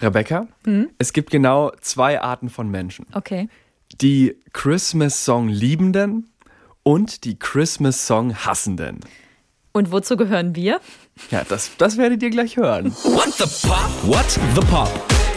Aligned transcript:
Rebecca, 0.00 0.48
Hm? 0.64 0.90
es 0.98 1.12
gibt 1.12 1.30
genau 1.30 1.72
zwei 1.80 2.20
Arten 2.20 2.48
von 2.50 2.68
Menschen. 2.70 3.06
Okay. 3.12 3.48
Die 4.00 4.36
Christmas-Song 4.52 5.48
Liebenden 5.48 6.30
und 6.82 7.24
die 7.24 7.38
Christmas-Song 7.38 8.34
Hassenden. 8.44 9.00
Und 9.72 9.90
wozu 9.92 10.16
gehören 10.16 10.54
wir? 10.56 10.80
Ja, 11.30 11.42
das, 11.48 11.70
das 11.78 11.96
werdet 11.96 12.22
ihr 12.22 12.30
gleich 12.30 12.56
hören. 12.56 12.92
What 12.92 13.32
the 13.34 13.68
Pop? 13.68 13.90
What 14.06 14.30
the 14.54 14.60
Pop? 14.68 14.90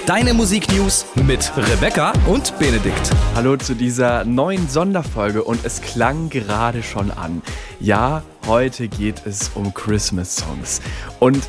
Deine 0.07 0.33
Musiknews 0.33 1.05
mit 1.25 1.51
Rebecca 1.57 2.13
und 2.27 2.57
Benedikt. 2.57 3.11
Hallo 3.35 3.57
zu 3.57 3.75
dieser 3.75 4.23
neuen 4.25 4.69
Sonderfolge 4.69 5.43
und 5.43 5.63
es 5.65 5.81
klang 5.81 6.29
gerade 6.29 6.81
schon 6.81 7.11
an. 7.11 7.41
Ja, 7.79 8.23
heute 8.47 8.87
geht 8.87 9.25
es 9.25 9.49
um 9.49 9.73
Christmas-Songs. 9.73 10.81
Und 11.19 11.47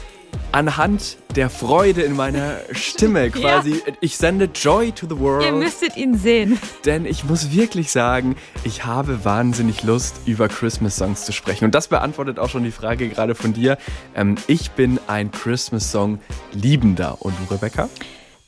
anhand 0.53 1.19
der 1.37 1.51
Freude 1.51 2.03
in 2.03 2.17
meiner 2.17 2.57
Stimme 2.73 3.31
quasi, 3.33 3.83
ich 4.01 4.17
sende 4.17 4.47
Joy 4.47 4.93
to 4.93 5.07
the 5.09 5.19
World. 5.19 5.45
Ihr 5.45 5.53
müsstet 5.53 5.97
ihn 5.97 6.17
sehen. 6.17 6.59
Denn 6.85 7.05
ich 7.05 7.25
muss 7.25 7.53
wirklich 7.53 7.91
sagen, 7.93 8.35
ich 8.65 8.85
habe 8.87 9.25
wahnsinnig 9.25 9.83
Lust, 9.83 10.17
über 10.27 10.49
Christmas-Songs 10.49 11.25
zu 11.27 11.33
sprechen. 11.33 11.67
Und 11.67 11.75
das 11.75 11.89
beantwortet 11.89 12.39
auch 12.39 12.49
schon 12.49 12.65
die 12.65 12.71
Frage 12.71 13.09
gerade 13.09 13.35
von 13.35 13.53
dir. 13.53 13.77
Ähm, 14.15 14.37
ich 14.47 14.71
bin 14.73 14.99
ein 15.07 15.31
Christmas-Song-Liebender. 15.31 17.17
Und 17.21 17.35
du, 17.39 17.55
Rebecca? 17.55 17.89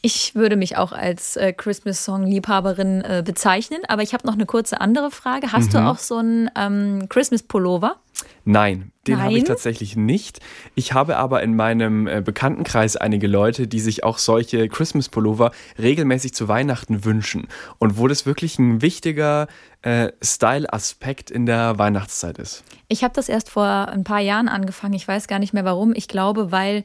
Ich 0.02 0.34
würde 0.34 0.56
mich 0.56 0.78
auch 0.78 0.92
als 0.92 1.36
äh, 1.36 1.52
Christmas-Song-Liebhaberin 1.52 3.02
äh, 3.02 3.22
bezeichnen, 3.24 3.80
aber 3.86 4.02
ich 4.02 4.14
habe 4.14 4.26
noch 4.26 4.32
eine 4.32 4.46
kurze 4.46 4.80
andere 4.80 5.10
Frage. 5.10 5.52
Hast 5.52 5.66
Mhm. 5.68 5.72
du 5.72 5.78
auch 5.86 5.98
so 5.98 6.16
einen 6.16 6.50
ähm, 6.56 7.06
Christmas-Pullover? 7.10 7.96
Nein, 8.44 8.92
den 9.06 9.22
habe 9.22 9.34
ich 9.34 9.44
tatsächlich 9.44 9.96
nicht. 9.96 10.40
Ich 10.74 10.92
habe 10.92 11.16
aber 11.16 11.42
in 11.42 11.56
meinem 11.56 12.06
äh, 12.06 12.22
Bekanntenkreis 12.24 12.96
einige 12.96 13.26
Leute, 13.26 13.66
die 13.66 13.80
sich 13.80 14.04
auch 14.04 14.18
solche 14.18 14.68
Christmas-Pullover 14.68 15.52
regelmäßig 15.78 16.34
zu 16.34 16.48
Weihnachten 16.48 17.04
wünschen. 17.04 17.48
Und 17.78 17.98
wo 17.98 18.08
das 18.08 18.26
wirklich 18.26 18.58
ein 18.58 18.82
wichtiger 18.82 19.46
äh, 19.82 20.12
Style-Aspekt 20.22 21.30
in 21.30 21.46
der 21.46 21.78
Weihnachtszeit 21.78 22.38
ist. 22.38 22.64
Ich 22.88 23.04
habe 23.04 23.14
das 23.14 23.28
erst 23.28 23.50
vor 23.50 23.64
ein 23.64 24.04
paar 24.04 24.20
Jahren 24.20 24.48
angefangen. 24.48 24.94
Ich 24.94 25.06
weiß 25.06 25.28
gar 25.28 25.38
nicht 25.38 25.52
mehr 25.52 25.64
warum. 25.64 25.92
Ich 25.94 26.08
glaube, 26.08 26.50
weil 26.52 26.84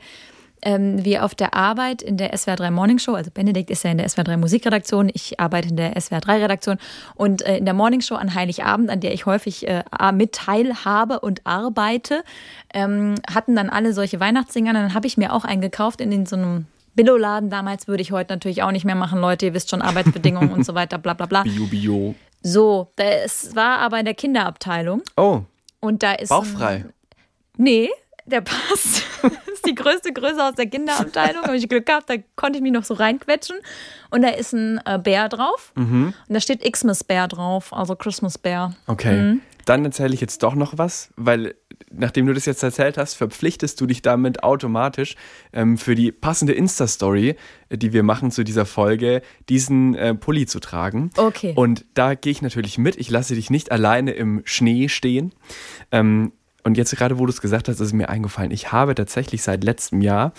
ähm, 0.65 1.05
wir 1.05 1.23
auf 1.23 1.33
der 1.35 1.53
Arbeit 1.53 2.01
in 2.01 2.17
der 2.17 2.35
SWR 2.37 2.57
3 2.57 2.71
Morning 2.71 2.99
Show, 2.99 3.13
also 3.13 3.31
Benedikt 3.31 3.69
ist 3.69 3.83
ja 3.83 3.91
in 3.91 3.97
der 3.97 4.09
SWR 4.09 4.23
3 4.25 4.37
Musikredaktion, 4.37 5.09
ich 5.13 5.39
arbeite 5.39 5.69
in 5.69 5.77
der 5.77 5.99
SWR 5.99 6.19
3 6.19 6.41
Redaktion 6.41 6.77
und 7.15 7.41
äh, 7.43 7.57
in 7.57 7.65
der 7.65 7.73
Morning 7.73 8.01
Show 8.01 8.15
an 8.15 8.33
Heiligabend, 8.35 8.89
an 8.89 8.99
der 8.99 9.13
ich 9.13 9.25
häufig 9.25 9.67
äh, 9.67 9.83
mit 10.11 10.33
teilhabe 10.33 11.19
und 11.21 11.41
arbeite, 11.45 12.23
ähm, 12.73 13.15
hatten 13.33 13.55
dann 13.55 13.69
alle 13.69 13.93
solche 13.93 14.19
Weihnachtsdinger. 14.19 14.73
Dann 14.73 14.93
habe 14.93 15.07
ich 15.07 15.15
mir 15.17 15.31
auch 15.31 15.45
einen 15.45 15.61
gekauft 15.61 16.01
in 16.01 16.11
den, 16.11 16.25
so 16.25 16.35
einem 16.35 16.65
Billo-Laden 16.95 17.49
damals, 17.49 17.87
würde 17.87 18.01
ich 18.01 18.11
heute 18.11 18.33
natürlich 18.33 18.63
auch 18.63 18.71
nicht 18.71 18.85
mehr 18.85 18.95
machen, 18.95 19.19
Leute, 19.21 19.45
ihr 19.47 19.53
wisst 19.53 19.69
schon, 19.69 19.81
Arbeitsbedingungen 19.81 20.51
und 20.51 20.65
so 20.65 20.73
weiter, 20.75 20.97
bla 20.97 21.13
bla 21.13 21.25
bla. 21.25 21.43
Bio, 21.43 21.65
Bio. 21.67 22.15
So, 22.41 22.91
es 22.95 23.55
war 23.55 23.79
aber 23.79 23.99
in 23.99 24.05
der 24.05 24.13
Kinderabteilung 24.13 25.01
Oh, 25.17 25.41
und 25.79 26.03
da 26.03 26.13
ist 26.13 26.31
ein- 26.31 26.37
bauchfrei. 26.37 26.85
Nee, 27.57 27.89
der 28.25 28.41
passt. 28.41 29.03
Das 29.21 29.31
ist 29.53 29.65
die 29.65 29.75
größte 29.75 30.13
Größe 30.13 30.43
aus 30.43 30.55
der 30.55 30.67
Kinderabteilung. 30.67 31.43
Habe 31.43 31.57
ich 31.57 31.67
Glück 31.69 31.85
gehabt, 31.85 32.09
da 32.09 32.15
konnte 32.35 32.57
ich 32.57 32.63
mich 32.63 32.71
noch 32.71 32.83
so 32.83 32.93
reinquetschen. 32.95 33.57
Und 34.11 34.21
da 34.21 34.29
ist 34.29 34.53
ein 34.53 34.79
äh, 34.85 34.99
Bär 34.99 35.29
drauf. 35.29 35.71
Und 35.75 36.13
da 36.29 36.39
steht 36.39 36.61
Xmas 36.61 37.03
Bär 37.03 37.27
drauf, 37.27 37.73
also 37.73 37.95
Christmas 37.95 38.37
Bär. 38.37 38.73
Okay. 38.87 39.21
Mhm. 39.21 39.41
Dann 39.65 39.83
erzähle 39.83 40.13
ich 40.13 40.21
jetzt 40.21 40.43
doch 40.43 40.53
noch 40.53 40.77
was, 40.77 41.09
weil 41.15 41.55
nachdem 41.91 42.27
du 42.27 42.33
das 42.33 42.45
jetzt 42.45 42.61
erzählt 42.61 42.97
hast, 42.97 43.15
verpflichtest 43.15 43.79
du 43.81 43.87
dich 43.87 44.01
damit 44.01 44.43
automatisch 44.43 45.15
ähm, 45.53 45.77
für 45.77 45.95
die 45.95 46.11
passende 46.11 46.53
Insta-Story, 46.53 47.35
äh, 47.69 47.77
die 47.77 47.91
wir 47.91 48.03
machen 48.03 48.31
zu 48.31 48.43
dieser 48.43 48.65
Folge, 48.65 49.21
diesen 49.49 49.95
äh, 49.95 50.13
Pulli 50.13 50.45
zu 50.45 50.59
tragen. 50.59 51.09
Okay. 51.17 51.53
Und 51.55 51.85
da 51.95 52.13
gehe 52.13 52.31
ich 52.31 52.41
natürlich 52.41 52.77
mit. 52.77 52.97
Ich 52.97 53.09
lasse 53.09 53.35
dich 53.35 53.49
nicht 53.49 53.71
alleine 53.71 54.11
im 54.11 54.41
Schnee 54.45 54.87
stehen. 54.87 55.33
Ähm, 55.91 56.31
und 56.65 56.77
jetzt 56.77 56.95
gerade, 56.97 57.19
wo 57.19 57.25
du 57.27 57.31
es 57.31 57.41
gesagt 57.41 57.69
hast, 57.69 57.79
ist 57.79 57.93
mir 57.93 58.09
eingefallen. 58.09 58.49
Ich 58.49 58.71
habe 58.71 58.95
tatsächlich 58.95 59.43
seit 59.43 59.63
letztem 59.63 60.01
Jahr 60.01 60.33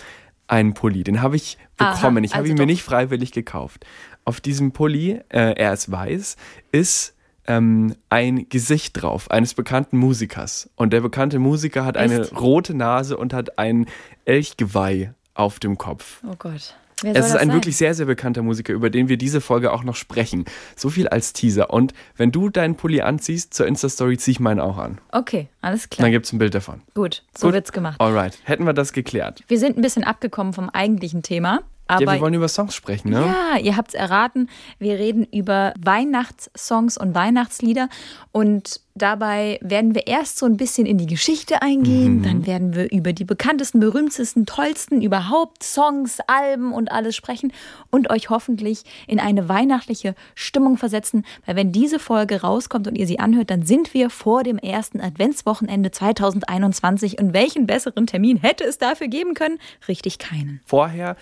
einen 0.47 0.73
Pulli. 0.73 1.03
Den 1.03 1.21
habe 1.21 1.37
ich 1.37 1.57
Aha, 1.77 1.93
bekommen. 1.93 2.23
ich 2.25 2.33
habe 2.33 2.41
also 2.41 2.51
ihn 2.51 2.55
mir 2.55 2.63
doch. 2.63 2.67
nicht 2.67 2.83
freiwillig 2.83 3.31
gekauft. 3.31 3.85
Auf 4.25 4.41
diesem 4.41 4.73
Pulli, 4.73 5.21
äh, 5.29 5.53
er 5.55 5.71
ist 5.71 5.89
weiß, 5.89 6.35
ist 6.73 7.15
ähm, 7.47 7.95
ein 8.09 8.49
Gesicht 8.49 9.01
drauf 9.01 9.31
eines 9.31 9.53
bekannten 9.53 9.97
Musikers. 9.97 10.69
Und 10.75 10.91
der 10.91 10.99
bekannte 10.99 11.39
Musiker 11.39 11.85
hat 11.85 11.95
eine 11.95 12.21
Echt? 12.21 12.37
rote 12.37 12.73
Nase 12.73 13.15
und 13.15 13.33
hat 13.33 13.57
ein 13.57 13.85
Elchgeweih 14.25 15.13
auf 15.33 15.59
dem 15.59 15.77
Kopf. 15.77 16.21
Oh 16.29 16.35
Gott. 16.37 16.75
Es 17.03 17.27
ist 17.27 17.33
ein 17.35 17.49
sein? 17.49 17.53
wirklich 17.53 17.77
sehr, 17.77 17.93
sehr 17.93 18.07
bekannter 18.07 18.41
Musiker, 18.41 18.73
über 18.73 18.89
den 18.89 19.07
wir 19.07 19.17
diese 19.17 19.39
Folge 19.39 19.71
auch 19.71 19.83
noch 19.83 19.95
sprechen. 19.95 20.45
So 20.75 20.89
viel 20.89 21.07
als 21.07 21.31
Teaser. 21.33 21.69
Und 21.69 21.93
wenn 22.15 22.31
du 22.31 22.49
deinen 22.49 22.75
Pulli 22.75 23.01
anziehst, 23.01 23.53
zur 23.53 23.67
Insta-Story 23.67 24.17
ziehe 24.17 24.31
ich 24.33 24.39
meinen 24.39 24.59
auch 24.59 24.77
an. 24.77 24.99
Okay, 25.11 25.47
alles 25.61 25.83
Dann 25.83 25.89
klar. 25.89 26.09
gibt 26.09 26.25
es 26.25 26.33
ein 26.33 26.39
Bild 26.39 26.55
davon. 26.55 26.81
Gut, 26.95 27.23
so 27.37 27.47
Gut. 27.47 27.53
wird's 27.53 27.71
gemacht. 27.71 28.01
Alright, 28.01 28.39
hätten 28.45 28.65
wir 28.65 28.73
das 28.73 28.93
geklärt. 28.93 29.43
Wir 29.47 29.59
sind 29.59 29.77
ein 29.77 29.81
bisschen 29.81 30.03
abgekommen 30.03 30.53
vom 30.53 30.69
eigentlichen 30.69 31.21
Thema. 31.21 31.61
Aber 31.87 32.03
ja, 32.03 32.13
wir 32.13 32.21
wollen 32.21 32.33
über 32.33 32.47
Songs 32.47 32.75
sprechen, 32.75 33.09
ne? 33.09 33.21
Ja, 33.21 33.57
ihr 33.59 33.77
habt's 33.77 33.93
erraten. 33.93 34.49
Wir 34.79 34.99
reden 34.99 35.25
über 35.31 35.73
Weihnachtssongs 35.79 36.97
und 36.97 37.15
Weihnachtslieder. 37.15 37.89
Und 38.31 38.81
dabei 38.93 39.57
werden 39.61 39.95
wir 39.95 40.07
erst 40.07 40.37
so 40.37 40.45
ein 40.45 40.57
bisschen 40.57 40.85
in 40.85 40.97
die 40.97 41.05
Geschichte 41.05 41.61
eingehen. 41.61 42.23
Dann 42.23 42.45
werden 42.45 42.75
wir 42.75 42.91
über 42.91 43.13
die 43.13 43.23
bekanntesten, 43.23 43.79
berühmtesten, 43.79 44.45
tollsten 44.45 45.01
überhaupt 45.01 45.63
Songs, 45.63 46.19
Alben 46.27 46.73
und 46.73 46.91
alles 46.91 47.15
sprechen 47.15 47.53
und 47.89 48.09
euch 48.09 48.29
hoffentlich 48.29 48.83
in 49.07 49.19
eine 49.19 49.47
weihnachtliche 49.47 50.15
Stimmung 50.35 50.77
versetzen. 50.77 51.25
Weil 51.45 51.55
wenn 51.55 51.71
diese 51.71 51.99
Folge 51.99 52.41
rauskommt 52.41 52.87
und 52.87 52.95
ihr 52.97 53.07
sie 53.07 53.19
anhört, 53.19 53.49
dann 53.49 53.65
sind 53.65 53.93
wir 53.93 54.09
vor 54.09 54.43
dem 54.43 54.57
ersten 54.57 54.99
Adventswochenende 54.99 55.91
2021. 55.91 57.19
Und 57.19 57.33
welchen 57.33 57.65
besseren 57.65 58.07
Termin 58.07 58.37
hätte 58.37 58.63
es 58.65 58.77
dafür 58.77 59.07
geben 59.07 59.33
können? 59.33 59.57
Richtig 59.87 60.19
keinen. 60.19 60.61
Vorher 60.65 61.15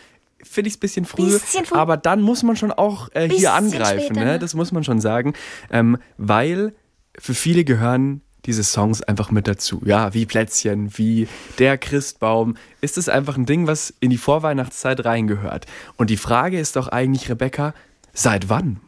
finde 0.49 0.67
ich 0.67 0.75
es 0.75 0.77
ein 0.77 0.81
bisschen 0.81 1.05
früh, 1.05 1.25
Bisschen 1.25 1.65
früh. 1.65 1.75
aber 1.77 1.97
dann 1.97 2.21
muss 2.21 2.43
man 2.43 2.55
schon 2.55 2.71
auch 2.71 3.09
äh, 3.13 3.27
hier 3.29 3.53
angreifen, 3.53 4.05
später, 4.05 4.19
ne? 4.19 4.25
ne? 4.33 4.39
das 4.39 4.53
muss 4.53 4.71
man 4.71 4.83
schon 4.83 5.01
sagen, 5.01 5.33
ähm, 5.69 5.97
weil 6.17 6.73
für 7.17 7.33
viele 7.33 7.63
gehören 7.63 8.21
diese 8.45 8.63
Songs 8.63 9.01
einfach 9.01 9.31
mit 9.31 9.47
dazu. 9.47 9.81
Ja, 9.85 10.13
wie 10.13 10.25
Plätzchen, 10.25 10.97
wie 10.97 11.27
der 11.57 11.77
Christbaum, 11.77 12.57
ist 12.79 12.97
es 12.97 13.09
einfach 13.09 13.37
ein 13.37 13.45
Ding, 13.45 13.67
was 13.67 13.93
in 13.99 14.11
die 14.11 14.17
Vorweihnachtszeit 14.17 15.03
reingehört. 15.03 15.65
Und 15.97 16.09
die 16.09 16.17
Frage 16.17 16.59
ist 16.59 16.75
doch 16.75 16.87
eigentlich, 16.87 17.29
Rebecca, 17.29 17.73
seit 18.13 18.49
wann? 18.49 18.79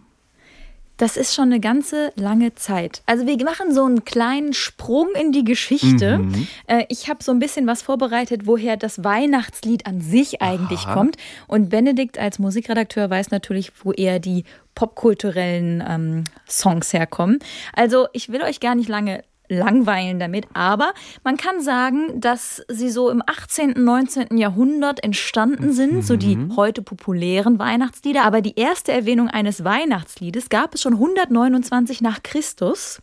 Das 0.98 1.16
ist 1.16 1.36
schon 1.36 1.46
eine 1.46 1.60
ganze 1.60 2.12
lange 2.16 2.56
Zeit. 2.56 3.02
Also 3.06 3.28
wir 3.28 3.38
machen 3.46 3.74
so 3.74 3.86
einen 3.86 4.04
kleinen 4.04 4.54
Sprung 4.54 5.10
in 5.20 5.32
die 5.32 5.44
Geschichte. 5.44 6.18
Mhm. 6.18 6.48
Äh, 6.66 6.86
Ich 6.90 7.08
habe 7.08 7.24
so 7.24 7.32
ein 7.32 7.40
bisschen 7.40 7.68
was 7.68 7.84
vorbereitet, 7.84 8.42
woher 8.46 8.78
das 8.78 9.04
Weihnachtslied 9.04 9.86
an 9.86 10.02
sich 10.02 10.42
eigentlich 10.42 10.82
Aha. 10.82 10.94
kommt. 10.94 11.18
Und 11.48 11.70
Benedikt 11.70 12.18
als 12.18 12.40
Musikredakteur 12.40 13.10
weiß 13.10 13.30
natürlich, 13.30 13.72
wo 13.84 13.92
eher 13.92 14.20
die 14.20 14.44
popkulturellen 14.74 15.84
ähm, 15.88 16.24
Songs 16.48 16.94
herkommen. 16.94 17.40
Also 17.74 18.08
ich 18.14 18.30
will 18.30 18.42
euch 18.42 18.60
gar 18.60 18.76
nicht 18.76 18.90
lange 18.90 19.24
langweilen 19.50 20.20
damit, 20.20 20.46
aber 20.54 20.94
man 21.24 21.38
kann 21.38 21.62
sagen, 21.62 22.20
dass 22.20 22.64
sie 22.68 22.90
so 22.90 23.10
im 23.10 23.22
18., 23.26 23.74
19. 23.78 24.38
Jahrhundert 24.38 25.04
entstanden 25.04 25.74
sind, 25.74 26.06
so 26.06 26.16
die 26.16 26.38
heute 26.56 26.82
populären 26.82 27.60
Weihnachtslieder. 27.60 28.24
Aber 28.24 28.42
die 28.42 28.56
erste 28.58 28.92
Erwähnung 28.92 29.30
eines 29.30 29.64
Weihnachtsliedes 29.64 30.50
gab 30.50 30.76
es 30.76 30.82
schon 30.82 30.94
129 30.94 32.02
nach 32.02 32.24
Christus, 32.24 33.00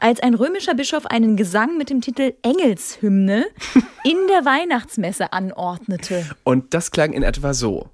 als 0.00 0.20
ein 0.20 0.34
römischer 0.34 0.74
Bischof 0.74 1.06
einen 1.06 1.36
Gesang 1.36 1.76
mit 1.78 1.90
dem 1.90 2.00
Titel 2.00 2.34
Engelshymne 2.42 3.46
in 4.04 4.16
der 4.28 4.44
Weihnachtsmesse 4.44 5.32
anordnete. 5.32 6.26
Und 6.44 6.74
das 6.74 6.90
klang 6.90 7.12
in 7.12 7.22
etwa 7.22 7.54
so. 7.54 7.90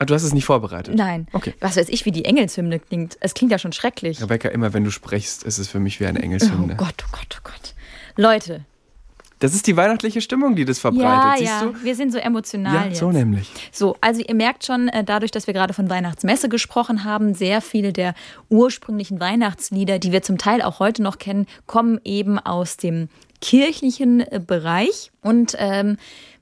Ah, 0.00 0.04
du 0.04 0.14
hast 0.14 0.22
es 0.22 0.32
nicht 0.32 0.44
vorbereitet. 0.44 0.94
Nein, 0.94 1.26
Okay. 1.32 1.54
was 1.60 1.76
weiß 1.76 1.88
ich, 1.88 2.04
wie 2.04 2.12
die 2.12 2.24
Engelshymne 2.24 2.78
klingt. 2.78 3.16
Es 3.20 3.34
klingt 3.34 3.50
ja 3.50 3.58
schon 3.58 3.72
schrecklich. 3.72 4.20
Rebecca, 4.22 4.48
immer 4.48 4.72
wenn 4.72 4.84
du 4.84 4.90
sprichst, 4.90 5.42
ist 5.42 5.58
es 5.58 5.68
für 5.68 5.80
mich 5.80 5.98
wie 5.98 6.06
eine 6.06 6.20
Oh 6.20 6.22
Engelshymne. 6.22 6.76
Gott, 6.76 7.04
oh 7.04 7.10
Gott, 7.10 7.36
oh 7.38 7.40
Gott. 7.44 7.74
Leute, 8.16 8.64
Das 9.40 9.54
ist 9.54 9.66
die 9.68 9.76
weihnachtliche 9.76 10.20
Stimmung, 10.20 10.56
die 10.56 10.64
das 10.64 10.78
verbreitet, 10.80 11.06
ja, 11.06 11.34
siehst 11.38 11.50
ja, 11.50 11.62
du? 11.66 11.84
wir 11.84 11.94
sind 11.94 12.10
so 12.12 12.18
emotional 12.18 12.74
Ja, 12.74 12.84
jetzt. 12.86 12.98
so 12.98 13.10
nämlich. 13.12 13.48
So, 13.70 13.96
also 14.00 14.20
ihr 14.20 14.34
merkt 14.34 14.64
schon, 14.66 14.88
äh, 14.88 15.04
dadurch, 15.04 15.30
dass 15.30 15.46
wir 15.46 15.54
gerade 15.54 15.74
von 15.74 15.88
Weihnachtsmesse 15.88 16.48
gesprochen 16.48 17.04
haben, 17.04 17.34
sehr 17.34 17.60
viele 17.60 17.92
der 17.92 18.14
ursprünglichen 18.50 19.20
Weihnachtslieder, 19.20 19.98
die 20.00 20.10
wir 20.12 20.22
zum 20.22 20.38
Teil 20.38 20.60
auch 20.62 20.80
heute 20.80 21.02
noch 21.04 21.18
kennen, 21.18 21.46
kommen 21.66 22.00
eben 22.04 22.38
aus 22.40 22.76
dem 22.76 23.08
kirchlichen 23.40 24.20
äh, 24.20 24.40
Bereich. 24.44 25.10
Und 25.22 25.54
ähm, 25.58 25.96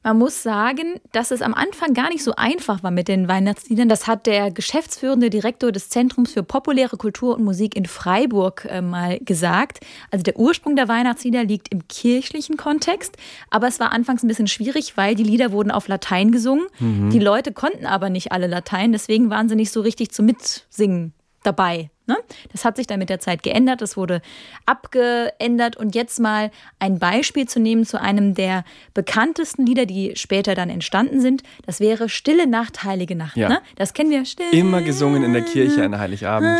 Man 0.06 0.18
muss 0.18 0.44
sagen, 0.44 1.00
dass 1.10 1.32
es 1.32 1.42
am 1.42 1.52
Anfang 1.52 1.92
gar 1.92 2.10
nicht 2.10 2.22
so 2.22 2.32
einfach 2.36 2.84
war 2.84 2.92
mit 2.92 3.08
den 3.08 3.26
Weihnachtsliedern. 3.26 3.88
Das 3.88 4.06
hat 4.06 4.26
der 4.26 4.52
geschäftsführende 4.52 5.30
Direktor 5.30 5.72
des 5.72 5.88
Zentrums 5.88 6.30
für 6.30 6.44
populäre 6.44 6.96
Kultur 6.96 7.34
und 7.34 7.42
Musik 7.42 7.74
in 7.74 7.86
Freiburg 7.86 8.68
äh, 8.70 8.82
mal 8.82 9.18
gesagt. 9.18 9.80
Also 10.12 10.22
der 10.22 10.38
Ursprung 10.38 10.76
der 10.76 10.86
Weihnachtslieder 10.86 11.42
liegt 11.42 11.72
im 11.72 11.88
kirchlichen 11.88 12.56
Kontext, 12.56 13.16
aber 13.50 13.66
es 13.66 13.80
war 13.80 13.90
anfangs 13.90 14.22
ein 14.22 14.28
bisschen 14.28 14.46
schwierig, 14.46 14.96
weil 14.96 15.16
die 15.16 15.24
Lieder 15.24 15.50
wurden 15.50 15.72
auf 15.72 15.88
Latein 15.88 16.30
gesungen. 16.30 16.66
Mhm. 16.78 17.10
Die 17.10 17.18
Leute 17.18 17.50
konnten 17.50 17.84
aber 17.84 18.08
nicht 18.08 18.30
alle 18.30 18.46
Latein, 18.46 18.92
deswegen 18.92 19.28
waren 19.28 19.48
sie 19.48 19.56
nicht 19.56 19.72
so 19.72 19.80
richtig 19.80 20.12
zum 20.12 20.26
Mitsingen 20.26 21.14
dabei. 21.42 21.90
Ne? 22.06 22.16
Das 22.52 22.64
hat 22.64 22.76
sich 22.76 22.86
dann 22.86 22.98
mit 22.98 23.08
der 23.08 23.18
Zeit 23.20 23.42
geändert, 23.42 23.82
es 23.82 23.96
wurde 23.96 24.22
abgeändert 24.64 25.76
und 25.76 25.94
jetzt 25.94 26.20
mal 26.20 26.50
ein 26.78 26.98
Beispiel 26.98 27.48
zu 27.48 27.58
nehmen 27.58 27.84
zu 27.84 28.00
einem 28.00 28.34
der 28.34 28.64
bekanntesten 28.94 29.66
Lieder, 29.66 29.86
die 29.86 30.12
später 30.14 30.54
dann 30.54 30.70
entstanden 30.70 31.20
sind, 31.20 31.42
das 31.64 31.80
wäre 31.80 32.08
Stille 32.08 32.46
Nacht, 32.46 32.84
Heilige 32.84 33.16
Nacht. 33.16 33.36
Ja. 33.36 33.48
Ne? 33.48 33.60
Das 33.76 33.92
kennen 33.92 34.10
wir. 34.10 34.24
Stille 34.24 34.50
Immer 34.52 34.82
gesungen 34.82 35.24
in 35.24 35.32
der 35.32 35.42
Kirche 35.42 35.84
an 35.84 35.98
Heiligabend. 35.98 36.58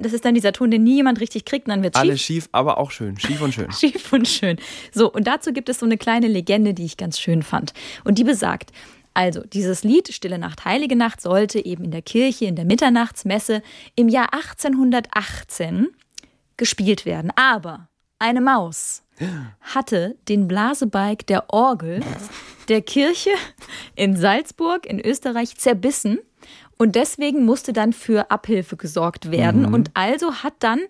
Das 0.00 0.12
ist 0.12 0.24
dann 0.24 0.34
dieser 0.34 0.52
Ton, 0.52 0.70
den 0.70 0.84
nie 0.84 0.96
jemand 0.96 1.20
richtig 1.20 1.44
kriegt, 1.44 1.66
und 1.66 1.70
dann 1.70 1.82
wird 1.82 1.96
schief. 1.96 2.00
Alles 2.00 2.20
schief, 2.20 2.48
aber 2.52 2.78
auch 2.78 2.90
schön. 2.90 3.18
Schief 3.18 3.40
und 3.42 3.52
schön. 3.52 3.70
schief 3.78 4.12
und 4.12 4.26
schön. 4.26 4.56
So, 4.92 5.12
und 5.12 5.26
dazu 5.26 5.52
gibt 5.52 5.68
es 5.68 5.80
so 5.80 5.86
eine 5.86 5.98
kleine 5.98 6.28
Legende, 6.28 6.74
die 6.74 6.84
ich 6.84 6.96
ganz 6.96 7.18
schön 7.18 7.42
fand. 7.42 7.74
Und 8.04 8.18
die 8.18 8.24
besagt, 8.24 8.70
also, 9.14 9.42
dieses 9.42 9.82
Lied 9.82 10.12
Stille 10.12 10.38
Nacht, 10.38 10.64
Heilige 10.64 10.96
Nacht 10.96 11.20
sollte 11.20 11.64
eben 11.64 11.84
in 11.84 11.90
der 11.90 12.02
Kirche, 12.02 12.46
in 12.46 12.56
der 12.56 12.64
Mitternachtsmesse 12.64 13.62
im 13.96 14.08
Jahr 14.08 14.32
1818 14.32 15.88
gespielt 16.56 17.04
werden. 17.06 17.32
Aber 17.34 17.88
eine 18.18 18.40
Maus 18.40 19.02
hatte 19.60 20.16
den 20.28 20.46
Blasebalg 20.48 21.26
der 21.26 21.52
Orgel 21.52 22.00
der 22.68 22.82
Kirche 22.82 23.30
in 23.96 24.16
Salzburg 24.16 24.86
in 24.86 25.00
Österreich 25.00 25.56
zerbissen. 25.56 26.18
Und 26.78 26.96
deswegen 26.96 27.44
musste 27.44 27.74
dann 27.74 27.92
für 27.92 28.30
Abhilfe 28.30 28.76
gesorgt 28.78 29.30
werden. 29.30 29.66
Mhm. 29.66 29.74
Und 29.74 29.90
also 29.92 30.36
hat 30.36 30.54
dann 30.60 30.80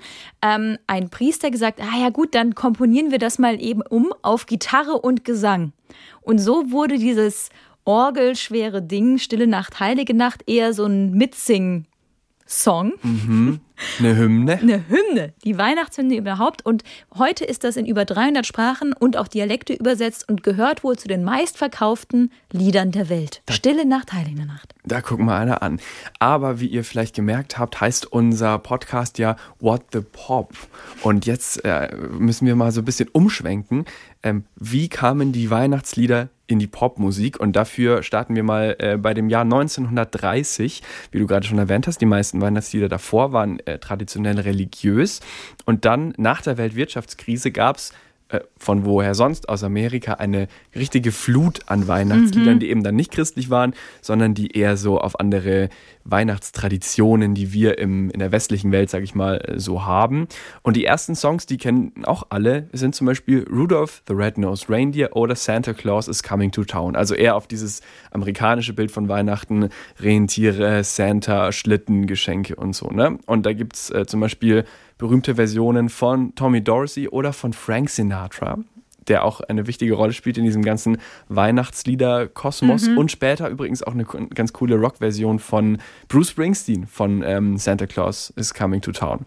ähm, 0.40 0.78
ein 0.86 1.10
Priester 1.10 1.50
gesagt, 1.50 1.80
ah 1.80 1.98
ja 2.00 2.10
gut, 2.10 2.36
dann 2.36 2.54
komponieren 2.54 3.10
wir 3.10 3.18
das 3.18 3.40
mal 3.40 3.60
eben 3.60 3.82
um 3.82 4.12
auf 4.22 4.46
Gitarre 4.46 5.00
und 5.00 5.24
Gesang. 5.24 5.72
Und 6.20 6.38
so 6.38 6.70
wurde 6.70 6.96
dieses 6.96 7.48
orgelschwere 7.84 8.82
Ding, 8.82 9.18
Stille 9.18 9.46
Nacht, 9.46 9.80
Heilige 9.80 10.14
Nacht, 10.14 10.42
eher 10.46 10.72
so 10.72 10.86
ein 10.86 11.12
Mitsing. 11.12 11.86
Song. 12.50 12.94
Mhm. 13.02 13.60
Eine 14.00 14.16
Hymne. 14.16 14.58
Eine 14.58 14.84
Hymne, 14.88 15.32
die 15.44 15.56
Weihnachtshymne 15.56 16.16
überhaupt. 16.16 16.66
Und 16.66 16.82
heute 17.16 17.44
ist 17.44 17.62
das 17.62 17.76
in 17.76 17.86
über 17.86 18.04
300 18.04 18.44
Sprachen 18.44 18.92
und 18.92 19.16
auch 19.16 19.28
Dialekte 19.28 19.72
übersetzt 19.72 20.28
und 20.28 20.42
gehört 20.42 20.82
wohl 20.82 20.98
zu 20.98 21.06
den 21.06 21.22
meistverkauften 21.22 22.32
Liedern 22.50 22.90
der 22.90 23.08
Welt. 23.08 23.42
Da, 23.46 23.54
Stille 23.54 23.86
Nacht, 23.86 24.12
Heilige 24.12 24.44
Nacht. 24.44 24.74
Da 24.84 25.00
gucken 25.00 25.26
wir 25.26 25.36
einer 25.36 25.62
an. 25.62 25.80
Aber 26.18 26.58
wie 26.58 26.66
ihr 26.66 26.82
vielleicht 26.82 27.14
gemerkt 27.14 27.56
habt, 27.56 27.80
heißt 27.80 28.12
unser 28.12 28.58
Podcast 28.58 29.18
ja 29.18 29.36
What 29.60 29.84
the 29.92 30.00
Pop. 30.00 30.52
Und 31.02 31.26
jetzt 31.26 31.64
äh, 31.64 31.94
müssen 31.94 32.46
wir 32.46 32.56
mal 32.56 32.72
so 32.72 32.80
ein 32.80 32.84
bisschen 32.84 33.08
umschwenken. 33.10 33.84
Ähm, 34.24 34.44
wie 34.56 34.88
kamen 34.88 35.32
die 35.32 35.50
Weihnachtslieder 35.50 36.28
in 36.50 36.58
die 36.58 36.66
Popmusik 36.66 37.38
und 37.38 37.54
dafür 37.54 38.02
starten 38.02 38.34
wir 38.34 38.42
mal 38.42 38.76
äh, 38.78 38.96
bei 38.96 39.14
dem 39.14 39.28
Jahr 39.28 39.42
1930, 39.42 40.82
wie 41.10 41.18
du 41.18 41.26
gerade 41.26 41.46
schon 41.46 41.58
erwähnt 41.58 41.86
hast. 41.86 42.00
Die 42.00 42.06
meisten 42.06 42.40
Weihnachtslieder 42.40 42.88
davor 42.88 43.32
waren 43.32 43.60
äh, 43.60 43.78
traditionell 43.78 44.40
religiös 44.40 45.20
und 45.64 45.84
dann 45.84 46.14
nach 46.16 46.42
der 46.42 46.58
Weltwirtschaftskrise 46.58 47.50
gab 47.50 47.76
es 47.76 47.92
äh, 48.30 48.40
von 48.56 48.84
woher 48.84 49.14
sonst 49.14 49.48
aus 49.48 49.64
Amerika 49.64 50.14
eine 50.14 50.46
richtige 50.74 51.12
Flut 51.12 51.60
an 51.66 51.88
Weihnachtsliedern, 51.88 52.54
mhm. 52.54 52.60
die 52.60 52.70
eben 52.70 52.82
dann 52.82 52.94
nicht 52.94 53.10
christlich 53.10 53.50
waren, 53.50 53.74
sondern 54.02 54.34
die 54.34 54.56
eher 54.56 54.76
so 54.76 55.00
auf 55.00 55.18
andere 55.18 55.68
Weihnachtstraditionen, 56.04 57.34
die 57.34 57.52
wir 57.52 57.78
im, 57.78 58.10
in 58.10 58.20
der 58.20 58.32
westlichen 58.32 58.72
Welt, 58.72 58.90
sag 58.90 59.02
ich 59.02 59.14
mal, 59.14 59.38
äh, 59.38 59.58
so 59.58 59.84
haben. 59.84 60.28
Und 60.62 60.76
die 60.76 60.84
ersten 60.84 61.14
Songs, 61.14 61.46
die 61.46 61.56
kennen 61.56 62.04
auch 62.04 62.26
alle, 62.30 62.68
sind 62.72 62.94
zum 62.94 63.06
Beispiel 63.06 63.46
Rudolph 63.50 64.02
the 64.06 64.14
Red-Nosed 64.14 64.70
Reindeer 64.70 65.16
oder 65.16 65.34
Santa 65.34 65.72
Claus 65.72 66.08
is 66.08 66.22
Coming 66.22 66.52
to 66.52 66.64
Town. 66.64 66.96
Also 66.96 67.14
eher 67.14 67.36
auf 67.36 67.46
dieses 67.46 67.80
amerikanische 68.12 68.72
Bild 68.72 68.90
von 68.90 69.08
Weihnachten, 69.08 69.70
Rentiere, 69.98 70.84
Santa, 70.84 71.52
Schlitten, 71.52 72.06
Geschenke 72.06 72.56
und 72.56 72.74
so. 72.74 72.88
Ne? 72.88 73.18
Und 73.26 73.44
da 73.44 73.52
gibt 73.52 73.76
es 73.76 73.90
äh, 73.90 74.06
zum 74.06 74.20
Beispiel 74.20 74.64
berühmte 75.00 75.34
Versionen 75.34 75.88
von 75.88 76.34
Tommy 76.34 76.62
Dorsey 76.62 77.08
oder 77.08 77.32
von 77.32 77.52
Frank 77.52 77.88
Sinatra 77.88 78.58
der 79.08 79.24
auch 79.24 79.40
eine 79.40 79.66
wichtige 79.66 79.94
Rolle 79.94 80.12
spielt 80.12 80.38
in 80.38 80.44
diesem 80.44 80.62
ganzen 80.62 80.98
Weihnachtslieder-Kosmos 81.28 82.88
mhm. 82.88 82.98
und 82.98 83.10
später 83.10 83.48
übrigens 83.48 83.82
auch 83.82 83.92
eine 83.92 84.04
ganz 84.04 84.52
coole 84.52 84.76
Rock-Version 84.76 85.38
von 85.38 85.78
Bruce 86.08 86.30
Springsteen 86.30 86.86
von 86.86 87.22
ähm, 87.26 87.56
Santa 87.56 87.86
Claus 87.86 88.32
is 88.36 88.54
Coming 88.54 88.80
to 88.80 88.92
Town. 88.92 89.26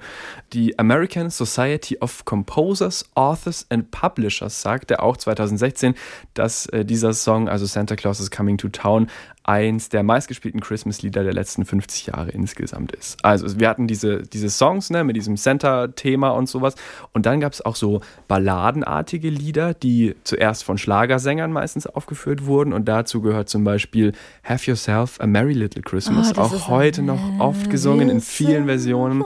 Die 0.54 0.78
American 0.80 1.30
Society 1.30 1.98
of 2.00 2.24
Composers, 2.26 3.06
Authors 3.16 3.66
and 3.70 3.92
Publishers 3.92 4.62
sagte 4.62 5.02
auch 5.02 5.18
2016, 5.18 5.96
dass 6.34 6.66
äh, 6.68 6.86
dieser 6.86 7.14
Song, 7.14 7.50
also 7.50 7.66
Santa 7.66 7.96
Claus 7.96 8.20
is 8.20 8.32
Coming 8.32 8.58
to 8.58 8.70
Town, 8.70 9.10
eins 9.44 9.90
der 9.90 10.04
meistgespielten 10.04 10.62
Christmas-Lieder 10.62 11.24
der 11.24 11.34
letzten 11.34 11.66
50 11.66 12.08
Jahre 12.08 12.32
insgesamt 12.32 12.94
ist. 12.94 13.24
Also 13.24 13.60
wir 13.60 13.70
hatten 13.70 13.88
diese, 13.88 14.24
diese 14.24 14.50
Songs 14.50 14.90
ne, 14.90 15.04
mit 15.04 15.16
diesem 15.16 15.38
Santa-Thema 15.38 16.30
und 16.30 16.48
sowas 16.48 16.76
und 17.12 17.26
dann 17.26 17.40
gab 17.40 17.54
es 17.54 17.62
auch 17.64 17.76
so 17.76 18.02
balladenartige 18.28 19.30
Lieder, 19.30 19.74
die 19.74 20.16
zuerst 20.24 20.64
von 20.64 20.78
Schlagersängern 20.78 21.52
meistens 21.52 21.88
aufgeführt 21.88 22.46
wurden 22.46 22.74
und 22.74 22.88
dazu 22.88 23.22
gehört 23.22 23.50
zum 23.50 23.64
Beispiel 23.64 24.14
Have 24.44 24.70
Yourself 24.70 25.20
a 25.20 25.28
Merry 25.28 25.54
Little 25.54 25.82
Christmas, 25.82 26.34
oh, 26.38 26.42
auch 26.42 26.68
heute 26.70 27.02
noch 27.02 27.40
oft 27.40 27.70
gesungen 27.70 28.10
in 28.10 28.22
vielen 28.22 28.66
Versionen. 28.66 29.24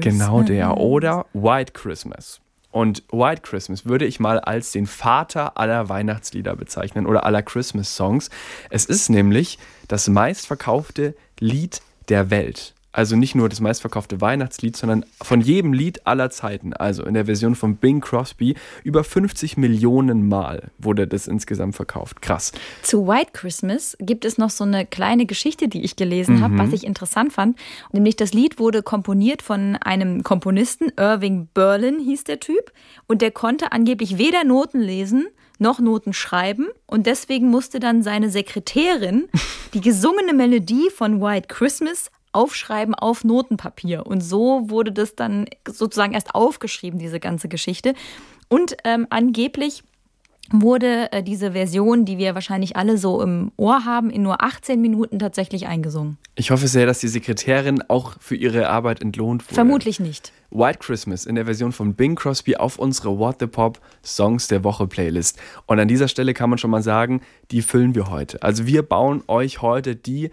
Genau 0.00 0.42
der. 0.42 0.76
Oder 0.76 1.26
White 1.32 1.72
Christmas. 1.72 2.40
Und 2.74 3.04
White 3.12 3.42
Christmas 3.42 3.86
würde 3.86 4.04
ich 4.04 4.18
mal 4.18 4.40
als 4.40 4.72
den 4.72 4.88
Vater 4.88 5.56
aller 5.56 5.88
Weihnachtslieder 5.88 6.56
bezeichnen 6.56 7.06
oder 7.06 7.24
aller 7.24 7.40
Christmas-Songs. 7.40 8.30
Es 8.68 8.84
ist 8.86 9.10
nämlich 9.10 9.60
das 9.86 10.08
meistverkaufte 10.08 11.14
Lied 11.38 11.82
der 12.08 12.30
Welt. 12.30 12.73
Also 12.94 13.16
nicht 13.16 13.34
nur 13.34 13.48
das 13.48 13.58
meistverkaufte 13.58 14.20
Weihnachtslied, 14.20 14.76
sondern 14.76 15.04
von 15.20 15.40
jedem 15.40 15.72
Lied 15.72 16.06
aller 16.06 16.30
Zeiten. 16.30 16.72
Also 16.74 17.04
in 17.04 17.14
der 17.14 17.26
Version 17.26 17.56
von 17.56 17.74
Bing 17.74 18.00
Crosby 18.00 18.54
über 18.84 19.02
50 19.02 19.56
Millionen 19.56 20.28
Mal 20.28 20.70
wurde 20.78 21.08
das 21.08 21.26
insgesamt 21.26 21.74
verkauft. 21.74 22.22
Krass. 22.22 22.52
Zu 22.82 23.08
White 23.08 23.32
Christmas 23.32 23.96
gibt 23.98 24.24
es 24.24 24.38
noch 24.38 24.50
so 24.50 24.62
eine 24.62 24.86
kleine 24.86 25.26
Geschichte, 25.26 25.66
die 25.66 25.82
ich 25.82 25.96
gelesen 25.96 26.36
mhm. 26.36 26.42
habe, 26.42 26.58
was 26.58 26.72
ich 26.72 26.84
interessant 26.84 27.32
fand. 27.32 27.58
Nämlich 27.90 28.14
das 28.14 28.32
Lied 28.32 28.60
wurde 28.60 28.84
komponiert 28.84 29.42
von 29.42 29.74
einem 29.74 30.22
Komponisten, 30.22 30.92
Irving 30.96 31.48
Berlin 31.52 31.98
hieß 31.98 32.22
der 32.22 32.38
Typ. 32.38 32.72
Und 33.08 33.22
der 33.22 33.32
konnte 33.32 33.72
angeblich 33.72 34.18
weder 34.18 34.44
Noten 34.44 34.80
lesen 34.80 35.26
noch 35.60 35.78
Noten 35.78 36.12
schreiben 36.12 36.66
und 36.86 37.06
deswegen 37.06 37.48
musste 37.48 37.78
dann 37.78 38.02
seine 38.02 38.28
Sekretärin 38.28 39.28
die 39.72 39.80
gesungene 39.80 40.34
Melodie 40.34 40.90
von 40.90 41.20
White 41.20 41.46
Christmas 41.46 42.10
aufschreiben 42.34 42.94
auf 42.94 43.24
Notenpapier. 43.24 44.06
Und 44.06 44.20
so 44.22 44.68
wurde 44.68 44.92
das 44.92 45.14
dann 45.14 45.46
sozusagen 45.68 46.12
erst 46.12 46.34
aufgeschrieben, 46.34 46.98
diese 46.98 47.20
ganze 47.20 47.48
Geschichte. 47.48 47.94
Und 48.48 48.76
ähm, 48.84 49.06
angeblich 49.10 49.82
wurde 50.50 51.10
äh, 51.12 51.22
diese 51.22 51.52
Version, 51.52 52.04
die 52.04 52.18
wir 52.18 52.34
wahrscheinlich 52.34 52.76
alle 52.76 52.98
so 52.98 53.22
im 53.22 53.50
Ohr 53.56 53.84
haben, 53.84 54.10
in 54.10 54.22
nur 54.22 54.42
18 54.42 54.80
Minuten 54.80 55.18
tatsächlich 55.18 55.66
eingesungen. 55.66 56.18
Ich 56.34 56.50
hoffe 56.50 56.68
sehr, 56.68 56.86
dass 56.86 56.98
die 56.98 57.08
Sekretärin 57.08 57.82
auch 57.88 58.16
für 58.20 58.36
ihre 58.36 58.68
Arbeit 58.68 59.00
entlohnt 59.00 59.44
wurde. 59.44 59.54
Vermutlich 59.54 60.00
nicht. 60.00 60.32
White 60.50 60.80
Christmas 60.80 61.24
in 61.24 61.34
der 61.34 61.46
Version 61.46 61.72
von 61.72 61.94
Bing 61.94 62.14
Crosby 62.14 62.56
auf 62.56 62.78
unsere 62.78 63.18
What 63.18 63.36
the 63.40 63.46
Pop 63.46 63.80
Songs 64.04 64.48
der 64.48 64.64
Woche 64.64 64.86
Playlist. 64.86 65.38
Und 65.66 65.80
an 65.80 65.88
dieser 65.88 66.08
Stelle 66.08 66.34
kann 66.34 66.50
man 66.50 66.58
schon 66.58 66.70
mal 66.70 66.82
sagen, 66.82 67.22
die 67.50 67.62
füllen 67.62 67.94
wir 67.94 68.10
heute. 68.10 68.42
Also 68.42 68.66
wir 68.66 68.82
bauen 68.82 69.22
euch 69.26 69.62
heute 69.62 69.96
die, 69.96 70.30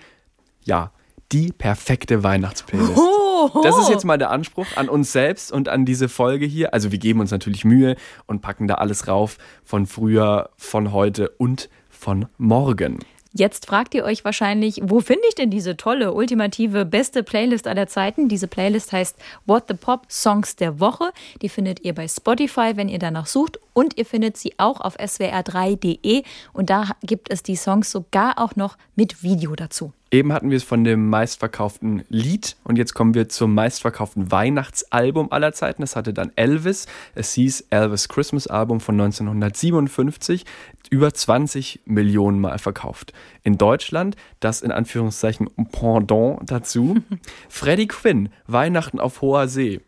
ja, 0.63 0.91
die 1.31 1.51
perfekte 1.51 2.23
Weihnachtsplaylist. 2.23 2.97
Oh, 2.97 3.61
Das 3.63 3.77
ist 3.77 3.89
jetzt 3.89 4.05
mal 4.05 4.17
der 4.17 4.29
Anspruch 4.31 4.67
an 4.75 4.89
uns 4.89 5.11
selbst 5.11 5.51
und 5.51 5.69
an 5.69 5.85
diese 5.85 6.09
Folge 6.09 6.45
hier. 6.45 6.73
Also 6.73 6.91
wir 6.91 6.99
geben 6.99 7.19
uns 7.19 7.31
natürlich 7.31 7.65
Mühe 7.65 7.95
und 8.27 8.41
packen 8.41 8.67
da 8.67 8.75
alles 8.75 9.07
rauf 9.07 9.37
von 9.63 9.85
früher, 9.85 10.49
von 10.57 10.91
heute 10.91 11.29
und 11.37 11.69
von 11.89 12.27
morgen. 12.37 12.99
Jetzt 13.33 13.67
fragt 13.67 13.95
ihr 13.95 14.03
euch 14.03 14.25
wahrscheinlich, 14.25 14.81
wo 14.83 14.99
finde 14.99 15.23
ich 15.29 15.35
denn 15.35 15.49
diese 15.49 15.77
tolle, 15.77 16.13
ultimative, 16.13 16.83
beste 16.83 17.23
Playlist 17.23 17.65
aller 17.65 17.87
Zeiten? 17.87 18.27
Diese 18.27 18.47
Playlist 18.49 18.91
heißt 18.91 19.15
What 19.45 19.65
the 19.69 19.73
Pop 19.73 20.11
Songs 20.11 20.57
der 20.57 20.81
Woche. 20.81 21.11
Die 21.41 21.47
findet 21.47 21.85
ihr 21.85 21.95
bei 21.95 22.09
Spotify, 22.09 22.73
wenn 22.75 22.89
ihr 22.89 22.99
danach 22.99 23.27
sucht. 23.27 23.57
Und 23.71 23.97
ihr 23.97 24.05
findet 24.05 24.35
sie 24.35 24.53
auch 24.57 24.81
auf 24.81 24.99
swr3.de. 24.99 26.23
Und 26.51 26.69
da 26.69 26.89
gibt 27.03 27.31
es 27.31 27.41
die 27.41 27.55
Songs 27.55 27.89
sogar 27.89 28.37
auch 28.37 28.57
noch 28.57 28.77
mit 28.97 29.23
Video 29.23 29.55
dazu. 29.55 29.93
Eben 30.13 30.33
hatten 30.33 30.49
wir 30.49 30.57
es 30.57 30.63
von 30.63 30.83
dem 30.83 31.07
meistverkauften 31.07 32.03
Lied 32.09 32.57
und 32.65 32.77
jetzt 32.77 32.93
kommen 32.93 33.13
wir 33.13 33.29
zum 33.29 33.53
meistverkauften 33.53 34.29
Weihnachtsalbum 34.29 35.31
aller 35.31 35.53
Zeiten. 35.53 35.81
Das 35.83 35.95
hatte 35.95 36.13
dann 36.13 36.33
Elvis. 36.35 36.85
Es 37.15 37.33
hieß 37.33 37.67
Elvis 37.69 38.09
Christmas 38.09 38.45
Album 38.45 38.81
von 38.81 38.99
1957, 38.99 40.45
über 40.89 41.13
20 41.13 41.83
Millionen 41.85 42.41
Mal 42.41 42.59
verkauft. 42.59 43.13
In 43.43 43.57
Deutschland, 43.57 44.17
das 44.41 44.61
in 44.61 44.71
Anführungszeichen 44.71 45.49
Pendant 45.71 46.41
dazu, 46.43 46.97
Freddie 47.49 47.87
Quinn, 47.87 48.29
Weihnachten 48.47 48.99
auf 48.99 49.21
hoher 49.21 49.47
See. 49.47 49.79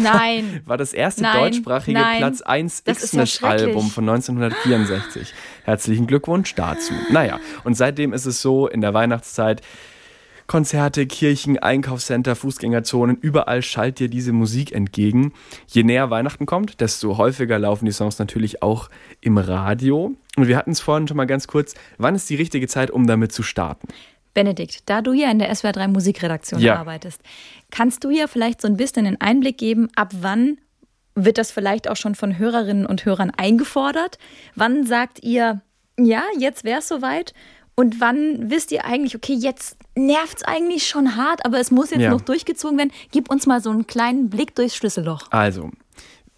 Nein. 0.00 0.60
War 0.66 0.76
das 0.76 0.92
erste 0.92 1.22
Nein. 1.22 1.38
deutschsprachige 1.38 1.98
Nein. 1.98 2.18
Platz 2.18 2.42
1 2.42 2.84
Das 2.84 3.02
ist 3.02 3.14
ja 3.14 3.26
von 3.26 4.08
1964. 4.08 5.32
Herzlichen 5.64 6.06
Glückwunsch 6.06 6.54
dazu. 6.54 6.92
Naja, 7.10 7.40
und 7.64 7.74
seitdem 7.76 8.12
ist 8.12 8.26
es 8.26 8.40
so, 8.42 8.68
in 8.68 8.80
der 8.80 8.94
Weihnachtszeit, 8.94 9.62
Konzerte, 10.46 11.06
Kirchen, 11.06 11.58
Einkaufscenter, 11.58 12.36
Fußgängerzonen, 12.36 13.16
überall 13.20 13.62
schallt 13.62 13.98
dir 13.98 14.08
diese 14.08 14.32
Musik 14.32 14.72
entgegen. 14.72 15.32
Je 15.66 15.82
näher 15.82 16.10
Weihnachten 16.10 16.46
kommt, 16.46 16.80
desto 16.80 17.18
häufiger 17.18 17.58
laufen 17.58 17.84
die 17.84 17.92
Songs 17.92 18.20
natürlich 18.20 18.62
auch 18.62 18.88
im 19.20 19.38
Radio. 19.38 20.14
Und 20.36 20.46
wir 20.46 20.56
hatten 20.56 20.70
es 20.70 20.80
vorhin 20.80 21.08
schon 21.08 21.16
mal 21.16 21.26
ganz 21.26 21.48
kurz, 21.48 21.74
wann 21.98 22.14
ist 22.14 22.30
die 22.30 22.36
richtige 22.36 22.68
Zeit, 22.68 22.92
um 22.92 23.08
damit 23.08 23.32
zu 23.32 23.42
starten? 23.42 23.88
Benedikt, 24.36 24.82
da 24.88 25.00
du 25.00 25.14
hier 25.14 25.30
in 25.30 25.38
der 25.38 25.52
SWR 25.54 25.72
3 25.72 25.88
Musikredaktion 25.88 26.60
Ja. 26.60 26.76
arbeitest, 26.76 27.22
kannst 27.70 28.04
du 28.04 28.10
hier 28.10 28.28
vielleicht 28.28 28.60
so 28.60 28.68
ein 28.68 28.76
bisschen 28.76 29.06
einen 29.06 29.18
Einblick 29.18 29.56
geben, 29.56 29.88
ab 29.96 30.12
wann 30.20 30.58
wird 31.14 31.38
das 31.38 31.50
vielleicht 31.50 31.88
auch 31.88 31.96
schon 31.96 32.14
von 32.14 32.36
Hörerinnen 32.38 32.84
und 32.84 33.06
Hörern 33.06 33.30
eingefordert? 33.30 34.18
Wann 34.54 34.84
sagt 34.86 35.22
ihr, 35.24 35.62
ja, 35.98 36.22
jetzt 36.38 36.64
wäre 36.64 36.80
es 36.80 36.88
soweit? 36.88 37.32
Und 37.74 37.98
wann 38.00 38.50
wisst 38.50 38.72
ihr 38.72 38.84
eigentlich, 38.84 39.16
okay, 39.16 39.32
jetzt 39.32 39.78
nervt 39.94 40.36
es 40.38 40.42
eigentlich 40.44 40.86
schon 40.86 41.16
hart, 41.16 41.46
aber 41.46 41.58
es 41.58 41.70
muss 41.70 41.88
jetzt 41.90 42.02
Ja. 42.02 42.10
noch 42.10 42.20
durchgezogen 42.20 42.76
werden? 42.76 42.92
Gib 43.12 43.30
uns 43.30 43.46
mal 43.46 43.62
so 43.62 43.70
einen 43.70 43.86
kleinen 43.86 44.28
Blick 44.28 44.54
durchs 44.54 44.76
Schlüsselloch. 44.76 45.28
Also, 45.30 45.70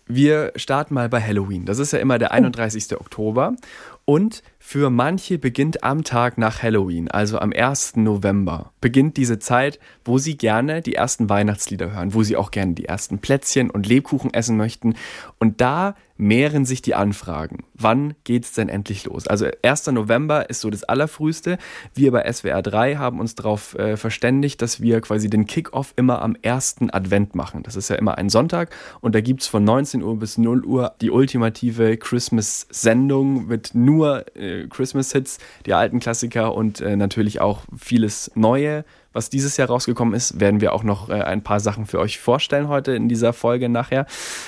wir 0.07 0.53
starten 0.55 0.95
mal 0.95 1.09
bei 1.09 1.21
Halloween. 1.21 1.65
Das 1.65 1.81
ist 1.81 1.93
ja 1.93 1.99
immer 1.99 2.19
der 2.19 2.31
31. 2.33 2.97
Oktober. 3.01 3.57
Und 4.05 4.43
für 4.71 4.91
manche 4.91 5.39
beginnt 5.39 5.83
am 5.83 6.05
Tag 6.05 6.37
nach 6.37 6.63
Halloween, 6.63 7.11
also 7.11 7.39
am 7.39 7.55
1. 7.55 7.97
November, 7.97 8.71
beginnt 8.83 9.17
diese 9.17 9.39
Zeit, 9.39 9.79
wo 10.05 10.19
sie 10.19 10.37
gerne 10.37 10.83
die 10.83 10.95
ersten 10.95 11.31
Weihnachtslieder 11.31 11.95
hören, 11.95 12.13
wo 12.13 12.23
sie 12.23 12.37
auch 12.37 12.51
gerne 12.51 12.75
die 12.75 12.85
ersten 12.85 13.19
Plätzchen 13.19 13.71
und 13.71 13.87
Lebkuchen 13.87 14.35
essen 14.35 14.59
möchten. 14.59 14.95
Und 15.39 15.63
da 15.63 15.95
mehren 16.19 16.65
sich 16.65 16.83
die 16.83 16.95
Anfragen. 16.95 17.65
Wann 17.75 18.15
geht's 18.25 18.53
denn 18.53 18.69
endlich 18.69 19.05
los? 19.05 19.29
Also 19.29 19.47
1. 19.63 19.87
November 19.87 20.51
ist 20.51 20.61
so 20.61 20.69
das 20.69 20.83
Allerfrühste. 20.83 21.59
Wir 21.95 22.11
bei 22.11 22.31
SWR 22.31 22.61
3 22.61 22.97
haben 22.97 23.21
uns 23.21 23.37
darauf 23.37 23.79
äh, 23.79 23.97
verständigt, 23.97 24.61
dass 24.61 24.83
wir 24.83 25.01
quasi 25.01 25.31
den 25.31 25.47
Kickoff 25.47 25.95
immer 25.97 26.21
am 26.21 26.37
ersten 26.43 26.91
Advent 26.91 27.37
machen. 27.37 27.63
Das 27.63 27.77
ist 27.77 27.89
ja 27.89 27.97
immer 27.97 28.19
ein 28.19 28.29
Sonntag 28.29 28.75
und 29.01 29.15
da 29.15 29.21
gibt's 29.21 29.47
von 29.47 29.63
19 29.63 30.03
Uhr 30.03 30.19
bis 30.19 30.39
0 30.39 30.65
Uhr 30.65 30.93
die 31.01 31.11
ultimative 31.11 31.97
Christmas-Sendung 31.97 33.47
mit 33.47 33.75
nur 33.75 34.25
äh, 34.37 34.58
Christmas-Hits, 34.67 35.39
die 35.67 35.75
alten 35.75 36.01
Klassiker 36.01 36.55
und 36.55 36.81
äh, 36.81 36.97
natürlich 36.97 37.41
auch 37.41 37.63
vieles 37.77 38.31
Neue. 38.35 38.85
Was 39.13 39.31
dieses 39.31 39.57
Jahr 39.57 39.69
rausgekommen 39.69 40.15
ist, 40.15 40.41
werden 40.41 40.61
wir 40.61 40.73
auch 40.73 40.83
noch 40.83 41.09
äh, 41.09 41.15
ein 41.15 41.43
paar 41.43 41.61
Sachen 41.61 41.87
für 41.87 41.99
euch 41.99 42.19
vorstellen 42.19 42.69
heute 42.69 42.93
in 42.93 43.09
dieser 43.09 43.33
Folge 43.33 43.69
nachher. 43.69 44.07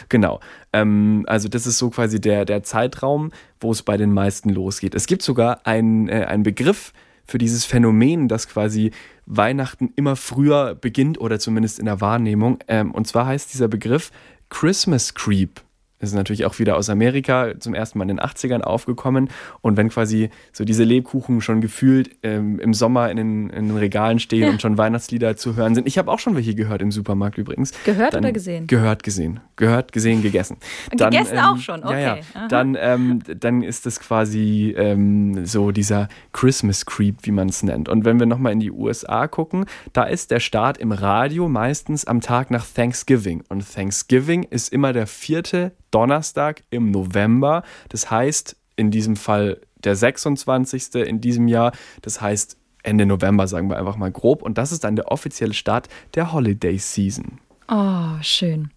Genau. 0.08 0.40
Ähm, 0.72 1.24
also 1.26 1.48
das 1.48 1.66
ist 1.66 1.78
so 1.78 1.90
quasi 1.90 2.20
der, 2.20 2.44
der 2.44 2.62
Zeitraum, 2.62 3.30
wo 3.60 3.70
es 3.70 3.82
bei 3.82 3.96
den 3.96 4.12
meisten 4.12 4.50
losgeht. 4.50 4.94
Es 4.94 5.06
gibt 5.06 5.22
sogar 5.22 5.66
einen, 5.66 6.08
äh, 6.08 6.38
Begriff 6.40 6.92
für 7.24 7.38
dieses 7.38 7.64
Phänomen, 7.64 8.28
dass 8.28 8.48
quasi 8.48 8.90
Weihnachten 9.26 9.92
immer 9.96 10.16
früher 10.16 10.74
beginnt 10.74 11.20
oder 11.20 11.38
zumindest 11.38 11.78
in 11.78 11.86
der 11.86 12.00
Wahrnehmung. 12.00 12.58
Ähm, 12.68 12.90
und 12.90 13.06
zwar 13.06 13.26
heißt 13.26 13.52
dieser 13.52 13.68
Begriff 13.68 14.10
Christmas 14.48 15.14
Creep. 15.14 15.60
Das 16.00 16.10
ist 16.10 16.14
natürlich 16.16 16.44
auch 16.46 16.58
wieder 16.58 16.76
aus 16.76 16.88
Amerika 16.90 17.52
zum 17.60 17.74
ersten 17.74 17.98
Mal 17.98 18.04
in 18.04 18.16
den 18.16 18.20
80ern 18.20 18.62
aufgekommen. 18.62 19.28
Und 19.60 19.76
wenn 19.76 19.90
quasi 19.90 20.30
so 20.52 20.64
diese 20.64 20.82
Lebkuchen 20.84 21.40
schon 21.42 21.60
gefühlt 21.60 22.10
ähm, 22.22 22.58
im 22.58 22.74
Sommer 22.74 23.10
in 23.10 23.16
den, 23.18 23.50
in 23.50 23.68
den 23.68 23.76
Regalen 23.76 24.18
stehen 24.18 24.42
Ja. 24.44 24.50
und 24.50 24.62
schon 24.62 24.78
Weihnachtslieder 24.78 25.36
zu 25.36 25.56
hören 25.56 25.74
sind. 25.74 25.86
Ich 25.86 25.98
habe 25.98 26.10
auch 26.10 26.18
schon 26.18 26.34
welche 26.36 26.54
gehört 26.54 26.80
im 26.82 26.90
Supermarkt 26.90 27.36
übrigens. 27.38 27.72
Gehört 27.84 28.14
Dann- 28.14 28.24
oder 28.24 28.32
gesehen? 28.32 28.66
Gehört, 28.66 29.02
gesehen. 29.02 29.40
Gehört, 29.56 29.92
gesehen, 29.92 30.22
gegessen. 30.22 30.56
Gegessen 30.90 31.38
auch 31.38 31.58
schon, 31.58 31.80
Ja, 31.82 31.98
ja. 31.98 32.12
okay. 32.14 32.22
Aha. 32.34 32.48
Dann, 32.48 32.76
ähm, 32.80 33.18
dann 33.38 33.62
ist 33.62 33.84
das 33.84 34.00
quasi 34.00 34.74
ähm, 34.76 35.44
so 35.44 35.70
dieser 35.70 36.08
Christmas 36.32 36.86
Creep, 36.86 37.16
wie 37.22 37.30
man 37.30 37.50
es 37.50 37.62
nennt. 37.62 37.88
Und 37.90 38.06
wenn 38.06 38.18
wir 38.18 38.26
nochmal 38.26 38.52
in 38.52 38.60
die 38.60 38.70
USA 38.70 39.28
gucken, 39.28 39.66
da 39.92 40.04
ist 40.04 40.30
der 40.30 40.40
Start 40.40 40.78
im 40.78 40.92
Radio 40.92 41.48
meistens 41.48 42.06
am 42.06 42.22
Tag 42.22 42.50
nach 42.50 42.64
Thanksgiving. 42.66 43.42
Und 43.50 43.70
Thanksgiving 43.70 44.44
ist 44.44 44.72
immer 44.72 44.94
der 44.94 45.06
vierte 45.06 45.72
Donnerstag 45.90 46.62
im 46.70 46.90
November. 46.90 47.62
Das 47.88 48.10
heißt, 48.10 48.56
in 48.76 48.90
diesem 48.90 49.16
Fall 49.16 49.60
der 49.84 49.96
26. 49.96 50.94
in 50.94 51.20
diesem 51.20 51.48
Jahr. 51.48 51.72
Das 52.02 52.20
heißt, 52.20 52.56
Ende 52.82 53.06
November, 53.06 53.46
sagen 53.46 53.68
wir 53.68 53.78
einfach 53.78 53.96
mal 53.96 54.10
grob. 54.10 54.42
Und 54.42 54.58
das 54.58 54.72
ist 54.72 54.84
dann 54.84 54.96
der 54.96 55.10
offizielle 55.10 55.54
Start 55.54 55.88
der 56.14 56.32
Holiday 56.32 56.78
Season. 56.78 57.38
Oh, 57.68 58.20
schön. 58.22 58.70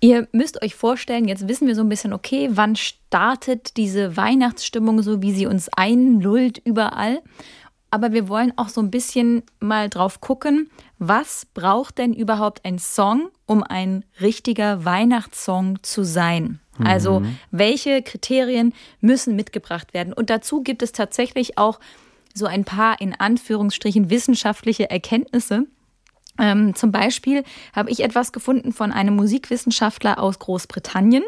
Ihr 0.00 0.28
müsst 0.30 0.62
euch 0.62 0.76
vorstellen, 0.76 1.26
jetzt 1.26 1.48
wissen 1.48 1.66
wir 1.66 1.74
so 1.74 1.82
ein 1.82 1.88
bisschen, 1.88 2.12
okay, 2.12 2.50
wann 2.52 2.76
startet 2.76 3.76
diese 3.76 4.16
Weihnachtsstimmung 4.16 5.02
so, 5.02 5.22
wie 5.22 5.32
sie 5.32 5.46
uns 5.46 5.68
einlullt 5.70 6.58
überall. 6.64 7.20
Aber 7.90 8.12
wir 8.12 8.28
wollen 8.28 8.52
auch 8.56 8.68
so 8.68 8.80
ein 8.80 8.90
bisschen 8.90 9.42
mal 9.58 9.88
drauf 9.88 10.20
gucken, 10.20 10.70
was 10.98 11.46
braucht 11.54 11.98
denn 11.98 12.12
überhaupt 12.12 12.64
ein 12.64 12.78
Song, 12.78 13.30
um 13.46 13.62
ein 13.62 14.04
richtiger 14.20 14.84
Weihnachtssong 14.84 15.82
zu 15.82 16.04
sein? 16.04 16.60
Also, 16.84 17.22
welche 17.50 18.02
Kriterien 18.02 18.72
müssen 19.00 19.34
mitgebracht 19.34 19.94
werden? 19.94 20.12
Und 20.12 20.30
dazu 20.30 20.62
gibt 20.62 20.82
es 20.82 20.92
tatsächlich 20.92 21.58
auch 21.58 21.80
so 22.34 22.46
ein 22.46 22.64
paar 22.64 23.00
in 23.00 23.14
Anführungsstrichen 23.18 24.10
wissenschaftliche 24.10 24.88
Erkenntnisse. 24.88 25.66
Ähm, 26.38 26.74
zum 26.76 26.92
Beispiel 26.92 27.42
habe 27.74 27.90
ich 27.90 28.00
etwas 28.00 28.30
gefunden 28.30 28.72
von 28.72 28.92
einem 28.92 29.16
Musikwissenschaftler 29.16 30.22
aus 30.22 30.38
Großbritannien. 30.38 31.24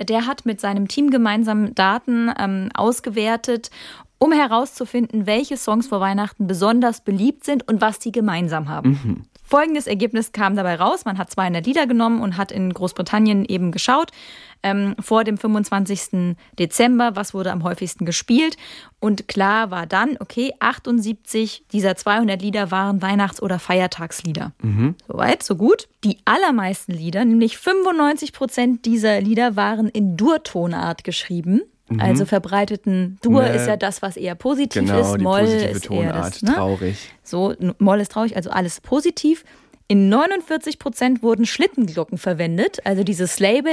Der 0.00 0.26
hat 0.26 0.44
mit 0.44 0.60
seinem 0.60 0.88
Team 0.88 1.10
gemeinsam 1.10 1.74
Daten 1.74 2.32
ähm, 2.36 2.68
ausgewertet, 2.74 3.70
um 4.20 4.32
herauszufinden, 4.32 5.26
welche 5.26 5.56
Songs 5.56 5.88
vor 5.88 5.98
Weihnachten 6.00 6.46
besonders 6.46 7.00
beliebt 7.00 7.44
sind 7.44 7.66
und 7.66 7.80
was 7.80 7.98
die 7.98 8.12
gemeinsam 8.12 8.68
haben. 8.68 9.26
Folgendes 9.42 9.88
Ergebnis 9.88 10.30
kam 10.30 10.54
dabei 10.54 10.76
raus. 10.76 11.04
Man 11.04 11.18
hat 11.18 11.28
200 11.30 11.66
Lieder 11.66 11.88
genommen 11.88 12.20
und 12.22 12.36
hat 12.36 12.52
in 12.52 12.72
Großbritannien 12.72 13.44
eben 13.46 13.72
geschaut, 13.72 14.12
ähm, 14.62 14.94
vor 15.00 15.24
dem 15.24 15.38
25. 15.38 16.36
Dezember, 16.58 17.16
was 17.16 17.34
wurde 17.34 17.50
am 17.50 17.64
häufigsten 17.64 18.04
gespielt. 18.04 18.56
Und 19.00 19.26
klar 19.26 19.72
war 19.72 19.86
dann, 19.86 20.18
okay, 20.20 20.52
78 20.60 21.64
dieser 21.72 21.96
200 21.96 22.40
Lieder 22.40 22.70
waren 22.70 23.02
Weihnachts- 23.02 23.42
oder 23.42 23.58
Feiertagslieder. 23.58 24.52
Soweit, 25.08 25.42
so 25.42 25.56
gut. 25.56 25.88
Die 26.04 26.18
allermeisten 26.26 26.92
Lieder, 26.92 27.24
nämlich 27.24 27.58
95 27.58 28.32
Prozent 28.32 28.84
dieser 28.84 29.20
Lieder 29.20 29.56
waren 29.56 29.88
in 29.88 30.16
Dur-Tonart 30.16 31.02
geschrieben. 31.02 31.62
Also 31.98 32.24
verbreiteten 32.24 33.18
Dur 33.22 33.42
Ne. 33.42 33.54
ist 33.54 33.66
ja 33.66 33.76
das, 33.76 34.00
was 34.02 34.16
eher 34.16 34.34
positiv 34.34 34.82
Genau, 34.82 35.00
ist. 35.12 35.18
die 35.18 35.24
Moll 35.24 35.40
positive 35.40 35.70
ist 35.70 35.90
eher 35.90 36.10
Tonart, 36.12 36.34
das, 36.34 36.42
ne? 36.42 36.54
traurig. 36.54 36.96
So, 37.24 37.54
Moll 37.78 38.00
ist 38.00 38.12
traurig, 38.12 38.36
also 38.36 38.50
alles 38.50 38.80
positiv. 38.80 39.44
In 39.88 40.08
49 40.08 40.78
Prozent 40.78 41.22
wurden 41.22 41.46
Schlittenglocken 41.46 42.16
verwendet, 42.18 42.78
also 42.84 43.02
dieses 43.02 43.40
Label. 43.40 43.72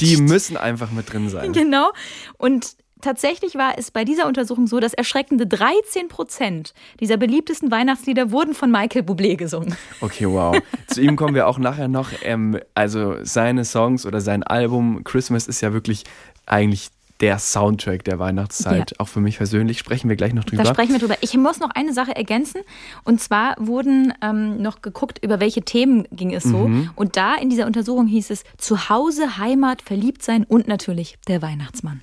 Die 0.00 0.16
müssen 0.16 0.56
einfach 0.56 0.90
mit 0.90 1.12
drin 1.12 1.28
sein. 1.28 1.52
Genau. 1.60 1.90
Und 2.38 2.72
tatsächlich 3.00 3.54
war 3.54 3.78
es 3.78 3.90
bei 3.90 4.04
dieser 4.04 4.26
Untersuchung 4.26 4.66
so, 4.66 4.80
dass 4.80 4.94
erschreckende 4.94 5.46
13 5.46 6.08
Prozent 6.08 6.74
dieser 7.00 7.16
beliebtesten 7.16 7.70
Weihnachtslieder 7.70 8.30
wurden 8.30 8.54
von 8.54 8.70
Michael 8.70 9.02
Bublé 9.02 9.36
gesungen. 9.36 9.76
Okay, 10.00 10.26
wow. 10.26 10.56
Zu 10.86 11.02
ihm 11.02 11.16
kommen 11.16 11.34
wir 11.34 11.46
auch 11.46 11.58
nachher 11.58 11.88
noch. 11.88 12.10
Ähm, 12.22 12.58
also 12.74 13.16
seine 13.22 13.64
Songs 13.64 14.06
oder 14.06 14.20
sein 14.20 14.42
Album 14.42 15.04
Christmas 15.04 15.46
ist 15.46 15.60
ja 15.60 15.72
wirklich 15.72 16.04
eigentlich 16.46 16.90
der 17.20 17.38
Soundtrack 17.38 18.04
der 18.04 18.18
Weihnachtszeit. 18.18 18.92
Ja. 18.92 18.96
Auch 18.98 19.08
für 19.08 19.20
mich 19.20 19.36
persönlich 19.36 19.78
sprechen 19.78 20.08
wir 20.08 20.16
gleich 20.16 20.32
noch 20.32 20.44
drüber. 20.44 20.62
Da 20.62 20.70
sprechen 20.70 20.92
wir 20.92 20.98
drüber. 20.98 21.16
Ich 21.20 21.36
muss 21.36 21.60
noch 21.60 21.70
eine 21.70 21.92
Sache 21.92 22.16
ergänzen. 22.16 22.62
Und 23.04 23.20
zwar 23.20 23.54
wurden 23.58 24.14
ähm, 24.22 24.60
noch 24.62 24.82
geguckt, 24.82 25.22
über 25.22 25.40
welche 25.40 25.62
Themen 25.62 26.06
ging 26.10 26.32
es 26.32 26.44
so. 26.44 26.68
Mhm. 26.68 26.90
Und 26.96 27.16
da 27.16 27.34
in 27.34 27.50
dieser 27.50 27.66
Untersuchung 27.66 28.06
hieß 28.06 28.30
es 28.30 28.44
Zuhause, 28.56 29.38
Heimat, 29.38 29.82
Verliebtsein 29.82 30.44
und 30.44 30.66
natürlich 30.66 31.18
der 31.28 31.42
Weihnachtsmann. 31.42 32.00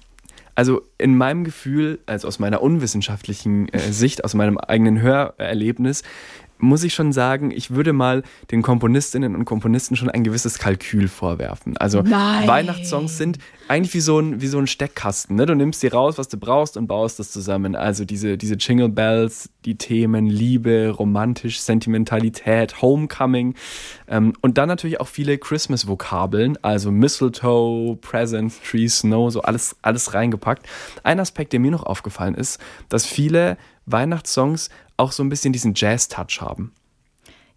Also 0.58 0.82
in 0.98 1.16
meinem 1.16 1.44
Gefühl, 1.44 2.00
also 2.08 2.28
aus 2.28 2.40
meiner 2.40 2.64
unwissenschaftlichen 2.64 3.70
äh, 3.70 3.78
Sicht, 3.92 4.24
aus 4.24 4.34
meinem 4.34 4.58
eigenen 4.58 5.00
Hörerlebnis, 5.00 6.02
muss 6.60 6.84
ich 6.84 6.94
schon 6.94 7.14
sagen, 7.14 7.52
ich 7.52 7.72
würde 7.72 7.94
mal 7.94 8.24
den 8.52 8.62
Komponistinnen 8.62 9.36
und 9.36 9.46
Komponisten 9.46 9.96
schon 9.96 10.10
ein 10.10 10.24
gewisses 10.24 10.60
Kalkül 10.60 11.08
vorwerfen. 11.08 11.78
Also 11.78 12.02
Nein. 12.02 12.48
Weihnachtssongs 12.48 13.18
sind 13.18 13.38
eigentlich 13.68 13.94
wie 13.94 14.00
so 14.00 14.20
ein, 14.20 14.42
wie 14.42 14.48
so 14.48 14.58
ein 14.58 14.68
Steckkasten. 14.68 15.36
Ne? 15.36 15.46
Du 15.46 15.56
nimmst 15.56 15.84
dir 15.84 15.94
raus, 15.94 16.18
was 16.18 16.28
du 16.30 16.38
brauchst 16.38 16.78
und 16.78 16.88
baust 16.88 17.20
das 17.20 17.32
zusammen. 17.32 17.76
Also 17.76 18.06
diese, 18.06 18.38
diese 18.38 18.56
Jingle 18.56 18.90
Bells, 18.90 19.50
die 19.66 19.76
Themen 19.76 20.28
Liebe, 20.28 20.94
romantisch, 20.98 21.60
Sentimentalität, 21.60 22.82
Homecoming 22.82 23.56
ähm, 24.08 24.34
und 24.42 24.58
dann 24.58 24.70
natürlich 24.70 25.00
auch 25.02 25.08
viele 25.08 25.38
Christmas-Vokabeln, 25.38 26.58
also 26.62 26.92
Mistletoe, 26.92 27.98
Presents, 27.98 28.60
Tree, 28.62 28.88
Snow, 28.88 29.32
so 29.32 29.42
alles, 29.42 29.76
alles 29.82 30.14
reingepackt. 30.14 30.68
Ein 31.04 31.20
Aspekt, 31.20 31.54
der 31.54 31.60
mir 31.60 31.72
noch 31.72 31.84
aufgefallen 31.84 32.36
ist, 32.36 32.60
dass 32.90 33.06
viele 33.06 33.58
Weihnachtssongs 33.86 34.70
auch 34.98 35.12
so 35.12 35.24
ein 35.24 35.30
bisschen 35.30 35.54
diesen 35.54 35.74
Jazz-Touch 35.76 36.42
haben. 36.42 36.74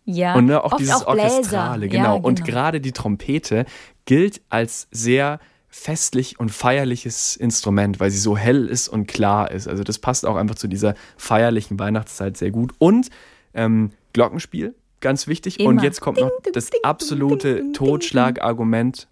Ja, 0.04 0.34
Und 0.34 0.46
ne, 0.46 0.62
auch 0.62 0.76
dieses 0.76 0.94
auch. 0.94 1.08
Orchestrale, 1.08 1.86
Ja, 1.86 1.92
genau. 1.92 2.16
Und 2.18 2.36
genau. 2.36 2.46
gerade 2.46 2.80
die 2.80 2.92
Trompete 2.92 3.66
gilt 4.04 4.40
als 4.48 4.88
sehr 4.90 5.40
festlich 5.68 6.40
und 6.40 6.50
feierliches 6.50 7.36
Instrument, 7.36 8.00
weil 8.00 8.10
sie 8.10 8.18
so 8.18 8.36
hell 8.36 8.66
ist 8.66 8.88
und 8.88 9.06
klar 9.06 9.50
ist. 9.50 9.68
Also 9.68 9.84
das 9.84 9.98
passt 9.98 10.26
auch 10.26 10.36
einfach 10.36 10.56
zu 10.56 10.66
dieser 10.66 10.94
feierlichen 11.16 11.78
Weihnachtszeit 11.78 12.36
sehr 12.36 12.50
gut. 12.50 12.72
Und 12.78 13.08
ähm, 13.54 13.90
Glockenspiel, 14.12 14.74
ganz 15.00 15.28
wichtig. 15.28 15.60
Und 15.60 15.74
Immer. 15.74 15.84
jetzt 15.84 16.00
kommt 16.00 16.18
noch 16.18 16.32
das 16.52 16.70
absolute 16.82 17.70
Totschlagargument 17.72 19.06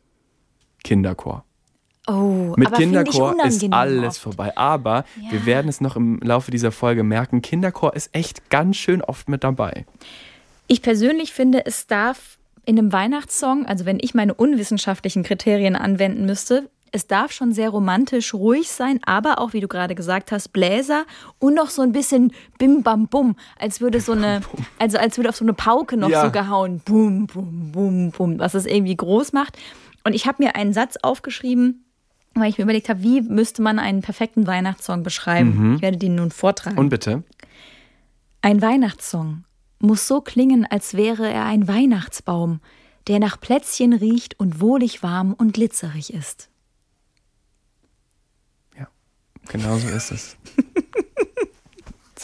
Kinderchor. 0.82 1.44
Oh, 2.08 2.54
Mit 2.56 2.72
Kinderchor 2.72 3.36
ist 3.44 3.64
alles 3.70 4.14
oft. 4.14 4.18
vorbei. 4.18 4.56
Aber 4.56 5.04
Ja. 5.22 5.32
wir 5.32 5.46
werden 5.46 5.68
es 5.68 5.80
noch 5.80 5.94
im 5.94 6.18
Laufe 6.20 6.50
dieser 6.50 6.72
Folge 6.72 7.02
merken, 7.04 7.42
Kinderchor 7.42 7.94
ist 7.94 8.10
echt 8.14 8.48
ganz 8.50 8.76
schön 8.76 9.02
oft 9.02 9.28
mit 9.28 9.44
dabei. 9.44 9.84
Ich 10.66 10.82
persönlich 10.82 11.32
finde, 11.32 11.66
es 11.66 11.86
darf 11.86 12.38
in 12.64 12.78
einem 12.78 12.92
Weihnachtssong, 12.92 13.66
also 13.66 13.84
wenn 13.86 13.98
ich 14.00 14.14
meine 14.14 14.34
unwissenschaftlichen 14.34 15.22
Kriterien 15.22 15.76
anwenden 15.76 16.26
müsste, 16.26 16.68
es 16.92 17.06
darf 17.06 17.32
schon 17.32 17.52
sehr 17.52 17.68
romantisch 17.68 18.32
ruhig 18.32 18.70
sein, 18.70 18.98
aber 19.04 19.38
auch, 19.40 19.52
wie 19.52 19.60
du 19.60 19.68
gerade 19.68 19.94
gesagt 19.94 20.32
hast, 20.32 20.54
Bläser 20.54 21.04
und 21.38 21.52
noch 21.54 21.68
so 21.68 21.82
ein 21.82 21.92
bisschen 21.92 22.32
Bim 22.58 22.82
Bam 22.82 23.08
Bum, 23.08 23.36
als 23.58 23.82
würde 23.82 24.00
so 24.00 24.12
eine, 24.12 24.40
also 24.78 24.96
als 24.96 25.18
würde 25.18 25.28
auf 25.28 25.36
so 25.36 25.44
eine 25.44 25.52
Pauke 25.52 25.98
noch 25.98 26.08
Ja. 26.08 26.24
so 26.24 26.30
gehauen, 26.30 26.80
Bum 26.86 27.26
Bum 27.26 27.72
Bum 27.72 28.10
Bum, 28.12 28.38
was 28.38 28.54
es 28.54 28.64
irgendwie 28.64 28.96
groß 28.96 29.34
macht. 29.34 29.58
Und 30.04 30.14
ich 30.14 30.26
habe 30.26 30.42
mir 30.42 30.56
einen 30.56 30.72
Satz 30.72 30.96
aufgeschrieben, 31.02 31.84
weil 32.40 32.50
ich 32.50 32.58
mir 32.58 32.64
überlegt 32.64 32.88
habe, 32.88 33.02
wie 33.02 33.20
müsste 33.20 33.62
man 33.62 33.78
einen 33.78 34.02
perfekten 34.02 34.46
Weihnachtssong 34.46 35.02
beschreiben. 35.02 35.76
Ich 35.76 35.82
werde 35.82 35.98
den 35.98 36.14
nun 36.14 36.30
vortragen. 36.30 36.78
Und 36.78 36.88
bitte. 36.88 37.22
Ein 38.42 38.62
Weihnachtssong 38.62 39.44
muss 39.80 40.06
so 40.08 40.20
klingen, 40.20 40.66
als 40.68 40.94
wäre 40.94 41.30
er 41.30 41.44
ein 41.44 41.68
Weihnachtsbaum, 41.68 42.60
der 43.06 43.18
nach 43.18 43.40
Plätzchen 43.40 43.92
riecht 43.92 44.38
und 44.38 44.60
wohlig 44.60 45.02
warm 45.02 45.32
und 45.32 45.54
glitzerig 45.54 46.12
ist. 46.12 46.48
Ja, 48.78 48.88
genau 49.48 49.76
so 49.76 49.88
ist 49.88 50.10
es. 50.12 50.36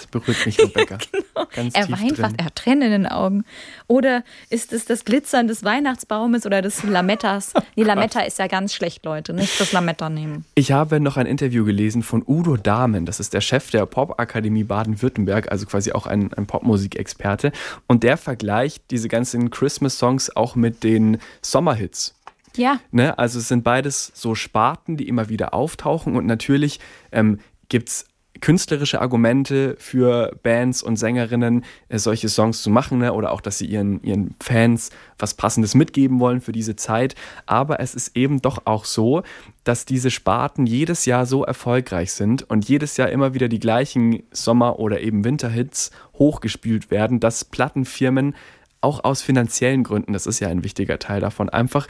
Das 0.04 0.23
berührt 0.23 0.46
mich, 0.46 0.58
Rebecca. 0.58 0.99
Ganz 1.54 1.75
Er 1.75 1.90
weint 1.90 2.18
fast, 2.18 2.34
er 2.38 2.46
hat 2.46 2.56
Tränen 2.56 2.82
in 2.82 2.90
den 3.02 3.06
Augen. 3.06 3.44
Oder 3.87 4.25
ist 4.50 4.73
es 4.73 4.84
das 4.84 5.04
Glitzern 5.04 5.49
des 5.49 5.64
Weihnachtsbaumes 5.64 6.46
oder 6.46 6.62
des 6.62 6.82
Lamettas? 6.82 7.52
Nee, 7.76 7.82
Lametta 7.82 8.20
ist 8.20 8.38
ja 8.38 8.46
ganz 8.46 8.73
schlecht, 8.73 9.04
Leute. 9.04 9.32
Nicht 9.32 9.58
das 9.61 9.73
Lametta 9.73 10.08
nehmen. 10.08 10.44
Ich 10.54 10.70
habe 10.70 11.00
noch 11.00 11.16
ein 11.16 11.26
Interview 11.26 11.64
gelesen 11.64 12.04
von 12.04 12.23
Udo 12.25 12.56
Dahmen, 12.56 13.04
das 13.04 13.18
ist 13.18 13.34
der 13.34 13.40
Chef 13.40 13.70
der 13.70 13.84
Popakademie 13.87 14.62
Baden-Württemberg, 14.62 15.50
also 15.50 15.66
quasi 15.66 15.90
auch 15.90 16.06
ein, 16.06 16.32
ein 16.34 16.46
Popmusikexperte. 16.46 17.50
Und 17.88 18.04
der 18.04 18.16
vergleicht 18.16 18.84
diese 18.92 19.08
ganzen 19.08 19.50
Christmas-Songs 19.50 20.37
auch 20.37 20.54
mit 20.54 20.84
den 20.84 21.18
Sommerhits. 21.42 22.14
Ja, 22.56 22.78
Ne? 22.92 23.18
Also 23.18 23.40
es 23.40 23.49
sind 23.49 23.64
beides 23.64 24.12
so 24.14 24.34
Sparten, 24.37 24.96
die 24.96 25.08
immer 25.08 25.28
wieder 25.28 25.54
auftauchen 25.54 26.14
und 26.16 26.26
natürlich 26.26 26.78
ähm, 27.11 27.40
gibt 27.68 27.88
es 27.88 28.06
künstlerische 28.40 29.00
Argumente 29.00 29.76
für 29.78 30.36
Bands 30.42 30.82
und 30.82 30.96
Sängerinnen, 30.96 31.64
äh, 31.88 31.98
solche 31.98 32.28
Songs 32.28 32.62
zu 32.62 32.70
machen 32.70 32.98
ne? 32.98 33.12
oder 33.12 33.32
auch, 33.32 33.40
dass 33.40 33.58
sie 33.58 33.66
ihren, 33.66 34.02
ihren 34.02 34.34
Fans 34.40 34.90
was 35.18 35.34
Passendes 35.34 35.74
mitgeben 35.74 36.20
wollen 36.20 36.40
für 36.40 36.52
diese 36.52 36.76
Zeit. 36.76 37.14
Aber 37.46 37.80
es 37.80 37.94
ist 37.94 38.16
eben 38.16 38.42
doch 38.42 38.62
auch 38.66 38.84
so, 38.84 39.22
dass 39.62 39.86
diese 39.86 40.10
Sparten 40.10 40.66
jedes 40.66 41.06
Jahr 41.06 41.26
so 41.26 41.44
erfolgreich 41.44 42.12
sind 42.12 42.42
und 42.50 42.68
jedes 42.68 42.96
Jahr 42.96 43.08
immer 43.08 43.34
wieder 43.34 43.48
die 43.48 43.60
gleichen 43.60 44.22
Sommer- 44.30 44.78
oder 44.78 45.00
eben 45.00 45.24
Winterhits 45.24 45.90
hochgespielt 46.18 46.90
werden, 46.90 47.20
dass 47.20 47.44
Plattenfirmen 47.44 48.34
auch 48.80 49.02
aus 49.02 49.22
finanziellen 49.22 49.82
Gründen, 49.82 50.12
das 50.12 50.26
ist 50.26 50.40
ja 50.40 50.48
ein 50.48 50.62
wichtiger 50.62 50.98
Teil 50.98 51.20
davon, 51.20 51.48
einfach 51.48 51.86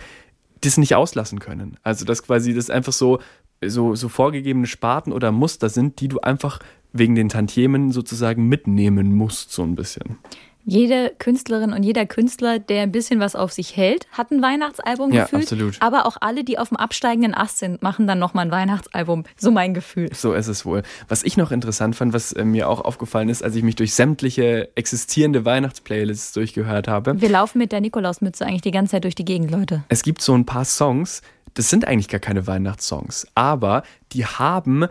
das 0.60 0.78
nicht 0.78 0.94
auslassen 0.94 1.40
können. 1.40 1.76
Also 1.82 2.04
dass 2.04 2.22
quasi 2.22 2.54
das 2.54 2.70
einfach 2.70 2.92
so, 2.92 3.18
so, 3.70 3.94
so 3.94 4.08
vorgegebene 4.08 4.66
Sparten 4.66 5.12
oder 5.12 5.32
Muster 5.32 5.68
sind, 5.68 6.00
die 6.00 6.08
du 6.08 6.20
einfach 6.20 6.58
wegen 6.92 7.14
den 7.14 7.28
Tantiemen 7.28 7.90
sozusagen 7.92 8.48
mitnehmen 8.48 9.14
musst, 9.14 9.52
so 9.52 9.62
ein 9.62 9.74
bisschen. 9.74 10.16
jede 10.66 11.12
Künstlerin 11.18 11.72
und 11.74 11.82
jeder 11.82 12.06
Künstler, 12.06 12.58
der 12.58 12.82
ein 12.84 12.92
bisschen 12.92 13.20
was 13.20 13.34
auf 13.36 13.52
sich 13.52 13.76
hält, 13.76 14.06
hat 14.12 14.30
ein 14.30 14.40
Weihnachtsalbum 14.40 15.12
Ja, 15.12 15.24
gefühlt. 15.24 15.42
absolut. 15.42 15.76
Aber 15.82 16.06
auch 16.06 16.16
alle, 16.20 16.42
die 16.44 16.56
auf 16.58 16.68
dem 16.68 16.78
absteigenden 16.78 17.34
Ast 17.34 17.58
sind, 17.58 17.82
machen 17.82 18.06
dann 18.06 18.18
nochmal 18.18 18.46
ein 18.46 18.50
Weihnachtsalbum. 18.50 19.24
So 19.36 19.50
mein 19.50 19.74
Gefühl. 19.74 20.08
So 20.14 20.32
ist 20.32 20.46
es 20.48 20.64
wohl. 20.64 20.82
Was 21.08 21.22
ich 21.24 21.36
noch 21.36 21.50
interessant 21.50 21.96
fand, 21.96 22.14
was 22.14 22.32
äh, 22.32 22.44
mir 22.46 22.68
auch 22.70 22.80
aufgefallen 22.80 23.28
ist, 23.28 23.42
als 23.44 23.56
ich 23.56 23.62
mich 23.62 23.74
durch 23.76 23.92
sämtliche 23.92 24.70
existierende 24.76 25.44
Weihnachtsplaylists 25.44 26.32
durchgehört 26.32 26.88
habe, 26.88 27.20
Wir 27.20 27.28
laufen 27.28 27.58
mit 27.58 27.72
der 27.72 27.80
Nikolausmütze 27.82 28.46
eigentlich 28.46 28.62
die 28.62 28.70
ganze 28.70 28.92
Zeit 28.92 29.04
durch 29.04 29.14
die 29.16 29.24
Gegend, 29.26 29.50
Leute. 29.50 29.82
es 29.88 30.02
gibt 30.02 30.22
so 30.22 30.32
ein 30.32 30.46
paar 30.46 30.64
Songs, 30.64 31.20
das 31.54 31.70
sind 31.70 31.86
eigentlich 31.86 32.08
gar 32.08 32.20
keine 32.20 32.46
Weihnachtssongs, 32.46 33.26
aber 33.34 33.82
die 34.12 34.26
haben 34.26 34.86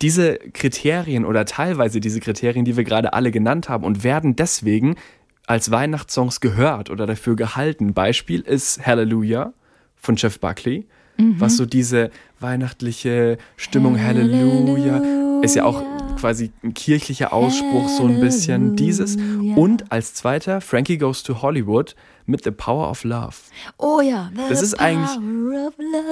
diese 0.00 0.36
Kriterien 0.36 1.24
oder 1.24 1.44
teilweise 1.44 2.00
diese 2.00 2.20
Kriterien, 2.20 2.64
die 2.64 2.76
wir 2.76 2.84
gerade 2.84 3.12
alle 3.12 3.30
genannt 3.30 3.68
haben 3.68 3.84
und 3.84 4.04
werden 4.04 4.36
deswegen 4.36 4.96
als 5.46 5.70
Weihnachtssongs 5.70 6.40
gehört 6.40 6.88
oder 6.88 7.06
dafür 7.06 7.36
gehalten. 7.36 7.92
Beispiel 7.92 8.40
ist 8.40 8.86
Hallelujah 8.86 9.52
von 9.96 10.16
Jeff 10.16 10.40
Buckley, 10.40 10.86
was 11.38 11.56
so 11.56 11.66
diese 11.66 12.10
weihnachtliche 12.40 13.38
Stimmung 13.56 14.00
Halleluja 14.00 15.02
ist 15.42 15.56
ja 15.56 15.64
auch 15.64 15.82
quasi 16.22 16.52
ein 16.62 16.72
kirchlicher 16.72 17.32
Ausspruch 17.32 17.88
so 17.88 18.06
ein 18.06 18.20
bisschen 18.20 18.76
dieses 18.76 19.16
und 19.56 19.90
als 19.90 20.14
zweiter 20.14 20.60
Frankie 20.60 20.96
Goes 20.98 21.22
to 21.24 21.42
Hollywood 21.42 21.94
mit 22.26 22.44
The 22.44 22.52
Power 22.52 22.88
of 22.88 23.02
Love. 23.04 23.34
Oh 23.78 24.00
ja. 24.00 24.30
Das 24.48 24.62
ist 24.62 24.74
eigentlich- 24.80 25.18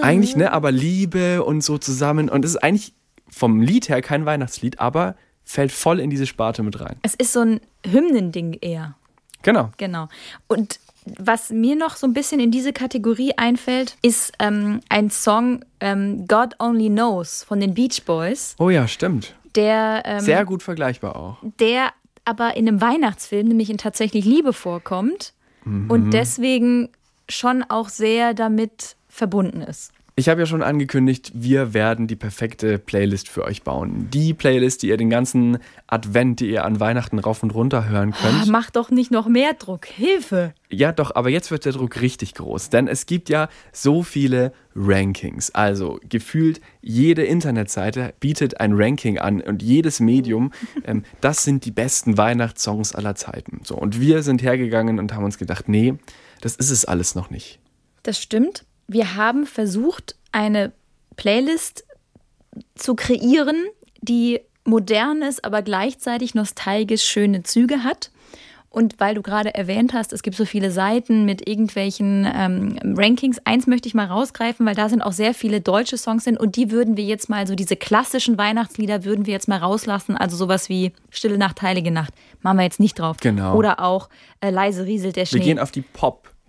Eigentlich, 0.02 0.34
ne, 0.36 0.52
aber 0.52 0.72
Liebe 0.72 1.44
und 1.44 1.62
so 1.62 1.78
zusammen. 1.78 2.28
Und 2.28 2.44
es 2.44 2.52
ist 2.52 2.56
eigentlich 2.62 2.92
vom 3.28 3.60
Lied 3.60 3.88
her 3.88 4.02
kein 4.02 4.26
Weihnachtslied, 4.26 4.80
aber 4.80 5.14
fällt 5.44 5.70
voll 5.72 6.00
in 6.00 6.10
diese 6.10 6.26
Sparte 6.26 6.62
mit 6.64 6.80
rein. 6.80 6.96
Es 7.02 7.14
ist 7.14 7.32
so 7.32 7.40
ein 7.40 7.60
Hymnending 7.88 8.58
eher. 8.60 8.94
Genau. 9.42 9.70
Genau. 9.78 10.08
Und 10.48 10.80
was 11.18 11.50
mir 11.50 11.76
noch 11.76 11.96
so 11.96 12.06
ein 12.06 12.12
bisschen 12.12 12.40
in 12.40 12.50
diese 12.50 12.72
Kategorie 12.72 13.32
einfällt, 13.36 13.96
ist 14.02 14.32
ähm, 14.38 14.80
ein 14.90 15.10
Song 15.10 15.64
ähm, 15.80 16.26
God 16.28 16.56
Only 16.58 16.88
Knows 16.90 17.44
von 17.44 17.58
den 17.60 17.72
Beach 17.72 18.02
Boys, 18.04 18.54
Oh 18.58 18.68
ja, 18.68 18.86
stimmt. 18.86 19.34
Der, 19.56 20.02
ähm, 20.04 20.20
Sehr 20.20 20.44
gut 20.44 20.62
vergleichbar 20.62 21.16
auch. 21.16 21.38
der 21.58 21.90
aber 22.24 22.56
in 22.56 22.68
einem 22.68 22.80
Weihnachtsfilm, 22.80 23.48
nämlich 23.48 23.70
in 23.70 23.78
tatsächlich 23.78 24.24
Liebe 24.24 24.52
vorkommt 24.52 25.32
und 25.64 26.10
deswegen 26.12 26.88
schon 27.28 27.64
auch 27.68 27.88
sehr 27.88 28.34
damit 28.34 28.96
verbunden 29.08 29.62
ist. 29.62 29.92
Ich 30.16 30.28
habe 30.28 30.40
ja 30.40 30.46
schon 30.46 30.62
angekündigt, 30.62 31.32
wir 31.34 31.72
werden 31.72 32.06
die 32.06 32.16
perfekte 32.16 32.78
Playlist 32.78 33.28
für 33.28 33.44
euch 33.44 33.62
bauen. 33.62 34.08
Die 34.12 34.34
Playlist, 34.34 34.82
die 34.82 34.88
ihr 34.88 34.96
den 34.96 35.10
ganzen 35.10 35.58
Advent, 35.86 36.40
die 36.40 36.50
ihr 36.50 36.64
an 36.64 36.80
Weihnachten 36.80 37.18
rauf 37.18 37.42
und 37.42 37.54
runter 37.54 37.88
hören 37.88 38.12
könnt. 38.12 38.48
mach 38.48 38.70
doch 38.70 38.90
nicht 38.90 39.10
noch 39.10 39.28
mehr 39.28 39.54
Druck. 39.54 39.86
Hilfe! 39.86 40.52
Ja, 40.68 40.92
doch, 40.92 41.14
aber 41.14 41.30
jetzt 41.30 41.50
wird 41.50 41.64
der 41.64 41.72
Druck 41.72 42.00
richtig 42.00 42.34
groß, 42.34 42.70
denn 42.70 42.86
es 42.86 43.06
gibt 43.06 43.28
ja 43.28 43.48
so 43.72 44.02
viele 44.02 44.52
Rankings. 44.76 45.50
Also 45.52 45.98
gefühlt 46.08 46.60
jede 46.80 47.24
Internetseite 47.24 48.14
bietet 48.20 48.60
ein 48.60 48.72
Ranking 48.74 49.18
an 49.18 49.40
und 49.40 49.62
jedes 49.62 50.00
Medium, 50.00 50.52
ähm, 50.84 51.04
das 51.20 51.44
sind 51.44 51.64
die 51.64 51.72
besten 51.72 52.18
Weihnachtssongs 52.18 52.94
aller 52.94 53.14
Zeiten. 53.14 53.60
So, 53.64 53.76
und 53.76 54.00
wir 54.00 54.22
sind 54.22 54.42
hergegangen 54.42 54.98
und 54.98 55.14
haben 55.14 55.24
uns 55.24 55.38
gedacht, 55.38 55.68
nee, 55.68 55.94
das 56.40 56.56
ist 56.56 56.70
es 56.70 56.84
alles 56.84 57.14
noch 57.14 57.30
nicht. 57.30 57.58
Das 58.02 58.20
stimmt. 58.20 58.64
Wir 58.92 59.14
haben 59.14 59.46
versucht, 59.46 60.16
eine 60.32 60.72
Playlist 61.14 61.84
zu 62.74 62.96
kreieren, 62.96 63.66
die 64.00 64.40
modern 64.64 65.22
ist, 65.22 65.44
aber 65.44 65.62
gleichzeitig 65.62 66.34
nostalgisch 66.34 67.04
schöne 67.04 67.44
Züge 67.44 67.84
hat. 67.84 68.10
Und 68.68 68.98
weil 68.98 69.14
du 69.14 69.22
gerade 69.22 69.54
erwähnt 69.54 69.94
hast, 69.94 70.12
es 70.12 70.24
gibt 70.24 70.36
so 70.36 70.44
viele 70.44 70.72
Seiten 70.72 71.24
mit 71.24 71.48
irgendwelchen 71.48 72.26
ähm, 72.34 72.78
Rankings. 72.96 73.38
Eins 73.44 73.68
möchte 73.68 73.86
ich 73.86 73.94
mal 73.94 74.06
rausgreifen, 74.06 74.66
weil 74.66 74.74
da 74.74 74.88
sind 74.88 75.02
auch 75.02 75.12
sehr 75.12 75.34
viele 75.34 75.60
deutsche 75.60 75.96
Songs 75.96 76.24
sind 76.24 76.38
und 76.38 76.56
die 76.56 76.72
würden 76.72 76.96
wir 76.96 77.04
jetzt 77.04 77.28
mal, 77.28 77.46
so 77.46 77.54
diese 77.54 77.76
klassischen 77.76 78.38
Weihnachtslieder 78.38 79.04
würden 79.04 79.24
wir 79.24 79.32
jetzt 79.32 79.46
mal 79.46 79.58
rauslassen. 79.58 80.16
Also 80.16 80.36
sowas 80.36 80.68
wie 80.68 80.92
Stille 81.10 81.38
Nacht, 81.38 81.62
Heilige 81.62 81.92
Nacht. 81.92 82.12
Machen 82.42 82.58
wir 82.58 82.64
jetzt 82.64 82.80
nicht 82.80 82.98
drauf. 82.98 83.18
Genau. 83.20 83.54
Oder 83.54 83.78
auch 83.78 84.08
äh, 84.40 84.50
Leise 84.50 84.84
rieselt 84.84 85.14
der 85.14 85.26
Schnee. 85.26 85.38
Wir 85.38 85.46
gehen 85.46 85.58
auf 85.60 85.70
die 85.70 85.82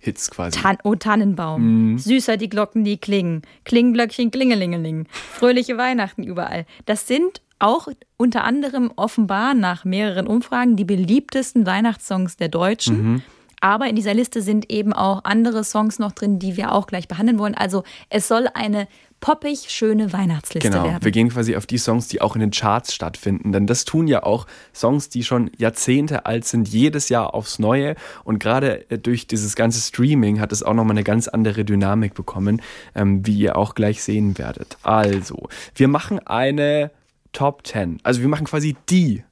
Pop-Hits 0.02 0.30
quasi. 0.30 0.60
Tan 0.60 0.78
oh 0.84 0.94
Tannenbaum, 0.94 1.98
süßer 1.98 2.36
die 2.36 2.48
Glocken, 2.48 2.84
die 2.84 2.98
klingen, 2.98 3.42
Klingenglöckchen, 3.64 4.30
Klingelingeling, 4.30 5.06
fröhliche 5.10 5.78
Weihnachten 5.78 6.22
überall. 6.22 6.66
Das 6.86 7.06
sind 7.06 7.40
auch 7.58 7.88
unter 8.16 8.44
anderem 8.44 8.90
offenbar 8.96 9.54
nach 9.54 9.84
mehreren 9.84 10.26
Umfragen 10.26 10.76
die 10.76 10.84
beliebtesten 10.84 11.64
Weihnachtssongs 11.64 12.36
der 12.36 12.48
Deutschen. 12.48 13.22
Aber 13.62 13.86
in 13.86 13.94
dieser 13.94 14.12
Liste 14.12 14.42
sind 14.42 14.70
eben 14.72 14.92
auch 14.92 15.22
andere 15.22 15.62
Songs 15.62 16.00
noch 16.00 16.10
drin, 16.10 16.40
die 16.40 16.56
wir 16.56 16.72
auch 16.72 16.88
gleich 16.88 17.06
behandeln 17.06 17.38
wollen. 17.38 17.54
Also 17.54 17.84
es 18.10 18.26
soll 18.26 18.48
eine 18.54 18.88
poppig 19.20 19.70
schöne 19.70 20.12
Weihnachtsliste 20.12 20.68
Genau, 20.68 20.82
werden. 20.84 21.04
wir 21.04 21.12
gehen 21.12 21.28
quasi 21.28 21.54
auf 21.54 21.64
die 21.64 21.78
Songs, 21.78 22.08
die 22.08 22.20
auch 22.20 22.34
in 22.34 22.40
den 22.40 22.50
Charts 22.50 22.92
stattfinden. 22.92 23.52
Denn 23.52 23.68
das 23.68 23.84
tun 23.84 24.08
ja 24.08 24.24
auch 24.24 24.48
Songs, 24.74 25.10
die 25.10 25.22
schon 25.22 25.48
Jahrzehnte 25.56 26.26
alt 26.26 26.44
sind, 26.44 26.66
jedes 26.66 27.08
Jahr 27.08 27.34
aufs 27.34 27.60
Neue. 27.60 27.94
Und 28.24 28.40
gerade 28.40 28.90
äh, 28.90 28.98
durch 28.98 29.28
dieses 29.28 29.54
ganze 29.54 29.80
Streaming 29.80 30.40
hat 30.40 30.50
es 30.50 30.64
auch 30.64 30.74
nochmal 30.74 30.94
eine 30.96 31.04
ganz 31.04 31.28
andere 31.28 31.64
Dynamik 31.64 32.14
bekommen, 32.14 32.60
ähm, 32.96 33.24
wie 33.24 33.38
ihr 33.38 33.56
auch 33.56 33.76
gleich 33.76 34.02
sehen 34.02 34.38
werdet. 34.38 34.76
Also, 34.82 35.48
wir 35.76 35.86
machen 35.86 36.18
eine 36.26 36.90
Top 37.32 37.64
10. 37.64 38.00
Also 38.02 38.22
wir 38.22 38.28
machen 38.28 38.46
quasi 38.46 38.76
die 38.90 39.22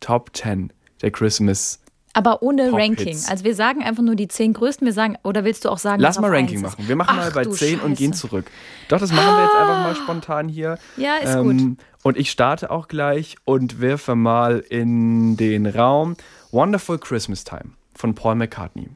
Top 0.00 0.36
10 0.36 0.74
der 1.00 1.10
Christmas. 1.10 1.80
Aber 2.18 2.42
ohne 2.42 2.70
Pop-Hits. 2.70 2.98
Ranking. 2.98 3.18
Also 3.28 3.44
wir 3.44 3.54
sagen 3.54 3.82
einfach 3.82 4.02
nur 4.02 4.14
die 4.16 4.28
zehn 4.28 4.52
größten. 4.52 4.84
Wir 4.84 4.92
sagen, 4.92 5.16
oder 5.22 5.44
willst 5.44 5.64
du 5.64 5.68
auch 5.70 5.78
sagen, 5.78 6.02
Lass 6.02 6.18
mal 6.20 6.30
Ranking 6.34 6.60
machen. 6.60 6.88
Wir 6.88 6.96
machen 6.96 7.16
Ach, 7.18 7.24
mal 7.24 7.30
bei 7.32 7.44
du 7.44 7.50
10 7.50 7.80
und 7.80 7.96
gehen 7.96 8.12
Scheiße. 8.12 8.28
zurück. 8.28 8.50
Doch, 8.88 8.98
das 8.98 9.12
machen 9.12 9.36
wir 9.36 9.44
jetzt 9.44 9.54
einfach 9.54 9.82
mal 9.82 9.94
spontan 9.94 10.48
hier. 10.48 10.78
Ähm, 10.96 11.02
Ja, 11.04 11.16
ist 11.16 11.36
gut. 11.38 11.76
Und 12.02 12.16
ich 12.16 12.30
starte 12.30 12.70
auch 12.70 12.88
gleich 12.88 13.36
und 13.44 13.80
wirfe 13.80 14.14
mal 14.14 14.58
in 14.60 15.36
den 15.36 15.66
Raum 15.66 16.16
Wonderful 16.50 16.98
Christmas 16.98 17.44
Time 17.44 17.72
von 17.94 18.14
Paul 18.14 18.34
McCartney. 18.36 18.88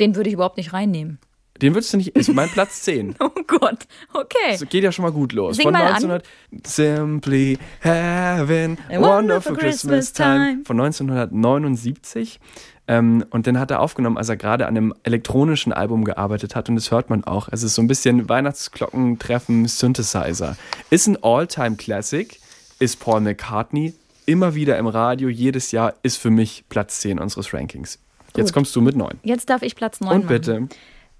Den 0.00 0.16
würde 0.16 0.28
ich 0.30 0.34
überhaupt 0.34 0.56
nicht 0.56 0.72
reinnehmen. 0.72 1.18
Den 1.62 1.74
würdest 1.74 1.92
du 1.92 1.96
nicht, 1.98 2.08
ist 2.16 2.32
mein 2.34 2.50
Platz 2.50 2.82
10. 2.82 3.14
Oh 3.20 3.30
Gott, 3.46 3.86
okay. 4.12 4.36
Das 4.50 4.68
geht 4.68 4.82
ja 4.82 4.90
schon 4.92 5.04
mal 5.04 5.12
gut 5.12 5.32
los. 5.32 5.56
Sing 5.56 5.64
von 5.64 5.72
mal 5.72 5.82
an. 5.82 5.94
1900 5.94 6.26
Simply 6.66 7.58
having 7.82 8.76
a 8.90 9.00
wonderful 9.00 9.54
Christmas 9.56 10.12
Christmas 10.12 10.12
time 10.12 10.60
von 10.64 10.80
1979. 10.80 12.40
Ähm, 12.88 13.24
und 13.30 13.46
den 13.46 13.60
hat 13.60 13.70
er 13.70 13.80
aufgenommen, 13.80 14.18
als 14.18 14.28
er 14.28 14.36
gerade 14.36 14.66
an 14.66 14.76
einem 14.76 14.94
elektronischen 15.04 15.72
Album 15.72 16.04
gearbeitet 16.04 16.56
hat. 16.56 16.68
Und 16.68 16.74
das 16.74 16.90
hört 16.90 17.10
man 17.10 17.22
auch. 17.24 17.48
Es 17.50 17.62
ist 17.62 17.76
so 17.76 17.82
ein 17.82 17.86
bisschen 17.86 18.28
Weihnachtsglockentreffen 18.28 19.68
Synthesizer. 19.68 20.56
Ist 20.90 21.06
ein 21.06 21.16
All-Time-Classic, 21.22 22.38
ist 22.80 22.98
Paul 22.98 23.20
McCartney. 23.20 23.94
Immer 24.26 24.54
wieder 24.54 24.78
im 24.78 24.86
Radio, 24.86 25.28
jedes 25.28 25.70
Jahr 25.72 25.94
ist 26.02 26.16
für 26.16 26.30
mich 26.30 26.64
Platz 26.68 27.00
10 27.00 27.18
unseres 27.18 27.54
Rankings. 27.54 27.98
Jetzt 28.36 28.48
Gut. 28.48 28.54
kommst 28.54 28.74
du 28.74 28.80
mit 28.80 28.96
9. 28.96 29.18
Jetzt 29.22 29.50
darf 29.50 29.62
ich 29.62 29.76
Platz 29.76 30.00
9 30.00 30.10
Und 30.10 30.24
machen. 30.24 30.28
bitte. 30.28 30.68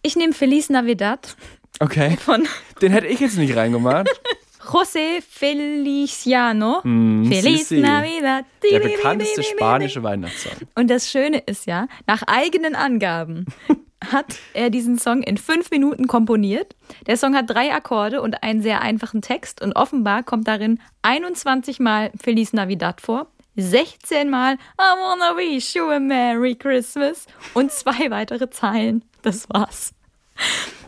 Ich 0.02 0.16
nehme 0.16 0.32
Feliz 0.32 0.68
Navidad 0.68 1.36
Okay. 1.80 2.16
von 2.16 2.46
Den 2.80 2.92
hätte 2.92 3.06
ich 3.06 3.20
jetzt 3.20 3.38
nicht 3.38 3.56
reingemacht. 3.56 4.08
José 4.64 5.20
Feliciano. 5.28 6.80
Mm, 6.84 7.24
Feliz 7.26 7.68
sí, 7.68 7.76
sí. 7.76 7.80
Navidad. 7.80 8.44
Der 8.70 8.78
bekannteste 8.78 9.42
spanische 9.42 10.02
Weihnachtssong. 10.02 10.52
Und 10.76 10.88
das 10.88 11.10
Schöne 11.10 11.38
ist 11.38 11.66
ja, 11.66 11.88
nach 12.06 12.22
eigenen 12.26 12.74
Angaben 12.76 13.46
hat 14.12 14.36
er 14.54 14.70
diesen 14.70 14.98
Song 14.98 15.22
in 15.22 15.36
fünf 15.36 15.70
Minuten 15.70 16.06
komponiert. 16.06 16.74
Der 17.06 17.16
Song 17.16 17.34
hat 17.34 17.50
drei 17.50 17.72
Akkorde 17.74 18.22
und 18.22 18.42
einen 18.42 18.62
sehr 18.62 18.80
einfachen 18.82 19.22
Text 19.22 19.60
und 19.62 19.74
offenbar 19.74 20.22
kommt 20.22 20.46
darin 20.46 20.80
21 21.02 21.80
Mal 21.80 22.12
Feliz 22.20 22.52
Navidad 22.52 23.00
vor, 23.00 23.26
16 23.56 24.30
Mal 24.30 24.54
I 24.54 24.58
wanna 24.78 25.36
wish 25.36 25.74
you 25.74 25.88
a 25.90 25.98
Merry 26.00 26.54
Christmas 26.54 27.26
und 27.54 27.70
zwei 27.72 28.10
weitere 28.10 28.48
Zeilen. 28.50 29.04
Das 29.22 29.48
war's. 29.50 29.92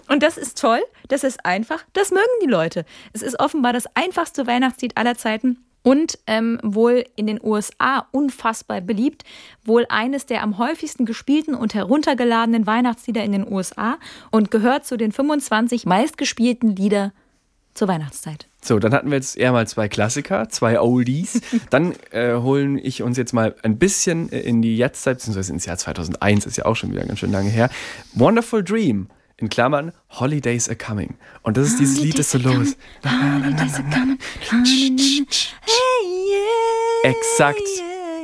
Und 0.09 0.23
das 0.23 0.37
ist 0.37 0.61
toll, 0.61 0.83
das 1.09 1.25
ist 1.25 1.45
einfach, 1.47 1.85
das 1.93 2.11
mögen 2.11 2.25
die 2.43 2.49
Leute. 2.49 2.85
Es 3.13 3.23
ist 3.23 3.41
offenbar 3.41 3.73
das 3.73 3.87
einfachste 3.95 4.47
Weihnachtslied 4.47 4.97
aller 4.97 5.17
Zeiten 5.17 5.65
und 5.83 6.19
ähm, 6.27 6.59
wohl 6.63 7.05
in 7.15 7.27
den 7.27 7.41
USA 7.43 8.07
unfassbar 8.11 8.81
beliebt. 8.81 9.23
Wohl 9.65 9.87
eines 9.89 10.27
der 10.27 10.43
am 10.43 10.59
häufigsten 10.59 11.05
gespielten 11.07 11.55
und 11.55 11.75
heruntergeladenen 11.75 12.67
Weihnachtslieder 12.67 13.23
in 13.23 13.33
den 13.33 13.51
USA 13.51 13.99
und 14.31 14.51
gehört 14.51 14.87
zu 14.87 14.97
den 14.97 15.13
25 15.13 15.87
meistgespielten 15.87 16.75
Lieder 16.75 17.13
zur 17.75 17.89
Weihnachtszeit. 17.89 18.47
So, 18.63 18.79
dann 18.79 18.95
hatten 18.95 19.11
wir 19.11 19.17
jetzt 19.17 19.37
eher 19.37 19.53
mal 19.53 19.67
zwei 19.67 19.89
Klassiker, 19.89 20.49
zwei 20.49 20.81
Oldies. 20.81 21.41
Dann 21.71 21.95
äh, 22.13 22.35
holen 22.37 22.79
ich 22.79 23.03
uns 23.03 23.19
jetzt 23.19 23.33
mal 23.33 23.55
ein 23.63 23.79
bisschen 23.79 24.33
äh, 24.33 24.41
in 24.41 24.63
die 24.63 24.77
Jetztzeit, 24.77 25.19
beziehungsweise 25.19 25.53
ins 25.53 25.67
Jahr 25.67 25.77
2001, 25.77 26.47
ist 26.47 26.57
ja 26.57 26.65
auch 26.65 26.77
schon 26.77 26.93
wieder 26.93 27.05
ganz 27.05 27.19
schön 27.19 27.33
lange 27.33 27.51
her. 27.51 27.69
Wonderful 28.15 28.65
Dream, 28.65 29.09
in 29.37 29.49
Klammern, 29.49 29.93
Holidays 30.11 30.69
are 30.69 30.77
coming. 30.77 31.17
Und 31.43 31.57
das 31.57 31.69
ist 31.69 31.81
dieses 31.81 32.01
Lied, 32.01 32.19
das 32.19 32.31
so 32.31 32.39
los. 32.39 32.77
Exakt 37.03 37.61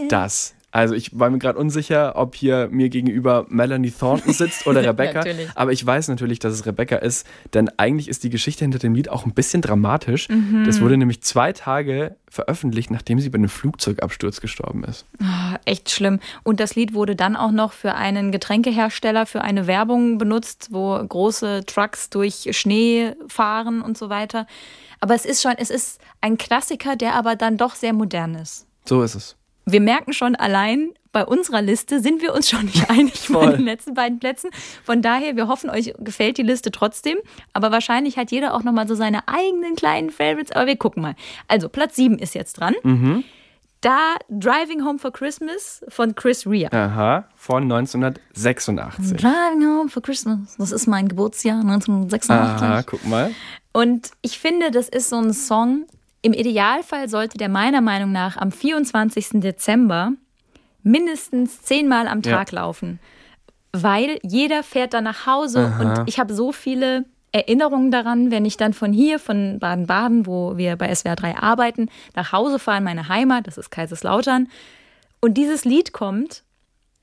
das. 0.08 0.54
Also 0.72 0.94
ich 0.94 1.18
war 1.18 1.30
mir 1.30 1.38
gerade 1.38 1.58
unsicher, 1.58 2.14
ob 2.16 2.34
hier 2.34 2.68
mir 2.70 2.88
gegenüber 2.88 3.46
Melanie 3.48 3.90
Thornton 3.90 4.32
sitzt 4.32 4.66
oder 4.66 4.82
Rebecca. 4.86 5.24
Aber 5.54 5.72
ich 5.72 5.84
weiß 5.84 6.08
natürlich, 6.08 6.38
dass 6.38 6.54
es 6.54 6.66
Rebecca 6.66 6.96
ist, 6.96 7.26
denn 7.54 7.68
eigentlich 7.76 8.08
ist 8.08 8.22
die 8.22 8.30
Geschichte 8.30 8.64
hinter 8.64 8.78
dem 8.78 8.94
Lied 8.94 9.08
auch 9.08 9.24
ein 9.24 9.34
bisschen 9.34 9.62
dramatisch. 9.62 10.28
Mhm. 10.28 10.64
Das 10.64 10.80
wurde 10.80 10.96
nämlich 10.96 11.22
zwei 11.22 11.52
Tage 11.52 12.16
veröffentlicht, 12.28 12.90
nachdem 12.92 13.18
sie 13.18 13.28
bei 13.28 13.38
einem 13.38 13.48
Flugzeugabsturz 13.48 14.40
gestorben 14.40 14.84
ist. 14.84 15.04
Ah, 15.20 15.58
echt 15.64 15.90
schlimm. 15.90 16.20
Und 16.44 16.60
das 16.60 16.76
Lied 16.76 16.94
wurde 16.94 17.16
dann 17.16 17.34
auch 17.34 17.50
noch 17.50 17.72
für 17.72 17.94
einen 17.94 18.30
Getränkehersteller 18.30 19.26
für 19.26 19.42
eine 19.42 19.66
Werbung 19.66 20.18
benutzt, 20.18 20.68
wo 20.70 20.96
große 21.04 21.64
Trucks 21.66 22.10
durch 22.10 22.48
Schnee 22.52 23.14
fahren 23.26 23.82
und 23.82 23.98
so 23.98 24.08
weiter. 24.08 24.46
Aber 25.00 25.14
es 25.14 25.24
ist 25.24 25.42
schon, 25.42 25.54
es 25.56 25.70
ist 25.70 26.00
ein 26.20 26.38
Klassiker, 26.38 26.94
der 26.94 27.14
aber 27.14 27.34
dann 27.34 27.56
doch 27.56 27.74
sehr 27.74 27.92
modern 27.92 28.36
ist. 28.36 28.66
So 28.84 29.02
ist 29.02 29.14
es. 29.14 29.36
Wir 29.66 29.80
merken 29.80 30.12
schon 30.12 30.34
allein, 30.34 30.90
bei 31.12 31.24
unserer 31.24 31.60
Liste 31.60 32.00
sind 32.00 32.22
wir 32.22 32.34
uns 32.34 32.48
schon 32.48 32.66
nicht 32.66 32.88
einig 32.90 33.28
bei 33.28 33.34
Voll. 33.34 33.56
den 33.56 33.64
letzten 33.64 33.94
beiden 33.94 34.18
Plätzen. 34.18 34.50
Von 34.84 35.02
daher, 35.02 35.36
wir 35.36 35.48
hoffen, 35.48 35.70
euch 35.70 35.92
gefällt 35.98 36.38
die 36.38 36.42
Liste 36.42 36.70
trotzdem. 36.70 37.18
Aber 37.52 37.72
wahrscheinlich 37.72 38.16
hat 38.16 38.30
jeder 38.30 38.54
auch 38.54 38.62
nochmal 38.62 38.86
so 38.86 38.94
seine 38.94 39.26
eigenen 39.26 39.74
kleinen 39.74 40.10
Favorites. 40.10 40.52
Aber 40.52 40.66
wir 40.66 40.76
gucken 40.76 41.02
mal. 41.02 41.14
Also, 41.48 41.68
Platz 41.68 41.96
7 41.96 42.18
ist 42.18 42.34
jetzt 42.34 42.54
dran. 42.54 42.74
Mhm. 42.82 43.24
Da 43.80 44.16
Driving 44.28 44.84
Home 44.84 44.98
for 44.98 45.10
Christmas 45.10 45.82
von 45.88 46.14
Chris 46.14 46.46
Rea. 46.46 46.68
Aha, 46.70 47.24
von 47.34 47.62
1986. 47.62 49.16
Driving 49.16 49.64
Home 49.64 49.88
for 49.88 50.02
Christmas. 50.02 50.56
Das 50.58 50.70
ist 50.70 50.86
mein 50.86 51.08
Geburtsjahr 51.08 51.60
1986. 51.60 52.30
Aha, 52.30 52.82
guck 52.82 53.04
mal. 53.06 53.30
Und 53.72 54.10
ich 54.20 54.38
finde, 54.38 54.70
das 54.70 54.88
ist 54.88 55.08
so 55.08 55.16
ein 55.16 55.32
Song. 55.32 55.86
Im 56.22 56.32
Idealfall 56.32 57.08
sollte 57.08 57.38
der 57.38 57.48
meiner 57.48 57.80
Meinung 57.80 58.12
nach 58.12 58.36
am 58.36 58.52
24. 58.52 59.40
Dezember 59.40 60.12
mindestens 60.82 61.62
zehnmal 61.62 62.08
am 62.08 62.20
Ja. 62.22 62.36
Tag 62.36 62.52
laufen. 62.52 63.00
Weil 63.72 64.18
jeder 64.22 64.62
fährt 64.62 64.94
dann 64.94 65.04
nach 65.04 65.26
Hause 65.26 65.72
und 65.80 66.08
ich 66.08 66.18
habe 66.18 66.34
so 66.34 66.52
viele 66.52 67.04
Erinnerungen 67.32 67.92
daran, 67.92 68.32
wenn 68.32 68.44
ich 68.44 68.56
dann 68.56 68.72
von 68.72 68.92
hier, 68.92 69.20
von 69.20 69.60
Baden-Baden, 69.60 70.26
wo 70.26 70.56
wir 70.56 70.76
bei 70.76 70.92
SWR 70.92 71.14
3 71.14 71.36
arbeiten, 71.36 71.88
nach 72.16 72.32
Hause 72.32 72.58
fahre 72.58 72.78
in 72.78 72.84
meine 72.84 73.08
Heimat, 73.08 73.46
das 73.46 73.56
ist 73.56 73.70
Kaiserslautern, 73.70 74.48
und 75.20 75.34
dieses 75.34 75.64
Lied 75.64 75.92
kommt 75.92 76.42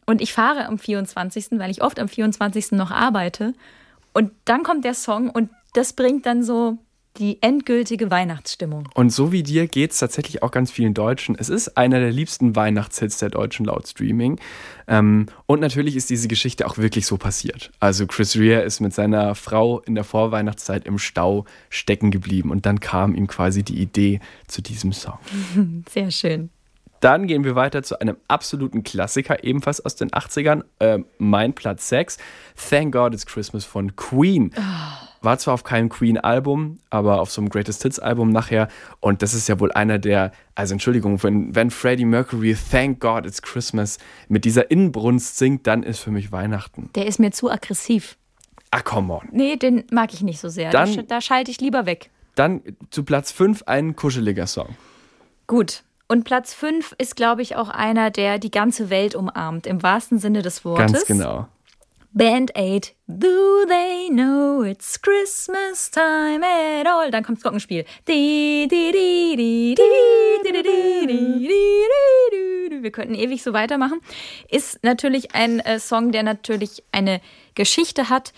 und 0.05 0.21
ich 0.21 0.33
fahre 0.33 0.65
am 0.65 0.79
24., 0.79 1.51
weil 1.51 1.71
ich 1.71 1.81
oft 1.81 1.99
am 1.99 2.09
24. 2.09 2.73
noch 2.73 2.91
arbeite. 2.91 3.53
Und 4.13 4.31
dann 4.45 4.63
kommt 4.63 4.83
der 4.83 4.95
Song 4.95 5.29
und 5.29 5.49
das 5.73 5.93
bringt 5.93 6.25
dann 6.25 6.43
so 6.43 6.77
die 7.17 7.41
endgültige 7.41 8.11
Weihnachtsstimmung. 8.11 8.87
Und 8.93 9.09
so 9.11 9.31
wie 9.31 9.43
dir 9.43 9.67
geht 9.67 9.91
es 9.91 9.99
tatsächlich 9.99 10.43
auch 10.43 10.51
ganz 10.51 10.71
vielen 10.71 10.93
Deutschen. 10.93 11.35
Es 11.37 11.49
ist 11.49 11.77
einer 11.77 11.99
der 11.99 12.11
liebsten 12.11 12.55
Weihnachtshits 12.55 13.17
der 13.17 13.29
Deutschen 13.29 13.65
laut 13.65 13.87
Streaming. 13.87 14.39
Ähm, 14.87 15.27
und 15.45 15.59
natürlich 15.59 15.95
ist 15.95 16.09
diese 16.09 16.27
Geschichte 16.27 16.67
auch 16.67 16.77
wirklich 16.77 17.05
so 17.05 17.17
passiert. 17.17 17.71
Also 17.79 18.05
Chris 18.07 18.35
Rea 18.35 18.61
ist 18.61 18.79
mit 18.79 18.93
seiner 18.93 19.35
Frau 19.35 19.79
in 19.81 19.95
der 19.95 20.03
Vorweihnachtszeit 20.03 20.85
im 20.85 20.99
Stau 20.99 21.45
stecken 21.69 22.11
geblieben 22.11 22.51
und 22.51 22.65
dann 22.65 22.79
kam 22.79 23.15
ihm 23.15 23.27
quasi 23.27 23.63
die 23.63 23.81
Idee 23.81 24.19
zu 24.47 24.61
diesem 24.61 24.93
Song. 24.93 25.17
Sehr 25.89 26.11
schön. 26.11 26.49
Dann 26.99 27.27
gehen 27.27 27.43
wir 27.43 27.55
weiter 27.55 27.83
zu 27.83 27.99
einem 27.99 28.17
absoluten 28.27 28.83
Klassiker, 28.83 29.43
ebenfalls 29.43 29.85
aus 29.85 29.95
den 29.95 30.09
80ern. 30.09 30.63
Äh, 30.79 30.99
mein 31.19 31.53
Platz 31.53 31.89
6, 31.89 32.17
Thank 32.69 32.93
God 32.93 33.13
It's 33.13 33.25
Christmas 33.25 33.65
von 33.65 33.95
Queen. 33.95 34.51
War 35.21 35.37
zwar 35.39 35.53
auf 35.55 35.63
keinem 35.63 35.89
Queen-Album, 35.89 36.77
aber 36.89 37.21
auf 37.21 37.31
so 37.31 37.41
einem 37.41 37.49
Greatest 37.49 37.83
Hits-Album 37.83 38.29
nachher. 38.29 38.67
Und 38.99 39.21
das 39.21 39.33
ist 39.33 39.47
ja 39.47 39.59
wohl 39.59 39.71
einer 39.71 39.97
der, 39.99 40.31
also 40.55 40.73
Entschuldigung, 40.73 41.21
wenn, 41.23 41.55
wenn 41.55 41.71
Freddie 41.71 42.05
Mercury 42.05 42.55
Thank 42.71 42.99
God 42.99 43.25
It's 43.25 43.41
Christmas 43.41 43.97
mit 44.27 44.45
dieser 44.45 44.69
Inbrunst 44.71 45.37
singt, 45.37 45.65
dann 45.67 45.83
ist 45.83 45.99
für 45.99 46.11
mich 46.11 46.31
Weihnachten. 46.31 46.89
Der 46.95 47.05
ist 47.07 47.19
mir 47.19 47.31
zu 47.31 47.49
aggressiv. 47.49 48.17
Ah, 48.71 48.81
come 48.81 49.13
on. 49.13 49.27
Nee, 49.31 49.55
den 49.55 49.85
mag 49.91 50.13
ich 50.13 50.21
nicht 50.21 50.39
so 50.39 50.49
sehr. 50.49 50.69
Dann- 50.71 50.95
da, 50.95 51.01
da 51.03 51.21
schalte 51.21 51.51
ich 51.51 51.59
lieber 51.61 51.85
weg. 51.85 52.09
Dann 52.35 52.61
zu 52.91 53.03
Platz 53.03 53.31
5 53.31 53.63
ein 53.63 53.95
kuscheliger 53.95 54.45
Song. 54.45 54.75
Gut. 55.47 55.83
Und 56.07 56.23
Platz 56.23 56.53
5 56.53 56.95
ist, 56.99 57.15
glaube 57.15 57.41
ich, 57.41 57.55
auch 57.55 57.69
einer, 57.69 58.11
der 58.11 58.37
die 58.39 58.51
ganze 58.51 58.89
Welt 58.89 59.15
umarmt, 59.15 59.65
im 59.67 59.81
wahrsten 59.83 60.19
Sinne 60.19 60.41
des 60.41 60.63
Wortes. 60.63 60.91
Ganz 60.93 61.05
genau. 61.05 61.47
Band 62.17 62.55
8. 62.55 62.95
Do 63.05 63.65
they 63.67 64.09
know 64.09 64.63
it's 64.63 64.99
Christmas 64.99 65.91
time 65.91 66.43
at 66.43 66.87
all? 66.87 67.11
Dann 67.11 67.23
kommt's 67.23 67.43
Glockenspiel. 67.43 67.85
Wir 72.81 72.91
könnten 72.91 73.13
ewig 73.13 73.43
so 73.43 73.53
weitermachen. 73.53 74.01
Ist 74.49 74.83
natürlich 74.83 75.35
ein 75.35 75.59
äh, 75.59 75.79
Song, 75.79 76.11
der 76.11 76.23
natürlich 76.23 76.83
eine 76.91 77.21
Geschichte 77.53 78.09
hat. 78.09 78.33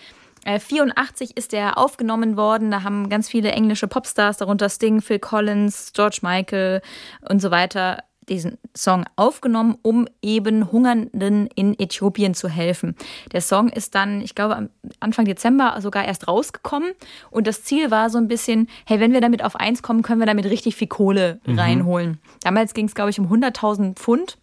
84 0.46 1.38
ist 1.38 1.54
er 1.54 1.78
aufgenommen 1.78 2.36
worden. 2.38 2.72
Da 2.72 2.84
haben 2.84 3.10
ganz 3.10 3.30
viele 3.30 3.52
englische 3.52 3.88
Popstars, 3.88 4.38
darunter 4.38 4.70
Sting, 4.70 5.02
Phil 5.02 5.20
Collins, 5.20 5.92
George 5.94 6.20
Michael 6.22 6.82
und 7.28 7.42
so 7.42 7.52
weiter, 7.52 8.04
diesen 8.30 8.58
Song 8.76 9.06
aufgenommen, 9.16 9.78
um 9.82 10.08
eben 10.22 10.72
Hungernden 10.72 11.48
in 11.56 11.78
Äthiopien 11.80 12.34
zu 12.34 12.48
helfen. 12.48 12.96
Der 13.32 13.42
Song 13.42 13.70
ist 13.70 13.96
dann, 13.96 14.22
ich 14.22 14.36
glaube, 14.36 14.56
am 14.56 14.70
Anfang 15.00 15.26
Dezember 15.26 15.76
sogar 15.82 16.06
erst 16.06 16.28
rausgekommen. 16.28 16.92
Und 17.32 17.48
das 17.48 17.64
Ziel 17.64 17.92
war 17.92 18.10
so 18.10 18.18
ein 18.18 18.28
bisschen, 18.28 18.68
hey, 18.86 19.00
wenn 19.00 19.14
wir 19.14 19.22
damit 19.22 19.44
auf 19.44 19.56
eins 19.56 19.82
kommen, 19.82 20.02
können 20.02 20.20
wir 20.20 20.28
damit 20.28 20.46
richtig 20.46 20.76
viel 20.76 20.88
Kohle 20.88 21.40
reinholen. 21.46 22.20
Damals 22.42 22.74
ging 22.74 22.86
es, 22.86 22.96
glaube 22.96 23.10
ich, 23.10 23.20
um 23.20 23.32
100.000 23.32 23.96
Pfund 23.96 24.38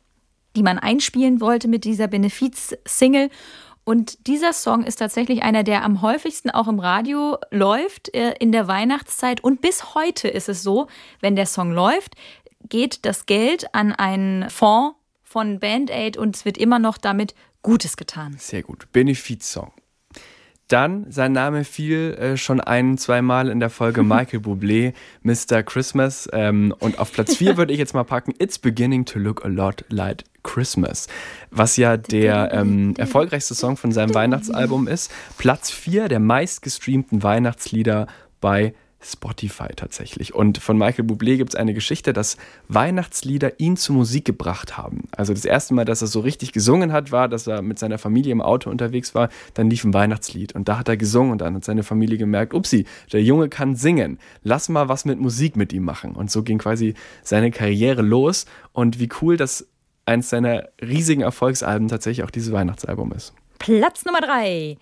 die 0.57 0.63
man 0.63 0.79
einspielen 0.79 1.41
wollte 1.41 1.69
mit 1.69 1.85
dieser 1.85 2.09
Benefiz-Single. 2.09 3.31
Und 3.85 4.27
dieser 4.27 4.53
Song 4.53 4.83
ist 4.83 4.97
tatsächlich 4.97 5.45
einer, 5.45 5.63
der 5.63 5.85
am 5.85 6.03
häufigsten 6.03 6.51
auch 6.51 6.67
im 6.67 6.81
Radio 6.81 7.37
läuft 7.53 8.13
äh, 8.15 8.35
in 8.41 8.51
der 8.51 8.67
Weihnachtszeit. 8.67 9.45
Und 9.45 9.61
bis 9.61 9.95
heute 9.95 10.27
ist 10.27 10.49
es 10.49 10.65
so, 10.65 10.89
wenn 11.21 11.37
der 11.37 11.47
Song 11.47 11.71
läuft, 11.71 12.17
geht 12.69 13.05
das 13.05 13.27
Geld 13.27 13.75
an 13.75 13.93
einen 13.93 14.51
Fonds 14.51 14.97
von 15.23 15.59
Band 15.59 15.91
Aid 15.91 16.17
und 16.17 16.37
es 16.37 16.45
wird 16.45 16.59
immer 16.59 16.79
noch 16.79 16.99
damit 16.99 17.35
Gutes 17.63 17.97
getan. 17.97 18.37
Sehr 18.39 18.63
gut. 18.63 18.87
Benefizsong. 18.93 19.73
Dann, 20.69 21.07
sein 21.11 21.33
Name 21.33 21.63
fiel 21.63 22.15
äh, 22.15 22.37
schon 22.37 22.61
ein, 22.61 22.99
zweimal 22.99 23.49
in 23.49 23.61
der 23.61 23.71
Folge 23.71 24.03
Michael 24.05 24.41
Bublé, 24.41 24.95
Mr. 25.23 25.63
Christmas. 25.63 26.29
Ähm, 26.33 26.75
und 26.81 26.99
auf 26.99 27.13
Platz 27.13 27.37
4 27.37 27.57
würde 27.57 27.73
ich 27.73 27.79
jetzt 27.79 27.95
mal 27.95 28.05
packen, 28.05 28.35
It's 28.39 28.59
Beginning 28.59 29.05
to 29.05 29.19
Look 29.19 29.45
a 29.45 29.49
Lot 29.49 29.85
Like 29.89 30.25
Christmas. 30.43 31.07
Was 31.51 31.77
ja 31.77 31.97
der 31.97 32.53
ähm, 32.53 32.95
erfolgreichste 32.97 33.55
Song 33.55 33.77
von 33.77 33.93
seinem 33.93 34.15
Weihnachtsalbum 34.15 34.89
ist. 34.89 35.13
Platz 35.39 35.71
4 35.71 36.09
der 36.09 36.21
meistgestreamten 36.21 37.23
Weihnachtslieder 37.23 38.09
bei 38.41 38.75
Spotify 39.07 39.69
tatsächlich. 39.75 40.35
Und 40.35 40.59
von 40.59 40.77
Michael 40.77 41.05
Bublé 41.05 41.37
gibt 41.37 41.51
es 41.51 41.57
eine 41.57 41.75
Geschichte, 41.75 42.13
dass 42.13 42.37
Weihnachtslieder 42.69 43.61
ihn 43.61 43.77
zur 43.77 43.97
Musik 43.97 44.25
gebracht 44.25 44.77
haben. 44.77 45.05
Also 45.17 45.33
das 45.33 45.45
erste 45.45 45.75
Mal, 45.75 45.85
dass 45.85 46.03
er 46.03 46.09
so 46.09 46.21
richtig 46.21 46.53
gesungen 46.53 46.93
hat, 46.93 47.13
war, 47.13 47.29
dass 47.29 47.47
er 47.47 47.63
mit 47.63 47.79
seiner 47.79 47.99
Familie 47.99 48.33
im 48.33 48.41
Auto 48.41 48.71
unterwegs 48.71 49.15
war. 49.15 49.29
Dann 49.55 49.71
lief 49.71 49.85
ein 49.85 49.95
Weihnachtslied 49.95 50.55
und 50.55 50.69
da 50.69 50.79
hat 50.79 50.89
er 50.89 50.97
gesungen 50.97 51.33
und 51.33 51.41
dann 51.41 51.55
hat 51.55 51.65
seine 51.65 51.83
Familie 51.83 52.19
gemerkt, 52.19 52.55
upsi, 52.55 52.87
der 53.13 53.23
Junge 53.23 53.49
kann 53.49 53.77
singen. 53.77 54.19
Lass 54.43 54.69
mal 54.69 54.89
was 54.89 55.05
mit 55.05 55.21
Musik 55.21 55.57
mit 55.57 55.73
ihm 55.73 55.85
machen. 55.85 56.13
Und 56.13 56.31
so 56.31 56.43
ging 56.43 56.59
quasi 56.59 56.95
seine 57.23 57.51
Karriere 57.51 58.03
los. 58.03 58.47
Und 58.73 58.99
wie 58.99 59.09
cool, 59.23 59.37
dass 59.37 59.67
eins 60.05 60.31
seiner 60.31 60.69
riesigen 60.81 61.23
Erfolgsalben 61.23 61.89
tatsächlich 61.89 62.25
auch 62.25 62.31
dieses 62.31 62.53
Weihnachtsalbum 62.53 63.13
ist. 63.13 63.35
Platz 63.59 64.05
Nummer 64.05 64.21
drei. 64.21 64.79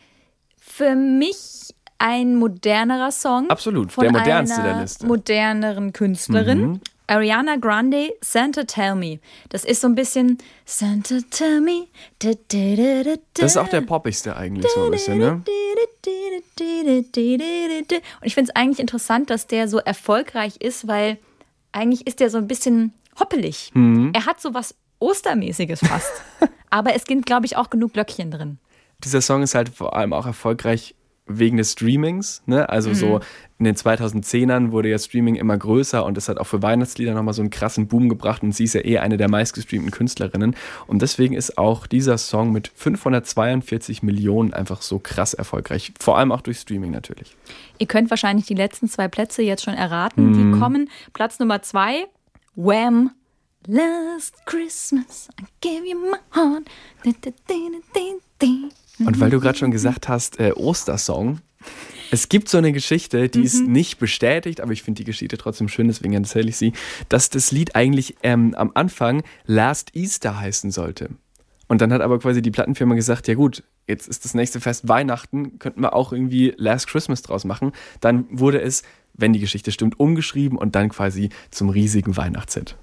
Für 0.58 0.94
mich 0.94 1.74
ein 1.98 2.37
modernerer 2.37 3.11
Song. 3.12 3.48
Absolut, 3.50 3.92
von 3.92 4.04
der 4.04 4.12
modernste 4.12 4.61
einer 4.61 4.72
der 4.72 4.83
Liste. 4.83 5.07
moderneren 5.07 5.92
Künstlerin. 5.92 6.61
Mhm. 6.61 6.80
Ariana 7.07 7.57
Grande, 7.57 8.14
Santa 8.22 8.64
Tell 8.64 8.94
Me. 8.94 9.18
Das 9.50 9.64
ist 9.64 9.83
so 9.83 9.88
ein 9.88 9.94
bisschen 9.94 10.38
Santa 10.64 11.16
Tell 11.30 11.61
Me. 11.61 11.87
Da, 12.18 12.30
da, 12.48 12.76
da, 12.76 13.02
da, 13.02 13.16
Das 13.35 13.52
ist 13.52 13.57
auch 13.59 13.68
der 13.68 13.83
poppigste 13.83 14.35
eigentlich 14.37 14.70
so 14.72 14.85
ein 14.87 14.90
bisschen, 14.90 15.18
ne? 15.18 15.42
Und 15.42 15.46
ich 18.22 18.35
finde 18.35 18.50
es 18.50 18.57
eigentlich 18.57 18.78
interessant, 18.78 19.28
dass 19.28 19.46
der 19.46 19.68
so 19.68 19.78
erfolgreich 19.78 20.57
ist, 20.61 20.88
weil 20.88 21.18
eigentlich 21.72 22.07
ist 22.07 22.20
der 22.20 22.30
so 22.30 22.38
ein 22.38 22.48
bisschen 22.48 22.94
hoppelig. 23.20 23.70
Mhm. 23.74 24.12
Er 24.14 24.24
hat 24.24 24.40
so 24.40 24.54
was 24.54 24.74
Ostermäßiges 24.98 25.80
fast. 25.80 26.12
Aber 26.70 26.94
es 26.94 27.02
sind, 27.07 27.26
glaube 27.26 27.46
ich, 27.46 27.57
auch 27.57 27.70
genug 27.70 27.92
Glöckchen 27.92 28.30
drin. 28.30 28.59
dieser 29.02 29.20
Song 29.20 29.42
ist 29.42 29.54
halt 29.54 29.68
vor 29.68 29.94
allem 29.94 30.12
auch 30.12 30.26
erfolgreich 30.26 30.94
wegen 31.26 31.56
des 31.56 31.72
Streamings. 31.72 32.42
Ne? 32.46 32.68
Also 32.68 32.92
so 32.92 33.20
in 33.58 33.64
den 33.64 33.76
2010ern 33.76 34.72
wurde 34.72 34.90
ja 34.90 34.98
Streaming 34.98 35.37
immer 35.37 35.56
größer 35.56 36.04
und 36.04 36.16
das 36.16 36.28
hat 36.28 36.38
auch 36.38 36.46
für 36.46 36.62
Weihnachtslieder 36.62 37.14
nochmal 37.14 37.32
so 37.32 37.40
einen 37.40 37.50
krassen 37.50 37.87
Boom 37.87 38.08
gebracht 38.08 38.42
und 38.42 38.52
sie 38.52 38.64
ist 38.64 38.74
ja 38.74 38.84
eh 38.84 38.98
eine 38.98 39.16
der 39.16 39.30
meistgestreamten 39.30 39.90
Künstlerinnen. 39.90 40.54
Und 40.87 41.02
deswegen 41.02 41.34
ist 41.34 41.56
auch 41.56 41.87
dieser 41.87 42.18
Song 42.18 42.52
mit 42.52 42.70
542 42.74 44.02
Millionen 44.02 44.52
einfach 44.52 44.82
so 44.82 44.98
krass 44.98 45.32
erfolgreich. 45.34 45.92
Vor 45.98 46.18
allem 46.18 46.30
auch 46.30 46.42
durch 46.42 46.58
Streaming 46.58 46.90
natürlich. 46.90 47.37
Ihr 47.78 47.87
könnt 47.87 48.10
wahrscheinlich 48.10 48.46
die 48.46 48.54
letzten 48.54 48.88
zwei 48.88 49.08
Plätze 49.08 49.42
jetzt 49.42 49.64
schon 49.64 49.74
erraten, 49.74 50.32
die 50.34 50.58
kommen. 50.58 50.90
Platz 51.12 51.38
Nummer 51.38 51.62
zwei, 51.62 52.06
Wham! 52.54 53.10
Last 53.66 54.44
Christmas, 54.44 55.30
I 55.40 55.44
gave 55.62 55.87
you 55.87 55.98
my 55.98 56.18
heart. 56.34 56.68
Und 58.98 59.20
weil 59.20 59.30
du 59.30 59.40
gerade 59.40 59.59
schon 59.59 59.70
gesagt 59.70 60.09
hast, 60.09 60.38
äh, 60.38 60.52
Ostersong. 60.52 61.40
Es 62.11 62.28
gibt 62.28 62.48
so 62.48 62.59
eine 62.59 62.72
Geschichte, 62.72 63.28
die 63.28 63.42
ist 63.42 63.66
nicht 63.66 63.98
bestätigt, 63.98 64.61
aber 64.61 64.72
ich 64.72 64.83
finde 64.83 64.98
die 64.98 65.04
Geschichte 65.04 65.37
trotzdem 65.37 65.68
schön, 65.68 65.88
deswegen 65.88 66.12
erzähle 66.12 66.48
ich 66.48 66.57
sie, 66.57 66.72
dass 67.09 67.28
das 67.28 67.50
Lied 67.50 67.74
eigentlich 67.74 68.16
ähm, 68.22 68.54
am 68.54 68.70
Anfang 68.74 69.24
Last 69.46 69.96
Easter 69.96 70.38
heißen 70.38 70.70
sollte. 70.70 71.11
Und 71.66 71.80
dann 71.80 71.92
hat 71.92 72.02
aber 72.02 72.18
quasi 72.18 72.42
die 72.42 72.50
Plattenfirma 72.50 72.94
gesagt, 72.94 73.26
ja 73.26 73.35
gut, 73.35 73.64
jetzt 73.88 74.07
ist 74.07 74.24
das 74.24 74.35
nächste 74.35 74.61
Fest 74.61 74.87
Weihnachten, 74.87 75.59
könnten 75.59 75.80
wir 75.80 75.94
auch 75.94 76.12
irgendwie 76.12 76.54
Last 76.57 76.87
Christmas 76.88 77.22
draus 77.22 77.44
machen. 77.44 77.72
Dann 78.00 78.26
wurde 78.30 78.61
es, 78.61 78.83
wenn 79.14 79.33
die 79.33 79.40
Geschichte 79.40 79.72
stimmt, 79.72 79.98
umgeschrieben 79.98 80.59
und 80.59 80.74
dann 80.74 80.90
quasi 80.90 81.30
zum 81.50 81.70
riesigen 81.70 82.16
Weihnachtshit. 82.16 82.76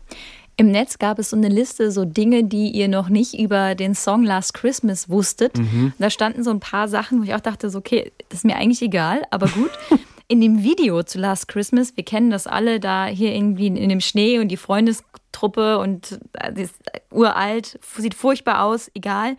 Im 0.62 0.69
Netz 0.69 1.00
gab 1.00 1.17
es 1.17 1.32
so 1.32 1.36
eine 1.36 1.50
Liste, 1.50 1.89
so 1.89 2.06
Dinge, 2.06 2.43
die 2.43 2.69
ihr 2.69 2.88
noch 2.88 3.10
nicht 3.10 3.34
über 3.34 3.74
den 3.74 3.95
Song 3.95 4.24
Last 4.24 4.54
Christmas 4.54 5.10
wusstet. 5.10 5.54
Da 5.97 6.12
standen 6.12 6.43
so 6.43 6.52
ein 6.52 6.60
paar 6.60 6.88
Sachen, 6.88 7.19
wo 7.19 7.24
ich 7.24 7.34
auch 7.34 7.39
dachte, 7.39 7.71
so, 7.71 7.80
okay, 7.80 8.12
das 8.30 8.41
ist 8.41 8.45
mir 8.45 8.58
eigentlich 8.58 8.84
egal, 8.84 9.24
aber 9.32 9.47
gut. 9.47 9.71
In 10.28 10.39
dem 10.39 10.62
Video 10.62 11.02
zu 11.02 11.17
Last 11.17 11.47
Christmas, 11.47 11.97
wir 11.97 12.06
kennen 12.06 12.30
das 12.30 12.45
alle, 12.45 12.80
da 12.80 13.08
hier 13.08 13.34
irgendwie 13.34 13.67
in 13.67 13.89
dem 13.89 14.00
Schnee 14.02 14.38
und 14.38 14.50
die 14.50 14.56
Freundestruppe 14.56 15.80
und 15.80 16.19
äh, 16.34 16.54
die 16.54 16.62
ist 16.62 16.76
uralt, 17.10 17.80
sieht 17.97 18.13
furchtbar 18.13 18.63
aus, 18.63 18.91
egal. 18.93 19.38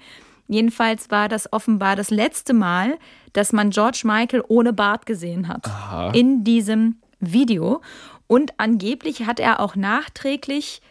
Jedenfalls 0.48 1.08
war 1.11 1.28
das 1.28 1.50
offenbar 1.52 1.94
das 1.94 2.11
letzte 2.11 2.52
Mal, 2.52 2.98
dass 3.32 3.52
man 3.52 3.70
George 3.70 4.02
Michael 4.04 4.42
ohne 4.48 4.72
Bart 4.72 5.06
gesehen 5.06 5.46
hat. 5.46 5.66
In 6.14 6.42
diesem 6.42 6.96
Video. 7.20 7.80
Und 8.26 8.58
angeblich 8.58 9.24
hat 9.24 9.40
er 9.40 9.61
auch 9.61 9.76
nachträglich 9.76 10.82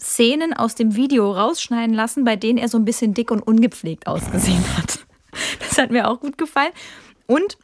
Szenen 0.00 0.52
aus 0.52 0.74
dem 0.74 0.96
Video 0.96 1.30
rausschneiden 1.30 1.94
lassen, 1.94 2.24
bei 2.24 2.36
denen 2.36 2.58
er 2.58 2.68
so 2.68 2.78
ein 2.78 2.84
bisschen 2.84 3.14
dick 3.14 3.30
und 3.30 3.40
ungepflegt 3.40 4.06
ausgesehen 4.06 4.64
hat. 4.76 5.00
Das 5.60 5.78
hat 5.78 5.92
mir 5.92 6.10
auch 6.10 6.18
gut 6.18 6.36
gefallen. 6.36 6.72
Und 7.28 7.56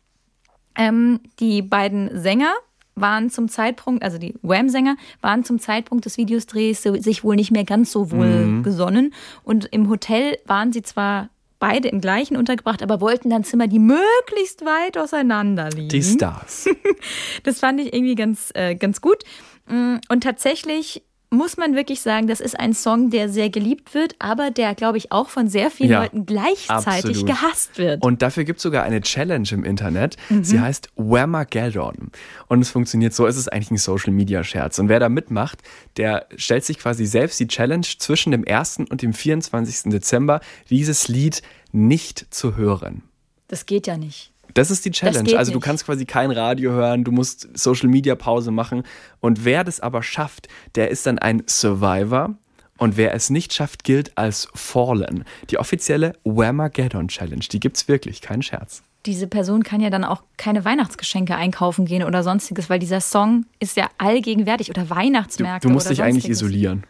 ähm, 0.76 1.18
die 1.40 1.62
beiden 1.62 2.22
Sänger 2.22 2.54
waren 2.94 3.28
zum 3.28 3.48
Zeitpunkt, 3.48 4.04
also 4.04 4.18
die 4.18 4.34
Wham-Sänger, 4.42 4.96
waren 5.20 5.42
zum 5.42 5.58
Zeitpunkt 5.58 6.04
des 6.04 6.16
Videosdrehs 6.16 6.82
sich 6.82 7.24
wohl 7.24 7.34
nicht 7.34 7.50
mehr 7.50 7.64
ganz 7.64 7.90
so 7.90 8.12
wohl 8.12 8.62
gesonnen. 8.62 9.12
Und 9.42 9.66
im 9.66 9.90
Hotel 9.90 10.38
waren 10.46 10.72
sie 10.72 10.82
zwar 10.82 11.28
beide 11.58 11.88
im 11.88 12.00
gleichen 12.00 12.36
untergebracht, 12.36 12.82
aber 12.82 13.00
wollten 13.00 13.30
dann 13.30 13.44
Zimmer, 13.44 13.66
die 13.66 13.78
möglichst 13.78 14.64
weit 14.64 14.96
auseinander 14.98 15.70
liegen. 15.70 15.88
Die 15.88 16.02
Stars. 16.02 16.68
Das 17.42 17.60
fand 17.60 17.80
ich 17.80 17.92
irgendwie 17.92 18.14
ganz, 18.14 18.50
äh, 18.54 18.74
ganz 18.74 19.00
gut. 19.00 19.22
Mm, 19.68 19.96
Und 20.08 20.22
tatsächlich 20.22 21.02
muss 21.30 21.56
man 21.56 21.74
wirklich 21.74 22.00
sagen, 22.00 22.26
das 22.28 22.40
ist 22.40 22.58
ein 22.58 22.72
Song, 22.72 23.10
der 23.10 23.28
sehr 23.28 23.50
geliebt 23.50 23.94
wird, 23.94 24.14
aber 24.18 24.50
der, 24.50 24.74
glaube 24.74 24.96
ich, 24.98 25.10
auch 25.12 25.28
von 25.28 25.48
sehr 25.48 25.70
vielen 25.70 25.90
Ja, 25.90 26.02
Leuten 26.02 26.24
gleichzeitig 26.24 27.10
absolut. 27.10 27.26
gehasst 27.26 27.78
wird. 27.78 28.02
Und 28.04 28.22
dafür 28.22 28.44
gibt 28.44 28.58
es 28.58 28.62
sogar 28.62 28.84
eine 28.84 29.00
Challenge 29.00 29.48
im 29.50 29.64
Internet. 29.64 30.16
Sie 30.42 30.60
heißt 30.60 30.90
Whamageddon. 30.96 32.10
Und 32.48 32.60
es 32.60 32.70
funktioniert 32.70 33.12
so, 33.12 33.26
es 33.26 33.36
ist 33.36 33.52
eigentlich 33.52 33.72
ein 33.72 33.76
Social-Media-Scherz. 33.78 34.78
Und 34.78 34.88
wer 34.88 35.00
da 35.00 35.08
mitmacht, 35.08 35.62
der 35.96 36.26
stellt 36.36 36.64
sich 36.64 36.78
quasi 36.78 37.06
selbst 37.06 37.38
die 37.40 37.48
Challenge 37.48 37.86
zwischen 37.98 38.30
dem 38.30 38.44
1. 38.46 38.78
und 38.90 39.02
dem 39.02 39.12
24. 39.12 39.90
Dezember, 39.92 40.40
dieses 40.70 41.08
Lied 41.08 41.42
nicht 41.72 42.26
zu 42.30 42.56
hören. 42.56 43.02
das 43.48 43.66
geht 43.66 43.86
ja 43.86 43.96
nicht. 43.96 44.32
Das 44.56 44.70
ist 44.70 44.84
die 44.86 44.90
Challenge. 44.90 45.38
Also 45.38 45.52
du 45.52 45.60
kannst 45.60 45.84
quasi 45.84 46.06
kein 46.06 46.30
Radio 46.30 46.72
hören, 46.72 47.04
du 47.04 47.12
musst 47.12 47.48
Social 47.56 47.88
Media 47.88 48.14
Pause 48.14 48.50
machen. 48.50 48.84
Und 49.20 49.44
wer 49.44 49.64
das 49.64 49.80
aber 49.80 50.02
schafft, 50.02 50.48
der 50.74 50.90
ist 50.90 51.06
dann 51.06 51.18
ein 51.18 51.42
Survivor. 51.46 52.34
Und 52.78 52.96
wer 52.96 53.14
es 53.14 53.30
nicht 53.30 53.54
schafft, 53.54 53.84
gilt 53.84 54.16
als 54.16 54.48
Fallen. 54.54 55.24
Die 55.50 55.58
offizielle 55.58 56.14
Whamageddon 56.24 57.08
Challenge, 57.08 57.44
die 57.50 57.60
gibt's 57.60 57.88
wirklich, 57.88 58.20
kein 58.20 58.42
Scherz. 58.42 58.82
Diese 59.06 59.26
Person 59.26 59.62
kann 59.62 59.80
ja 59.80 59.88
dann 59.88 60.04
auch 60.04 60.22
keine 60.36 60.64
Weihnachtsgeschenke 60.64 61.36
einkaufen 61.36 61.86
gehen 61.86 62.02
oder 62.02 62.22
sonstiges, 62.22 62.68
weil 62.68 62.78
dieser 62.78 63.00
Song 63.00 63.46
ist 63.60 63.76
ja 63.76 63.88
allgegenwärtig 63.98 64.70
oder 64.70 64.82
Du, 64.82 64.90
Weihnachtsmärkte 64.90 65.68
du 65.68 65.72
musst 65.72 65.86
oder 65.86 65.94
dich 65.94 66.02
eigentlich 66.02 66.28
isolieren. 66.28 66.84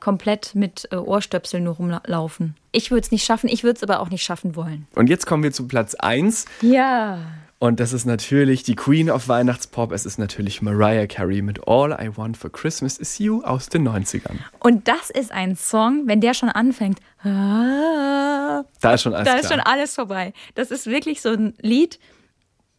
Komplett 0.00 0.54
mit 0.54 0.88
äh, 0.90 0.96
Ohrstöpseln 0.96 1.64
nur 1.64 1.74
rumlaufen. 1.76 2.56
Ich 2.72 2.90
würde 2.90 3.02
es 3.04 3.10
nicht 3.10 3.24
schaffen, 3.24 3.48
ich 3.48 3.62
würde 3.64 3.76
es 3.76 3.82
aber 3.82 4.00
auch 4.00 4.10
nicht 4.10 4.22
schaffen 4.22 4.56
wollen. 4.56 4.86
Und 4.94 5.08
jetzt 5.08 5.26
kommen 5.26 5.42
wir 5.42 5.52
zu 5.52 5.68
Platz 5.68 5.94
1. 5.94 6.46
Ja. 6.62 7.18
Und 7.58 7.78
das 7.78 7.92
ist 7.92 8.06
natürlich 8.06 8.62
die 8.62 8.74
Queen 8.74 9.10
of 9.10 9.28
Weihnachtspop. 9.28 9.92
Es 9.92 10.06
ist 10.06 10.18
natürlich 10.18 10.62
Mariah 10.62 11.06
Carey 11.06 11.42
mit 11.42 11.68
All 11.68 11.92
I 11.92 12.16
Want 12.16 12.38
for 12.38 12.50
Christmas 12.50 12.96
Is 12.96 13.18
You 13.18 13.42
aus 13.42 13.68
den 13.68 13.86
90ern. 13.86 14.36
Und 14.60 14.88
das 14.88 15.10
ist 15.10 15.30
ein 15.30 15.56
Song, 15.56 16.04
wenn 16.06 16.22
der 16.22 16.32
schon 16.32 16.48
anfängt. 16.48 17.00
Ah, 17.22 18.64
Da 18.80 18.94
ist 18.94 19.02
schon 19.02 19.12
alles 19.14 19.26
da 19.26 19.32
klar. 19.32 19.42
ist 19.44 19.50
schon 19.52 19.60
alles 19.60 19.94
vorbei. 19.94 20.32
Das 20.54 20.70
ist 20.70 20.86
wirklich 20.86 21.20
so 21.20 21.30
ein 21.30 21.54
Lied, 21.60 21.98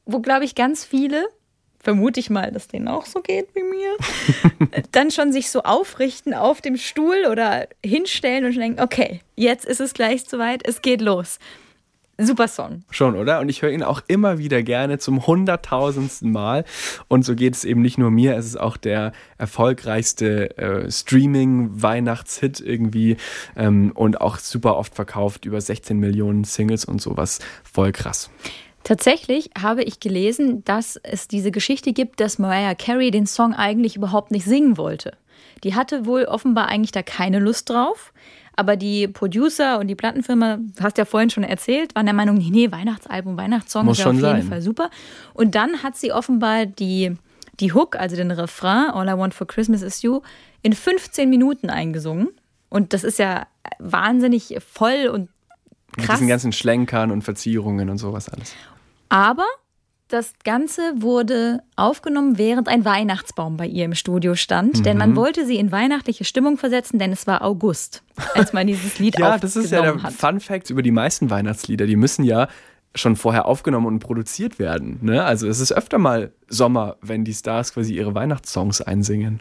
wo, 0.05 0.19
glaube 0.19 0.45
ich, 0.45 0.55
ganz 0.55 0.83
viele, 0.83 1.27
vermute 1.81 2.19
ich 2.19 2.29
mal, 2.29 2.51
dass 2.51 2.67
denen 2.67 2.87
auch 2.87 3.05
so 3.05 3.21
geht 3.21 3.47
wie 3.53 3.63
mir, 3.63 3.95
dann 4.91 5.11
schon 5.11 5.31
sich 5.31 5.49
so 5.49 5.63
aufrichten 5.63 6.33
auf 6.33 6.61
dem 6.61 6.77
Stuhl 6.77 7.25
oder 7.29 7.67
hinstellen 7.83 8.45
und 8.45 8.53
schon 8.53 8.61
denken, 8.61 8.81
okay, 8.81 9.21
jetzt 9.35 9.65
ist 9.65 9.81
es 9.81 9.93
gleich 9.93 10.23
soweit, 10.23 10.67
es 10.67 10.81
geht 10.81 11.01
los. 11.01 11.39
Super 12.23 12.47
Song. 12.47 12.83
Schon, 12.91 13.15
oder? 13.15 13.39
Und 13.39 13.49
ich 13.49 13.63
höre 13.63 13.71
ihn 13.71 13.81
auch 13.81 14.01
immer 14.07 14.37
wieder 14.37 14.61
gerne 14.61 14.99
zum 14.99 15.25
hunderttausendsten 15.25 16.31
Mal. 16.31 16.65
Und 17.07 17.25
so 17.25 17.35
geht 17.35 17.55
es 17.55 17.65
eben 17.65 17.81
nicht 17.81 17.97
nur 17.97 18.11
mir, 18.11 18.35
es 18.35 18.45
ist 18.45 18.59
auch 18.59 18.77
der 18.77 19.11
erfolgreichste 19.39 20.55
äh, 20.57 20.91
Streaming-Weihnachtshit 20.91 22.59
irgendwie 22.59 23.17
ähm, 23.55 23.91
und 23.95 24.21
auch 24.21 24.37
super 24.37 24.77
oft 24.77 24.93
verkauft, 24.93 25.45
über 25.45 25.59
16 25.59 25.97
Millionen 25.97 26.43
Singles 26.43 26.85
und 26.85 27.01
sowas. 27.01 27.39
Voll 27.63 27.91
krass. 27.91 28.29
Tatsächlich 28.83 29.51
habe 29.59 29.83
ich 29.83 29.99
gelesen, 29.99 30.63
dass 30.65 30.95
es 30.97 31.27
diese 31.27 31.51
Geschichte 31.51 31.93
gibt, 31.93 32.19
dass 32.19 32.39
Mariah 32.39 32.75
Carey 32.75 33.11
den 33.11 33.27
Song 33.27 33.53
eigentlich 33.53 33.95
überhaupt 33.95 34.31
nicht 34.31 34.45
singen 34.45 34.77
wollte. 34.77 35.17
Die 35.63 35.75
hatte 35.75 36.05
wohl 36.05 36.25
offenbar 36.25 36.67
eigentlich 36.67 36.91
da 36.91 37.03
keine 37.03 37.39
Lust 37.39 37.69
drauf. 37.69 38.11
Aber 38.55 38.75
die 38.75 39.07
Producer 39.07 39.79
und 39.79 39.87
die 39.87 39.95
Plattenfirma, 39.95 40.59
hast 40.81 40.97
ja 40.97 41.05
vorhin 41.05 41.29
schon 41.29 41.43
erzählt, 41.43 41.95
waren 41.95 42.05
der 42.05 42.13
Meinung, 42.13 42.35
nee, 42.37 42.69
Weihnachtsalbum, 42.69 43.37
Weihnachtssong 43.37 43.87
ist 43.89 43.99
ja 43.99 44.07
auf 44.07 44.13
jeden 44.13 44.21
sein. 44.21 44.43
Fall 44.43 44.61
super. 44.61 44.89
Und 45.33 45.55
dann 45.55 45.83
hat 45.83 45.95
sie 45.95 46.11
offenbar 46.11 46.65
die, 46.65 47.15
die 47.59 47.73
Hook, 47.73 47.95
also 47.95 48.15
den 48.15 48.29
Refrain, 48.29 48.89
All 48.91 49.07
I 49.07 49.17
Want 49.17 49.33
for 49.33 49.47
Christmas 49.47 49.81
is 49.81 50.01
You, 50.01 50.21
in 50.63 50.73
15 50.73 51.29
Minuten 51.29 51.69
eingesungen. 51.69 52.29
Und 52.69 52.93
das 52.93 53.03
ist 53.03 53.19
ja 53.19 53.47
wahnsinnig 53.79 54.57
voll 54.67 55.07
und 55.07 55.29
Mit 55.95 56.05
krass. 56.05 56.17
diesen 56.17 56.27
ganzen 56.27 56.51
Schlenkern 56.51 57.09
und 57.11 57.23
Verzierungen 57.23 57.89
und 57.89 57.97
sowas 57.97 58.27
alles. 58.29 58.53
Aber 59.11 59.45
das 60.07 60.33
Ganze 60.43 60.81
wurde 60.97 61.59
aufgenommen, 61.75 62.37
während 62.37 62.67
ein 62.67 62.83
Weihnachtsbaum 62.83 63.55
bei 63.57 63.65
ihr 63.65 63.85
im 63.85 63.93
Studio 63.95 64.35
stand. 64.35 64.85
Denn 64.85 64.93
Mhm. 64.93 64.99
man 64.99 65.15
wollte 65.15 65.45
sie 65.45 65.55
in 65.57 65.71
weihnachtliche 65.71 66.23
Stimmung 66.25 66.57
versetzen, 66.57 66.99
denn 66.99 67.11
es 67.11 67.27
war 67.27 67.41
August, 67.43 68.03
als 68.33 68.51
man 68.53 68.67
dieses 68.67 68.99
Lied 68.99 69.15
Ja, 69.19 69.35
aufgenommen 69.35 69.41
das 69.41 69.55
ist 69.55 69.71
ja 69.71 69.81
der 69.81 70.03
hat. 70.03 70.13
Fun 70.13 70.39
Fact 70.39 70.69
über 70.69 70.81
die 70.81 70.91
meisten 70.91 71.29
Weihnachtslieder. 71.29 71.85
Die 71.87 71.95
müssen 71.95 72.23
ja 72.25 72.47
schon 72.93 73.15
vorher 73.15 73.45
aufgenommen 73.45 73.85
und 73.85 73.99
produziert 73.99 74.59
werden. 74.59 74.99
Ne? 75.01 75.23
Also 75.23 75.47
es 75.47 75.61
ist 75.61 75.71
öfter 75.71 75.97
mal 75.97 76.33
Sommer, 76.49 76.97
wenn 77.01 77.23
die 77.23 77.33
Stars 77.33 77.73
quasi 77.73 77.93
ihre 77.95 78.13
Weihnachtssongs 78.13 78.81
einsingen. 78.81 79.39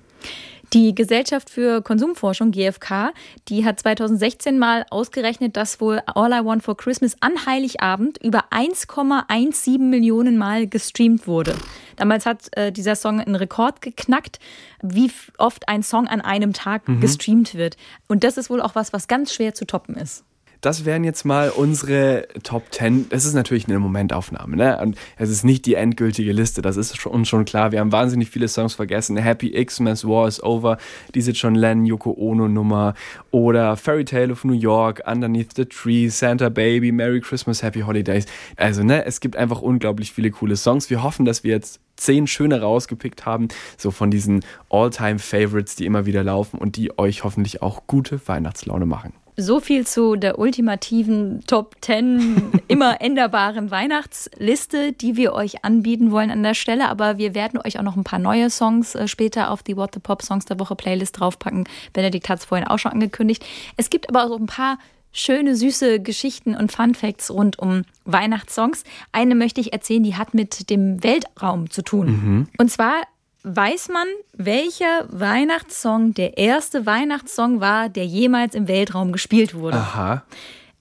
Die 0.73 0.95
Gesellschaft 0.95 1.51
für 1.51 1.83
Konsumforschung, 1.83 2.53
GfK, 2.53 3.13
die 3.49 3.65
hat 3.65 3.81
2016 3.81 4.57
mal 4.57 4.87
ausgerechnet, 4.91 5.57
dass 5.57 5.81
wohl 5.81 6.01
All 6.07 6.31
I 6.33 6.45
Want 6.45 6.63
for 6.63 6.77
Christmas 6.77 7.17
an 7.19 7.45
Heiligabend 7.45 8.19
über 8.23 8.45
1,17 8.53 9.79
Millionen 9.81 10.39
Mal 10.39 10.69
gestreamt 10.69 11.27
wurde. 11.27 11.57
Damals 11.97 12.25
hat 12.25 12.57
äh, 12.57 12.71
dieser 12.71 12.95
Song 12.95 13.21
einen 13.21 13.35
Rekord 13.35 13.83
geknackt, 13.83 14.39
wie 14.81 15.11
oft 15.39 15.69
ein 15.69 15.83
Song 15.83 16.07
an 16.07 16.21
einem 16.21 16.53
Tag 16.53 16.87
Mhm. 16.89 17.01
gestreamt 17.01 17.57
wird. 17.57 17.77
Und 18.07 18.23
das 18.23 18.37
ist 18.37 18.49
wohl 18.49 18.63
auch 18.63 18.77
was, 18.77 18.93
was 18.93 19.09
ganz 19.09 19.35
schwer 19.35 19.55
zu 19.55 19.65
toppen 19.67 19.97
ist. 19.97 20.25
Das 20.61 20.85
wären 20.85 21.05
jetzt 21.05 21.25
mal 21.25 21.49
unsere 21.49 22.29
Top 22.43 22.65
10. 22.71 23.07
Es 23.09 23.25
ist 23.25 23.33
natürlich 23.33 23.67
eine 23.67 23.79
Momentaufnahme, 23.79 24.57
ne? 24.57 24.79
Und 24.83 24.95
es 25.17 25.31
ist 25.31 25.43
nicht 25.43 25.65
die 25.65 25.73
endgültige 25.73 26.33
Liste, 26.33 26.61
das 26.61 26.77
ist 26.77 27.07
uns 27.07 27.29
schon 27.29 27.47
klar. 27.47 27.73
Wir 27.73 27.81
haben 27.81 27.93
wahnsinnig 27.93 28.29
viele 28.29 28.47
Songs 28.47 28.75
vergessen. 28.75 29.17
Happy 29.17 29.53
Xmas, 29.65 30.07
War 30.07 30.29
is 30.29 30.43
Over, 30.43 30.77
diese 31.15 31.31
John 31.31 31.55
Lennon, 31.55 31.87
Yoko 31.87 32.15
Ono 32.19 32.47
Nummer 32.47 32.93
oder 33.31 33.79
Fairy 33.79 34.05
Tale 34.05 34.33
of 34.33 34.45
New 34.45 34.53
York, 34.53 35.03
Underneath 35.07 35.55
the 35.57 35.65
Tree, 35.65 36.09
Santa 36.09 36.51
Baby, 36.51 36.93
Merry 36.93 37.21
Christmas, 37.21 37.63
Happy 37.63 37.81
Holidays. 37.81 38.27
Also, 38.57 38.83
ne, 38.83 39.07
es 39.07 39.21
gibt 39.21 39.37
einfach 39.37 39.63
unglaublich 39.63 40.13
viele 40.13 40.31
coole 40.31 40.57
Songs. 40.57 40.91
Wir 40.91 41.03
hoffen, 41.03 41.25
dass 41.25 41.43
wir 41.43 41.53
jetzt 41.53 41.81
zehn 41.97 42.27
schöne 42.27 42.61
rausgepickt 42.61 43.25
haben, 43.25 43.49
so 43.79 43.91
von 43.91 44.11
diesen 44.11 44.45
All-Time-Favorites, 44.69 45.77
die 45.77 45.87
immer 45.87 46.05
wieder 46.05 46.23
laufen 46.23 46.59
und 46.59 46.77
die 46.77 46.99
euch 46.99 47.25
hoffentlich 47.25 47.63
auch 47.63 47.87
gute 47.87 48.21
Weihnachtslaune 48.29 48.85
machen. 48.85 49.15
So 49.37 49.61
viel 49.61 49.87
zu 49.87 50.17
der 50.17 50.39
ultimativen 50.39 51.43
Top 51.47 51.77
10 51.81 52.61
immer 52.69 53.01
änderbaren 53.01 53.71
Weihnachtsliste, 53.71 54.93
die 54.93 55.17
wir 55.17 55.33
euch 55.33 55.65
anbieten 55.65 56.11
wollen 56.11 56.31
an 56.31 56.43
der 56.43 56.55
Stelle. 56.55 56.89
Aber 56.89 57.19
wir 57.19 57.35
werden 57.35 57.61
euch 57.65 57.79
auch 57.79 57.83
noch 57.83 57.97
ein 57.97 58.05
paar 58.05 58.19
neue 58.19 58.51
Songs 58.51 58.95
äh, 58.95 59.09
später 59.09 59.51
auf 59.51 59.63
die 59.63 59.77
What 59.77 59.95
the 59.95 60.01
Pop 60.01 60.23
Songs 60.23 60.45
der 60.45 60.59
Woche 60.59 60.77
Playlist 60.77 61.19
draufpacken. 61.19 61.69
Benedikt 61.93 62.29
hat 62.29 62.41
es 62.41 62.45
vorhin 62.45 62.67
auch 62.67 62.79
schon 62.79 62.93
angekündigt. 62.93 63.45
Es 63.77 63.91
gibt 63.91 64.09
aber 64.09 64.25
auch 64.25 64.29
so 64.29 64.37
ein 64.37 64.47
paar 64.47 64.79
schöne, 65.13 65.57
süße 65.57 66.01
Geschichten 66.01 66.55
und 66.55 66.73
Fun 66.73 66.95
Facts 66.95 67.31
rund 67.31 67.59
um 67.59 67.83
Weihnachtssongs. 68.05 68.85
Eine 69.13 69.35
möchte 69.35 69.61
ich 69.61 69.73
erzählen, 69.73 70.03
die 70.03 70.17
hat 70.17 70.35
mit 70.35 70.71
dem 70.71 71.03
Weltraum 71.03 71.71
zu 71.71 71.83
tun. 71.83 72.49
Und 72.59 72.71
zwar 72.71 73.03
weiß 73.43 73.89
man, 73.89 74.07
welcher 74.33 75.07
Weihnachtssong 75.09 76.15
der 76.15 76.39
erste 76.39 76.87
Weihnachtssong 76.87 77.61
war, 77.61 77.89
der 77.89 78.05
jemals 78.07 78.55
im 78.55 78.69
Weltraum 78.69 79.13
gespielt 79.13 79.55
wurde. 79.55 79.79
Aha, 79.79 80.25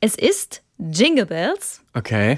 Es 0.02 0.16
ist 0.16 0.62
Jingle 0.78 1.26
Bells. 1.26 1.82
okay. 1.94 2.36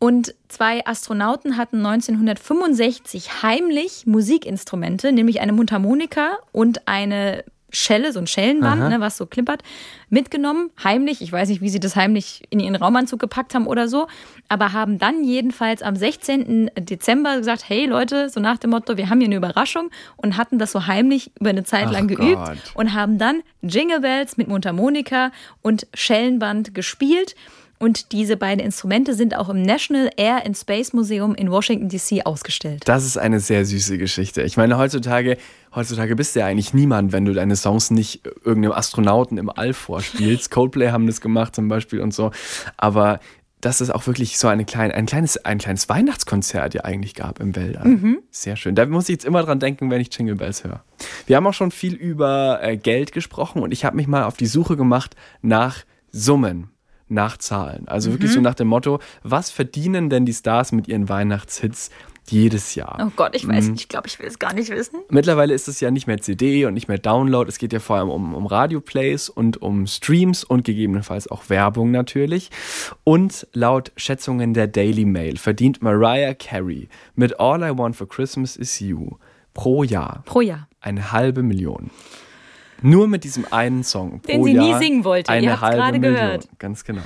Und 0.00 0.34
zwei 0.48 0.86
Astronauten 0.86 1.56
hatten 1.56 1.78
1965 1.78 3.42
heimlich 3.42 4.04
Musikinstrumente, 4.06 5.12
nämlich 5.12 5.40
eine 5.40 5.52
Mundharmonika 5.52 6.36
und 6.52 6.86
eine 6.86 7.44
Schelle, 7.74 8.12
so 8.12 8.18
ein 8.18 8.26
Schellenband, 8.26 8.80
Aha. 8.80 8.88
ne, 8.88 9.00
was 9.00 9.16
so 9.16 9.26
klimpert, 9.26 9.62
mitgenommen, 10.08 10.70
heimlich. 10.82 11.20
Ich 11.20 11.32
weiß 11.32 11.48
nicht, 11.48 11.60
wie 11.60 11.68
sie 11.68 11.80
das 11.80 11.96
heimlich 11.96 12.42
in 12.50 12.60
ihren 12.60 12.76
Raumanzug 12.76 13.20
gepackt 13.20 13.54
haben 13.54 13.66
oder 13.66 13.88
so, 13.88 14.06
aber 14.48 14.72
haben 14.72 14.98
dann 14.98 15.24
jedenfalls 15.24 15.82
am 15.82 15.96
16. 15.96 16.70
Dezember 16.78 17.36
gesagt, 17.36 17.68
hey 17.68 17.86
Leute, 17.86 18.28
so 18.28 18.40
nach 18.40 18.58
dem 18.58 18.70
Motto, 18.70 18.96
wir 18.96 19.10
haben 19.10 19.18
hier 19.18 19.28
eine 19.28 19.36
Überraschung 19.36 19.90
und 20.16 20.36
hatten 20.36 20.58
das 20.58 20.72
so 20.72 20.86
heimlich 20.86 21.32
über 21.40 21.50
eine 21.50 21.64
Zeit 21.64 21.86
Ach 21.88 21.92
lang 21.92 22.08
geübt 22.08 22.36
Gott. 22.36 22.58
und 22.74 22.94
haben 22.94 23.18
dann 23.18 23.42
Jingle 23.62 24.00
Bells 24.00 24.36
mit 24.36 24.48
Mundharmonika 24.48 25.32
und 25.62 25.86
Schellenband 25.94 26.74
gespielt. 26.74 27.34
Und 27.84 28.12
diese 28.12 28.38
beiden 28.38 28.64
Instrumente 28.64 29.12
sind 29.12 29.36
auch 29.36 29.50
im 29.50 29.60
National 29.60 30.08
Air 30.16 30.46
and 30.46 30.56
Space 30.56 30.94
Museum 30.94 31.34
in 31.34 31.50
Washington, 31.50 31.90
D.C. 31.90 32.22
ausgestellt. 32.22 32.80
Das 32.86 33.04
ist 33.04 33.18
eine 33.18 33.40
sehr 33.40 33.66
süße 33.66 33.98
Geschichte. 33.98 34.40
Ich 34.40 34.56
meine, 34.56 34.78
heutzutage, 34.78 35.36
heutzutage 35.74 36.16
bist 36.16 36.34
du 36.34 36.40
ja 36.40 36.46
eigentlich 36.46 36.72
niemand, 36.72 37.12
wenn 37.12 37.26
du 37.26 37.34
deine 37.34 37.56
Songs 37.56 37.90
nicht 37.90 38.22
irgendeinem 38.42 38.72
Astronauten 38.72 39.36
im 39.36 39.50
All 39.50 39.74
vorspielst. 39.74 40.50
Coldplay 40.50 40.92
haben 40.92 41.06
das 41.06 41.20
gemacht 41.20 41.54
zum 41.54 41.68
Beispiel 41.68 42.00
und 42.00 42.14
so. 42.14 42.30
Aber 42.78 43.20
dass 43.60 43.82
es 43.82 43.90
auch 43.90 44.06
wirklich 44.06 44.38
so 44.38 44.48
eine 44.48 44.64
kleine, 44.64 44.94
ein, 44.94 45.04
kleines, 45.04 45.44
ein 45.44 45.58
kleines 45.58 45.86
Weihnachtskonzert 45.90 46.72
ja 46.72 46.84
eigentlich 46.84 47.12
gab 47.12 47.38
im 47.38 47.54
Weltall. 47.54 47.84
Sehr 48.30 48.56
schön. 48.56 48.74
Da 48.74 48.86
muss 48.86 49.10
ich 49.10 49.16
jetzt 49.16 49.26
immer 49.26 49.42
dran 49.42 49.60
denken, 49.60 49.90
wenn 49.90 50.00
ich 50.00 50.08
Jingle 50.16 50.36
Bells 50.36 50.64
höre. 50.64 50.82
Wir 51.26 51.36
haben 51.36 51.46
auch 51.46 51.52
schon 51.52 51.70
viel 51.70 51.92
über 51.92 52.60
äh, 52.62 52.78
Geld 52.78 53.12
gesprochen 53.12 53.60
und 53.62 53.72
ich 53.72 53.84
habe 53.84 53.96
mich 53.96 54.06
mal 54.06 54.24
auf 54.24 54.38
die 54.38 54.46
Suche 54.46 54.78
gemacht 54.78 55.16
nach 55.42 55.84
Summen. 56.12 56.73
Nach 57.08 57.36
Zahlen. 57.36 57.86
Also 57.86 58.12
wirklich 58.12 58.32
so 58.32 58.40
nach 58.40 58.54
dem 58.54 58.68
Motto, 58.68 58.98
was 59.22 59.50
verdienen 59.50 60.08
denn 60.08 60.24
die 60.24 60.32
Stars 60.32 60.72
mit 60.72 60.88
ihren 60.88 61.08
Weihnachtshits 61.08 61.90
Jedes 62.30 62.74
Jahr. 62.74 62.98
Oh 63.00 63.12
Gott, 63.16 63.36
ich 63.36 63.46
weiß, 63.46 63.68
mhm. 63.68 63.74
ich 63.74 63.88
glaube, 63.88 64.08
ich 64.08 64.18
will 64.18 64.26
es 64.26 64.38
gar 64.38 64.54
nicht 64.54 64.70
wissen. 64.70 65.00
Mittlerweile 65.10 65.52
ist 65.52 65.68
es 65.68 65.80
ja 65.80 65.90
nicht 65.90 66.06
mehr 66.06 66.18
CD 66.18 66.64
und 66.64 66.72
nicht 66.72 66.88
mehr 66.88 66.96
Download. 66.96 67.46
Es 67.48 67.58
geht 67.58 67.72
ja 67.74 67.80
vor 67.80 67.96
allem 67.96 68.08
um, 68.08 68.34
um 68.34 68.46
Radioplays 68.46 69.28
und 69.28 69.60
um 69.60 69.86
Streams 69.86 70.42
und 70.42 70.64
gegebenenfalls 70.64 71.30
auch 71.30 71.50
Werbung 71.50 71.90
natürlich. 71.90 72.50
Und 73.04 73.46
laut 73.52 73.92
Schätzungen 73.96 74.54
der 74.54 74.68
Daily 74.68 75.04
Mail 75.04 75.36
verdient 75.36 75.82
Mariah 75.82 76.34
Carey 76.34 76.88
mit 77.14 77.38
All 77.38 77.62
I 77.62 77.76
Want 77.76 77.94
for 77.94 78.08
Christmas 78.08 78.56
Is 78.56 78.80
You 78.80 79.10
pro 79.52 79.84
Jahr. 79.84 80.22
Pro 80.24 80.40
Jahr. 80.40 80.66
Eine 80.80 81.12
halbe 81.12 81.42
Million. 81.42 81.90
Nur 82.84 83.08
mit 83.08 83.24
diesem 83.24 83.46
einen 83.50 83.82
Song. 83.82 84.20
Den 84.22 84.44
sie 84.44 84.52
Jahr 84.52 84.66
nie 84.66 84.84
singen 84.84 85.04
wollte. 85.04 85.32
Eine 85.32 85.46
Ihr 85.46 85.60
halbe 85.62 85.76
gerade 85.76 85.98
Million. 85.98 86.16
gehört. 86.16 86.48
Ganz 86.58 86.84
genau. 86.84 87.02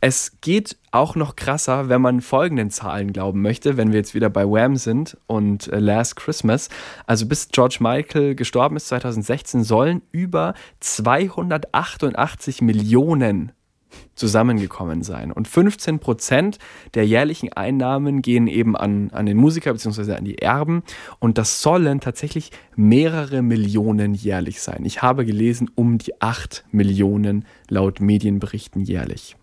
Es 0.00 0.40
geht 0.40 0.76
auch 0.90 1.14
noch 1.14 1.36
krasser, 1.36 1.88
wenn 1.88 2.02
man 2.02 2.20
folgenden 2.20 2.70
Zahlen 2.70 3.12
glauben 3.12 3.40
möchte, 3.40 3.76
wenn 3.76 3.92
wir 3.92 3.98
jetzt 3.98 4.14
wieder 4.14 4.28
bei 4.30 4.44
Wham 4.44 4.76
sind 4.76 5.16
und 5.26 5.68
äh, 5.68 5.78
Last 5.78 6.16
Christmas. 6.16 6.68
Also 7.06 7.26
bis 7.26 7.48
George 7.48 7.78
Michael 7.80 8.34
gestorben 8.34 8.76
ist 8.76 8.88
2016, 8.88 9.62
sollen 9.62 10.02
über 10.10 10.54
288 10.80 12.60
Millionen 12.60 13.52
zusammengekommen 14.14 15.02
sein. 15.02 15.32
Und 15.32 15.48
15 15.48 15.98
Prozent 15.98 16.58
der 16.94 17.06
jährlichen 17.06 17.52
Einnahmen 17.52 18.22
gehen 18.22 18.46
eben 18.46 18.76
an, 18.76 19.10
an 19.10 19.26
den 19.26 19.36
Musiker 19.36 19.72
bzw. 19.72 20.14
an 20.14 20.24
die 20.24 20.38
Erben. 20.38 20.82
Und 21.18 21.38
das 21.38 21.62
sollen 21.62 22.00
tatsächlich 22.00 22.50
mehrere 22.74 23.42
Millionen 23.42 24.14
jährlich 24.14 24.60
sein. 24.60 24.84
Ich 24.84 25.02
habe 25.02 25.24
gelesen, 25.24 25.70
um 25.74 25.98
die 25.98 26.20
8 26.20 26.64
Millionen 26.70 27.44
laut 27.68 28.00
Medienberichten 28.00 28.82
jährlich. 28.82 29.36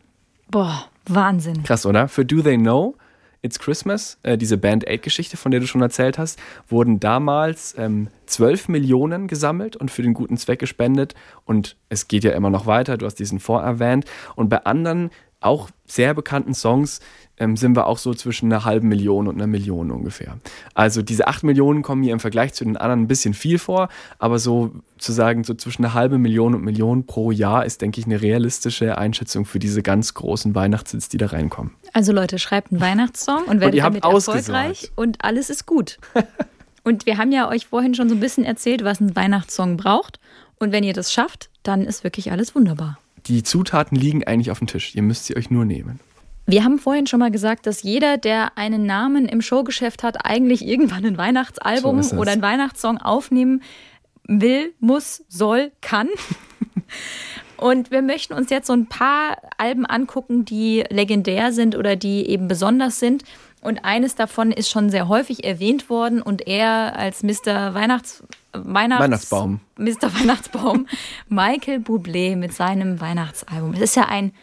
Boah, 0.49 0.85
Wahnsinn. 1.05 1.63
Krass, 1.63 1.85
oder? 1.85 2.07
Für 2.07 2.25
Do 2.25 2.41
They 2.41 2.57
Know, 2.57 2.95
It's 3.43 3.59
Christmas, 3.59 4.17
äh, 4.23 4.37
diese 4.37 4.57
Band 4.57 4.87
Aid-Geschichte, 4.87 5.35
von 5.35 5.51
der 5.51 5.59
du 5.59 5.67
schon 5.67 5.81
erzählt 5.81 6.17
hast, 6.17 6.39
wurden 6.69 7.01
damals 7.01 7.75
ähm, 7.77 8.07
12 8.25 8.69
Millionen 8.69 9.27
gesammelt 9.27 9.75
und 9.75 9.91
für 9.91 10.01
den 10.01 10.13
guten 10.13 10.37
Zweck 10.37 10.59
gespendet. 10.59 11.13
Und 11.43 11.75
es 11.89 12.07
geht 12.07 12.23
ja 12.23 12.31
immer 12.31 12.49
noch 12.49 12.67
weiter, 12.67 12.97
du 12.97 13.05
hast 13.05 13.15
diesen 13.15 13.41
Fonds 13.41 13.65
erwähnt. 13.65 14.05
Und 14.35 14.47
bei 14.47 14.63
anderen, 14.63 15.09
auch 15.41 15.69
sehr 15.85 16.13
bekannten 16.13 16.53
Songs, 16.53 17.01
ähm, 17.37 17.57
sind 17.57 17.75
wir 17.75 17.87
auch 17.87 17.97
so 17.97 18.13
zwischen 18.13 18.45
einer 18.45 18.63
halben 18.63 18.87
Million 18.87 19.27
und 19.27 19.35
einer 19.35 19.47
Million 19.47 19.91
ungefähr. 19.91 20.37
Also 20.73 21.01
diese 21.01 21.27
8 21.27 21.43
Millionen 21.43 21.81
kommen 21.81 21.99
mir 21.99 22.13
im 22.13 22.21
Vergleich 22.21 22.53
zu 22.53 22.63
den 22.63 22.77
anderen 22.77 23.01
ein 23.01 23.07
bisschen 23.07 23.33
viel 23.33 23.59
vor, 23.59 23.89
aber 24.19 24.39
so 24.39 24.71
zu 24.97 25.11
sagen, 25.11 25.43
so 25.43 25.53
zwischen 25.53 25.83
einer 25.83 25.93
halben 25.93 26.21
Million 26.21 26.55
und 26.55 26.63
Million 26.63 27.05
pro 27.05 27.31
Jahr 27.31 27.65
ist, 27.65 27.81
denke 27.81 27.99
ich, 27.99 28.05
eine 28.05 28.21
realistische 28.21 28.97
Einschätzung 28.97 29.43
für 29.43 29.59
diese 29.59 29.83
ganz 29.83 30.13
großen 30.13 30.55
Weihnachtshits, 30.55 31.09
die 31.09 31.17
da 31.17 31.25
reinkommen. 31.25 31.71
Also 31.93 32.11
Leute, 32.11 32.39
schreibt 32.39 32.71
einen 32.71 32.81
Weihnachtssong 32.81 33.43
und 33.45 33.61
werdet 33.61 33.79
damit 33.79 34.03
erfolgreich 34.03 34.91
und 34.95 35.23
alles 35.23 35.51
ist 35.51 35.67
gut. 35.67 35.99
und 36.83 37.05
wir 37.05 37.17
haben 37.17 37.31
ja 37.31 37.47
euch 37.47 37.67
vorhin 37.67 37.93
schon 37.93 38.09
so 38.09 38.15
ein 38.15 38.19
bisschen 38.19 38.43
erzählt, 38.43 38.83
was 38.83 38.99
ein 38.99 39.15
Weihnachtssong 39.15 39.77
braucht. 39.77 40.19
Und 40.59 40.71
wenn 40.71 40.83
ihr 40.83 40.93
das 40.93 41.13
schafft, 41.13 41.49
dann 41.61 41.85
ist 41.85 42.03
wirklich 42.03 42.31
alles 42.31 42.55
wunderbar. 42.55 42.97
Die 43.27 43.43
Zutaten 43.43 43.95
liegen 43.95 44.23
eigentlich 44.23 44.49
auf 44.49 44.57
dem 44.57 44.67
Tisch. 44.67 44.95
Ihr 44.95 45.03
müsst 45.03 45.25
sie 45.25 45.37
euch 45.37 45.51
nur 45.51 45.65
nehmen. 45.65 45.99
Wir 46.45 46.63
haben 46.63 46.77
vorhin 46.79 47.07
schon 47.07 47.19
mal 47.19 47.31
gesagt, 47.31 47.67
dass 47.67 47.83
jeder, 47.83 48.17
der 48.17 48.57
einen 48.57 48.85
Namen 48.85 49.27
im 49.27 49.41
Showgeschäft 49.41 50.03
hat, 50.03 50.25
eigentlich 50.25 50.65
irgendwann 50.65 51.05
ein 51.05 51.17
Weihnachtsalbum 51.17 52.03
so 52.03 52.17
oder 52.17 52.31
ein 52.31 52.41
Weihnachtssong 52.41 52.97
aufnehmen 52.97 53.61
will, 54.27 54.73
muss, 54.79 55.23
soll, 55.29 55.71
kann. 55.81 56.09
Und 57.63 57.91
wir 57.91 58.01
möchten 58.01 58.33
uns 58.33 58.49
jetzt 58.49 58.67
so 58.67 58.73
ein 58.73 58.87
paar 58.87 59.37
Alben 59.57 59.85
angucken, 59.85 60.43
die 60.43 60.83
legendär 60.89 61.53
sind 61.53 61.77
oder 61.77 61.95
die 61.95 62.27
eben 62.27 62.49
besonders 62.49 62.99
sind. 62.99 63.23
Und 63.61 63.85
eines 63.85 64.15
davon 64.15 64.51
ist 64.51 64.69
schon 64.69 64.89
sehr 64.89 65.07
häufig 65.07 65.45
erwähnt 65.45 65.89
worden 65.89 66.21
und 66.21 66.45
er 66.45 66.97
als 66.97 67.23
Mr. 67.23 67.73
Weihnachts 67.73 68.21
Weihnachts 68.51 69.01
Weihnachtsbaum. 69.01 69.61
Mr. 69.77 70.13
Weihnachtsbaum, 70.13 70.87
Michael 71.29 71.79
Bublé 71.79 72.35
mit 72.35 72.51
seinem 72.51 72.99
Weihnachtsalbum. 72.99 73.73
Es 73.75 73.79
ist 73.79 73.95
ja 73.95 74.09
ein 74.09 74.33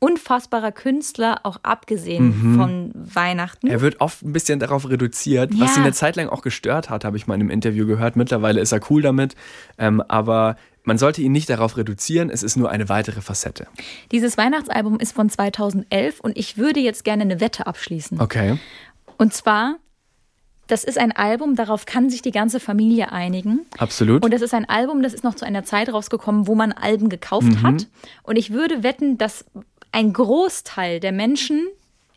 unfassbarer 0.00 0.72
Künstler, 0.72 1.40
auch 1.44 1.58
abgesehen 1.62 2.52
mhm. 2.52 2.56
von 2.56 2.90
Weihnachten. 2.94 3.68
Er 3.68 3.80
wird 3.80 4.00
oft 4.00 4.22
ein 4.22 4.32
bisschen 4.32 4.58
darauf 4.58 4.88
reduziert, 4.88 5.54
ja. 5.54 5.60
was 5.60 5.76
ihn 5.76 5.82
eine 5.82 5.92
Zeit 5.92 6.16
lang 6.16 6.28
auch 6.28 6.42
gestört 6.42 6.90
hat, 6.90 7.04
habe 7.04 7.16
ich 7.16 7.26
mal 7.26 7.34
in 7.34 7.42
einem 7.42 7.50
Interview 7.50 7.86
gehört. 7.86 8.16
Mittlerweile 8.16 8.60
ist 8.60 8.72
er 8.72 8.80
cool 8.90 9.02
damit, 9.02 9.36
ähm, 9.78 10.02
aber 10.08 10.56
man 10.84 10.98
sollte 10.98 11.20
ihn 11.20 11.32
nicht 11.32 11.50
darauf 11.50 11.76
reduzieren, 11.76 12.30
es 12.30 12.42
ist 12.42 12.56
nur 12.56 12.70
eine 12.70 12.88
weitere 12.88 13.20
Facette. 13.20 13.66
Dieses 14.10 14.38
Weihnachtsalbum 14.38 14.98
ist 14.98 15.12
von 15.12 15.28
2011 15.28 16.20
und 16.20 16.36
ich 16.36 16.56
würde 16.56 16.80
jetzt 16.80 17.04
gerne 17.04 17.22
eine 17.22 17.40
Wette 17.40 17.66
abschließen. 17.66 18.20
Okay. 18.20 18.58
Und 19.18 19.34
zwar, 19.34 19.76
das 20.66 20.84
ist 20.84 20.98
ein 20.98 21.12
Album, 21.12 21.56
darauf 21.56 21.84
kann 21.84 22.08
sich 22.08 22.22
die 22.22 22.30
ganze 22.30 22.60
Familie 22.60 23.12
einigen. 23.12 23.66
Absolut. 23.76 24.24
Und 24.24 24.32
das 24.32 24.40
ist 24.40 24.54
ein 24.54 24.68
Album, 24.68 25.02
das 25.02 25.12
ist 25.12 25.24
noch 25.24 25.34
zu 25.34 25.44
einer 25.44 25.64
Zeit 25.64 25.92
rausgekommen, 25.92 26.46
wo 26.46 26.54
man 26.54 26.72
Alben 26.72 27.10
gekauft 27.10 27.46
mhm. 27.46 27.62
hat. 27.62 27.86
Und 28.22 28.36
ich 28.36 28.52
würde 28.52 28.82
wetten, 28.82 29.18
dass 29.18 29.44
ein 29.92 30.12
Großteil 30.12 31.00
der 31.00 31.12
Menschen 31.12 31.68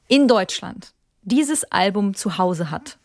in 0.07 0.27
Deutschland 0.27 0.93
dieses 1.23 1.63
Album 1.65 2.13
zu 2.13 2.37
Hause 2.37 2.69
hat. 2.69 2.97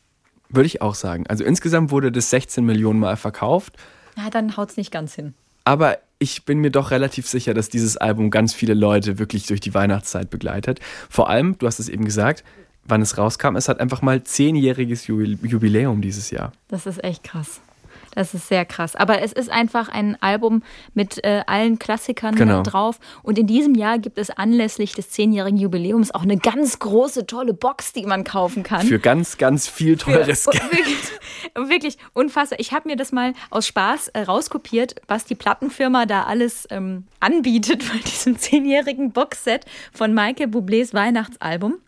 Würde 0.48 0.66
ich 0.66 0.82
auch 0.82 0.94
sagen. 0.94 1.26
Also 1.28 1.44
insgesamt 1.44 1.90
wurde 1.90 2.10
das 2.10 2.30
16 2.30 2.64
Millionen 2.64 2.98
Mal 2.98 3.16
verkauft. 3.16 3.76
Ja, 4.16 4.30
dann 4.30 4.56
haut 4.56 4.70
es 4.70 4.76
nicht 4.76 4.90
ganz 4.90 5.14
hin. 5.14 5.34
Aber 5.64 5.98
ich 6.18 6.44
bin 6.44 6.58
mir 6.58 6.70
doch 6.70 6.90
relativ 6.90 7.28
sicher, 7.28 7.54
dass 7.54 7.68
dieses 7.68 7.96
Album 7.96 8.30
ganz 8.30 8.54
viele 8.54 8.74
Leute 8.74 9.18
wirklich 9.18 9.46
durch 9.46 9.60
die 9.60 9.74
Weihnachtszeit 9.74 10.30
begleitet. 10.30 10.80
Vor 11.08 11.28
allem, 11.28 11.56
du 11.58 11.66
hast 11.66 11.78
es 11.78 11.88
eben 11.88 12.04
gesagt, 12.04 12.42
wann 12.84 13.02
es 13.02 13.18
rauskam, 13.18 13.54
es 13.54 13.68
hat 13.68 13.78
einfach 13.78 14.02
mal 14.02 14.24
zehnjähriges 14.24 15.06
Jubiläum 15.06 16.00
dieses 16.00 16.30
Jahr. 16.30 16.52
Das 16.68 16.86
ist 16.86 17.04
echt 17.04 17.22
krass. 17.22 17.60
Das 18.14 18.34
ist 18.34 18.48
sehr 18.48 18.64
krass. 18.64 18.96
Aber 18.96 19.22
es 19.22 19.32
ist 19.32 19.50
einfach 19.50 19.88
ein 19.88 20.20
Album 20.20 20.62
mit 20.94 21.22
äh, 21.24 21.42
allen 21.46 21.78
Klassikern 21.78 22.34
genau. 22.34 22.62
drauf. 22.62 22.98
Und 23.22 23.38
in 23.38 23.46
diesem 23.46 23.74
Jahr 23.74 23.98
gibt 23.98 24.18
es 24.18 24.30
anlässlich 24.30 24.94
des 24.94 25.10
zehnjährigen 25.10 25.58
Jubiläums 25.58 26.14
auch 26.14 26.22
eine 26.22 26.36
ganz 26.36 26.78
große, 26.78 27.26
tolle 27.26 27.54
Box, 27.54 27.92
die 27.92 28.06
man 28.06 28.24
kaufen 28.24 28.62
kann. 28.62 28.86
Für 28.86 28.98
ganz, 28.98 29.38
ganz 29.38 29.68
viel 29.68 29.96
teures 29.96 30.44
Für, 30.44 30.50
Geld. 30.50 30.72
Wirklich, 30.72 31.10
wirklich 31.54 31.98
unfassbar. 32.12 32.58
Ich 32.60 32.72
habe 32.72 32.88
mir 32.88 32.96
das 32.96 33.12
mal 33.12 33.34
aus 33.50 33.66
Spaß 33.66 34.08
äh, 34.08 34.20
rauskopiert, 34.20 34.96
was 35.06 35.24
die 35.24 35.34
Plattenfirma 35.34 36.06
da 36.06 36.24
alles 36.24 36.66
ähm, 36.70 37.04
anbietet 37.20 37.84
bei 37.92 37.98
diesem 37.98 38.38
zehnjährigen 38.38 39.12
Boxset 39.12 39.64
von 39.92 40.14
Michael 40.14 40.48
Bublés 40.48 40.94
Weihnachtsalbum. 40.94 41.78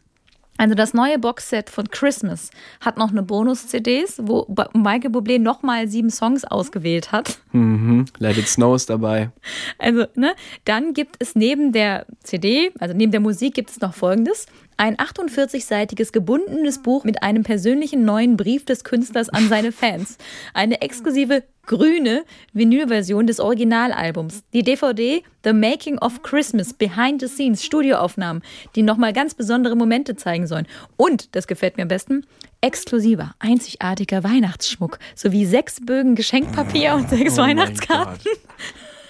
Also 0.60 0.74
das 0.74 0.92
neue 0.92 1.18
Boxset 1.18 1.70
von 1.70 1.88
Christmas 1.88 2.50
hat 2.82 2.98
noch 2.98 3.12
eine 3.12 3.22
Bonus-CDs, 3.22 4.20
wo 4.24 4.46
Michael 4.74 5.10
Bublé 5.10 5.38
nochmal 5.38 5.88
sieben 5.88 6.10
Songs 6.10 6.44
ausgewählt 6.44 7.12
hat. 7.12 7.38
Mhm. 7.52 8.04
Let 8.18 8.36
It 8.36 8.46
Snow 8.46 8.76
ist 8.76 8.90
dabei. 8.90 9.30
Also, 9.78 10.04
ne? 10.16 10.34
Dann 10.66 10.92
gibt 10.92 11.16
es 11.18 11.34
neben 11.34 11.72
der 11.72 12.04
CD, 12.22 12.72
also 12.78 12.94
neben 12.94 13.10
der 13.10 13.20
Musik 13.20 13.54
gibt 13.54 13.70
es 13.70 13.80
noch 13.80 13.94
Folgendes. 13.94 14.44
Ein 14.76 14.96
48-seitiges 14.96 16.12
gebundenes 16.12 16.82
Buch 16.82 17.04
mit 17.04 17.22
einem 17.22 17.42
persönlichen 17.42 18.04
neuen 18.04 18.36
Brief 18.36 18.64
des 18.64 18.82
Künstlers 18.84 19.28
an 19.28 19.48
seine 19.48 19.72
Fans. 19.72 20.16
Eine 20.54 20.80
exklusive 20.80 21.42
grüne 21.66 22.24
Vinylversion 22.52 23.26
des 23.26 23.40
Originalalbums. 23.40 24.42
Die 24.52 24.62
DVD 24.62 25.22
The 25.44 25.52
Making 25.52 25.98
of 25.98 26.22
Christmas 26.22 26.72
Behind 26.72 27.20
the 27.20 27.28
Scenes 27.28 27.64
Studioaufnahmen, 27.64 28.42
die 28.74 28.82
nochmal 28.82 29.12
ganz 29.12 29.34
besondere 29.34 29.76
Momente 29.76 30.16
zeigen 30.16 30.46
sollen. 30.46 30.66
Und, 30.96 31.34
das 31.36 31.46
gefällt 31.46 31.76
mir 31.76 31.82
am 31.82 31.88
besten, 31.88 32.26
exklusiver, 32.60 33.34
einzigartiger 33.38 34.24
Weihnachtsschmuck 34.24 34.98
sowie 35.14 35.46
sechs 35.46 35.84
Bögen 35.84 36.14
Geschenkpapier 36.14 36.94
und 36.94 37.08
sechs 37.08 37.38
oh 37.38 37.42
Weihnachtskarten. 37.42 38.32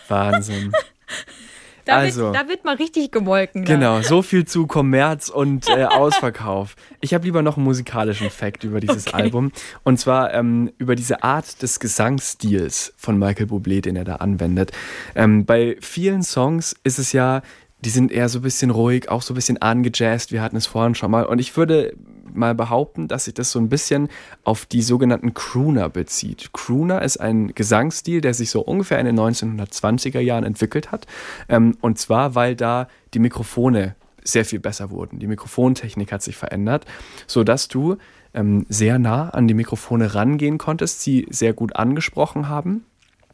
Wahnsinn. 0.08 0.72
Da, 1.90 1.96
also, 1.96 2.26
wird, 2.26 2.36
da 2.36 2.48
wird 2.48 2.64
mal 2.64 2.76
richtig 2.76 3.10
gemolken. 3.10 3.64
Genau, 3.64 4.00
so 4.00 4.22
viel 4.22 4.44
zu 4.44 4.68
Kommerz 4.68 5.28
und 5.28 5.68
äh, 5.68 5.84
Ausverkauf. 5.90 6.76
Ich 7.00 7.14
habe 7.14 7.24
lieber 7.24 7.42
noch 7.42 7.56
einen 7.56 7.64
musikalischen 7.64 8.30
Fact 8.30 8.62
über 8.62 8.78
dieses 8.78 9.08
okay. 9.08 9.16
Album. 9.16 9.50
Und 9.82 9.98
zwar 9.98 10.32
ähm, 10.32 10.70
über 10.78 10.94
diese 10.94 11.24
Art 11.24 11.62
des 11.62 11.80
Gesangsstils 11.80 12.94
von 12.96 13.18
Michael 13.18 13.46
Bublé, 13.46 13.80
den 13.80 13.96
er 13.96 14.04
da 14.04 14.16
anwendet. 14.16 14.70
Ähm, 15.16 15.44
bei 15.44 15.76
vielen 15.80 16.22
Songs 16.22 16.76
ist 16.84 17.00
es 17.00 17.12
ja 17.12 17.42
die 17.82 17.90
sind 17.90 18.12
eher 18.12 18.28
so 18.28 18.40
ein 18.40 18.42
bisschen 18.42 18.70
ruhig, 18.70 19.08
auch 19.08 19.22
so 19.22 19.32
ein 19.32 19.36
bisschen 19.36 19.60
angejazzt. 19.60 20.32
Wir 20.32 20.42
hatten 20.42 20.56
es 20.56 20.66
vorhin 20.66 20.94
schon 20.94 21.10
mal. 21.10 21.24
Und 21.24 21.38
ich 21.38 21.56
würde 21.56 21.94
mal 22.32 22.54
behaupten, 22.54 23.08
dass 23.08 23.24
sich 23.24 23.34
das 23.34 23.50
so 23.50 23.58
ein 23.58 23.68
bisschen 23.68 24.08
auf 24.44 24.66
die 24.66 24.82
sogenannten 24.82 25.34
Crooner 25.34 25.88
bezieht. 25.88 26.52
Crooner 26.52 27.02
ist 27.02 27.18
ein 27.18 27.54
Gesangsstil, 27.54 28.20
der 28.20 28.34
sich 28.34 28.50
so 28.50 28.60
ungefähr 28.60 28.98
in 28.98 29.06
den 29.06 29.18
1920er 29.18 30.20
Jahren 30.20 30.44
entwickelt 30.44 30.92
hat. 30.92 31.06
Ähm, 31.48 31.76
und 31.80 31.98
zwar, 31.98 32.34
weil 32.34 32.54
da 32.54 32.88
die 33.14 33.18
Mikrofone 33.18 33.96
sehr 34.22 34.44
viel 34.44 34.60
besser 34.60 34.90
wurden. 34.90 35.18
Die 35.18 35.26
Mikrofontechnik 35.26 36.12
hat 36.12 36.22
sich 36.22 36.36
verändert, 36.36 36.84
sodass 37.26 37.68
du 37.68 37.96
ähm, 38.34 38.66
sehr 38.68 38.98
nah 38.98 39.30
an 39.30 39.48
die 39.48 39.54
Mikrofone 39.54 40.14
rangehen 40.14 40.58
konntest, 40.58 41.00
sie 41.00 41.26
sehr 41.30 41.54
gut 41.54 41.74
angesprochen 41.76 42.48
haben 42.48 42.84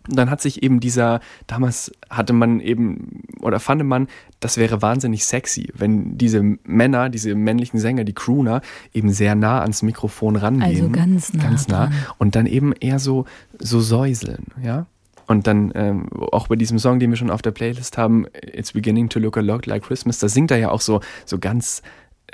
dann 0.09 0.30
hat 0.30 0.40
sich 0.40 0.62
eben 0.62 0.80
dieser, 0.80 1.20
damals 1.46 1.92
hatte 2.11 2.32
man 2.32 2.61
eben 2.61 3.22
oder 3.40 3.61
fand 3.61 3.84
man, 3.84 4.09
das 4.40 4.57
wäre 4.57 4.82
wahnsinnig 4.82 5.24
sexy, 5.24 5.72
wenn 5.74 6.18
diese 6.18 6.42
Männer, 6.64 7.09
diese 7.09 7.34
männlichen 7.34 7.78
Sänger, 7.78 8.04
die 8.04 8.12
Crooner, 8.12 8.61
eben 8.92 9.11
sehr 9.11 9.34
nah 9.34 9.61
ans 9.62 9.82
Mikrofon 9.82 10.36
rangehen. 10.36 10.62
Also 10.62 10.88
ganz 10.90 11.32
nah. 11.32 11.42
Ganz 11.42 11.68
nah. 11.68 11.90
Und 12.18 12.36
dann 12.36 12.46
eben 12.46 12.72
eher 12.72 12.98
so, 12.98 13.24
so 13.59 13.80
säuseln, 13.80 14.46
ja. 14.62 14.86
Und 15.28 15.48
dann 15.48 15.72
ähm, 15.74 16.09
auch 16.30 16.46
bei 16.46 16.54
diesem 16.54 16.78
Song, 16.78 17.00
den 17.00 17.11
wir 17.11 17.16
schon 17.16 17.30
auf 17.30 17.42
der 17.42 17.50
Playlist 17.50 17.98
haben, 17.98 18.26
It's 18.42 18.72
Beginning 18.72 19.09
to 19.09 19.18
Look 19.18 19.36
a 19.36 19.40
Lot 19.40 19.66
Like 19.66 19.82
Christmas, 19.82 20.20
da 20.20 20.28
singt 20.28 20.52
er 20.52 20.59
ja 20.59 20.70
auch 20.70 20.80
so, 20.80 21.00
so 21.24 21.38
ganz, 21.38 21.82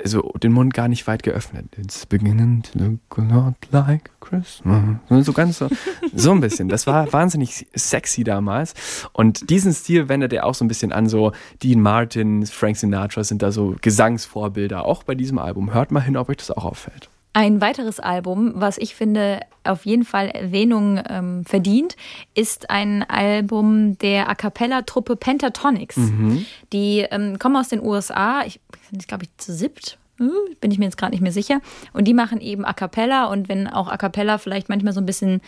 so 0.03 0.33
den 0.41 0.51
Mund 0.51 0.73
gar 0.73 0.87
nicht 0.87 1.05
weit 1.07 1.23
geöffnet. 1.23 1.65
It's 1.77 2.05
beginning 2.05 2.63
to 2.63 2.79
look 2.79 2.99
a 3.17 3.21
lot 3.21 3.55
like 3.71 4.09
Christmas. 4.19 4.97
So 5.25 5.33
ganz 5.33 5.57
so, 5.59 5.67
so 6.13 6.31
ein 6.31 6.41
bisschen. 6.41 6.67
Das 6.67 6.87
war 6.87 7.11
wahnsinnig 7.13 7.67
sexy 7.75 8.23
damals. 8.23 8.73
Und 9.13 9.49
diesen 9.49 9.73
Stil 9.73 10.09
wendet 10.09 10.33
er 10.33 10.45
auch 10.45 10.55
so 10.55 10.65
ein 10.65 10.67
bisschen 10.67 10.91
an. 10.91 11.07
So 11.07 11.31
Dean 11.61 11.81
Martin, 11.81 12.45
Frank 12.45 12.77
Sinatra 12.77 13.23
sind 13.23 13.41
da 13.41 13.51
so 13.51 13.75
Gesangsvorbilder. 13.81 14.85
Auch 14.85 15.03
bei 15.03 15.15
diesem 15.15 15.37
Album. 15.37 15.73
Hört 15.73 15.91
mal 15.91 16.01
hin, 16.01 16.17
ob 16.17 16.29
euch 16.29 16.37
das 16.37 16.51
auch 16.51 16.65
auffällt. 16.65 17.09
Ein 17.35 17.61
weiteres 17.61 17.99
Album, 17.99 18.53
was 18.55 18.77
ich 18.77 18.93
finde 18.93 19.39
auf 19.63 19.85
jeden 19.85 20.05
Fall 20.05 20.29
Erwähnung 20.29 21.01
ähm, 21.09 21.43
verdient, 21.45 21.95
ist 22.35 22.69
ein 22.69 23.01
Album 23.09 23.97
der 23.97 24.29
A 24.29 24.35
cappella-Truppe 24.35 25.15
Pentatonics. 25.15 25.97
Mhm. 25.97 26.45
Die 26.73 26.99
ähm, 27.09 27.39
kommen 27.39 27.55
aus 27.55 27.69
den 27.69 27.81
USA, 27.81 28.43
ich 28.45 28.59
sind 28.91 29.07
glaube 29.07 29.23
ich 29.23 29.29
zu 29.37 29.51
siebt, 29.51 29.97
hm, 30.17 30.31
bin 30.61 30.69
ich 30.69 30.77
mir 30.77 30.85
jetzt 30.85 30.97
gerade 30.97 31.11
nicht 31.11 31.21
mehr 31.21 31.31
sicher. 31.31 31.59
Und 31.91 32.07
die 32.07 32.13
machen 32.13 32.39
eben 32.39 32.65
A 32.65 32.73
cappella 32.73 33.25
und 33.25 33.49
wenn 33.49 33.67
auch 33.67 33.87
A 33.87 33.97
cappella 33.97 34.37
vielleicht 34.37 34.69
manchmal 34.69 34.93
so 34.93 35.01
ein 35.01 35.07
bisschen 35.07 35.41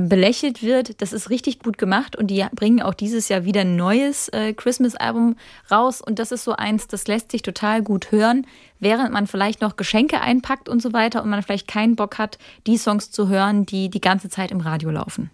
belächelt 0.00 0.62
wird, 0.62 1.00
das 1.00 1.12
ist 1.12 1.30
richtig 1.30 1.60
gut 1.60 1.78
gemacht 1.78 2.14
und 2.14 2.28
die 2.28 2.44
bringen 2.54 2.82
auch 2.82 2.94
dieses 2.94 3.28
Jahr 3.28 3.44
wieder 3.44 3.62
ein 3.62 3.76
neues 3.76 4.28
äh, 4.28 4.52
Christmas-Album 4.52 5.36
raus 5.70 6.00
und 6.00 6.18
das 6.18 6.30
ist 6.30 6.44
so 6.44 6.52
eins, 6.52 6.88
das 6.88 7.08
lässt 7.08 7.32
sich 7.32 7.42
total 7.42 7.82
gut 7.82 8.12
hören, 8.12 8.46
während 8.78 9.12
man 9.12 9.26
vielleicht 9.26 9.62
noch 9.62 9.76
Geschenke 9.76 10.20
einpackt 10.20 10.68
und 10.68 10.82
so 10.82 10.92
weiter 10.92 11.22
und 11.22 11.30
man 11.30 11.42
vielleicht 11.42 11.68
keinen 11.68 11.96
Bock 11.96 12.18
hat, 12.18 12.38
die 12.66 12.76
Songs 12.76 13.10
zu 13.10 13.28
hören, 13.28 13.64
die 13.64 13.88
die 13.88 14.00
ganze 14.00 14.28
Zeit 14.28 14.50
im 14.50 14.60
Radio 14.60 14.90
laufen. 14.90 15.30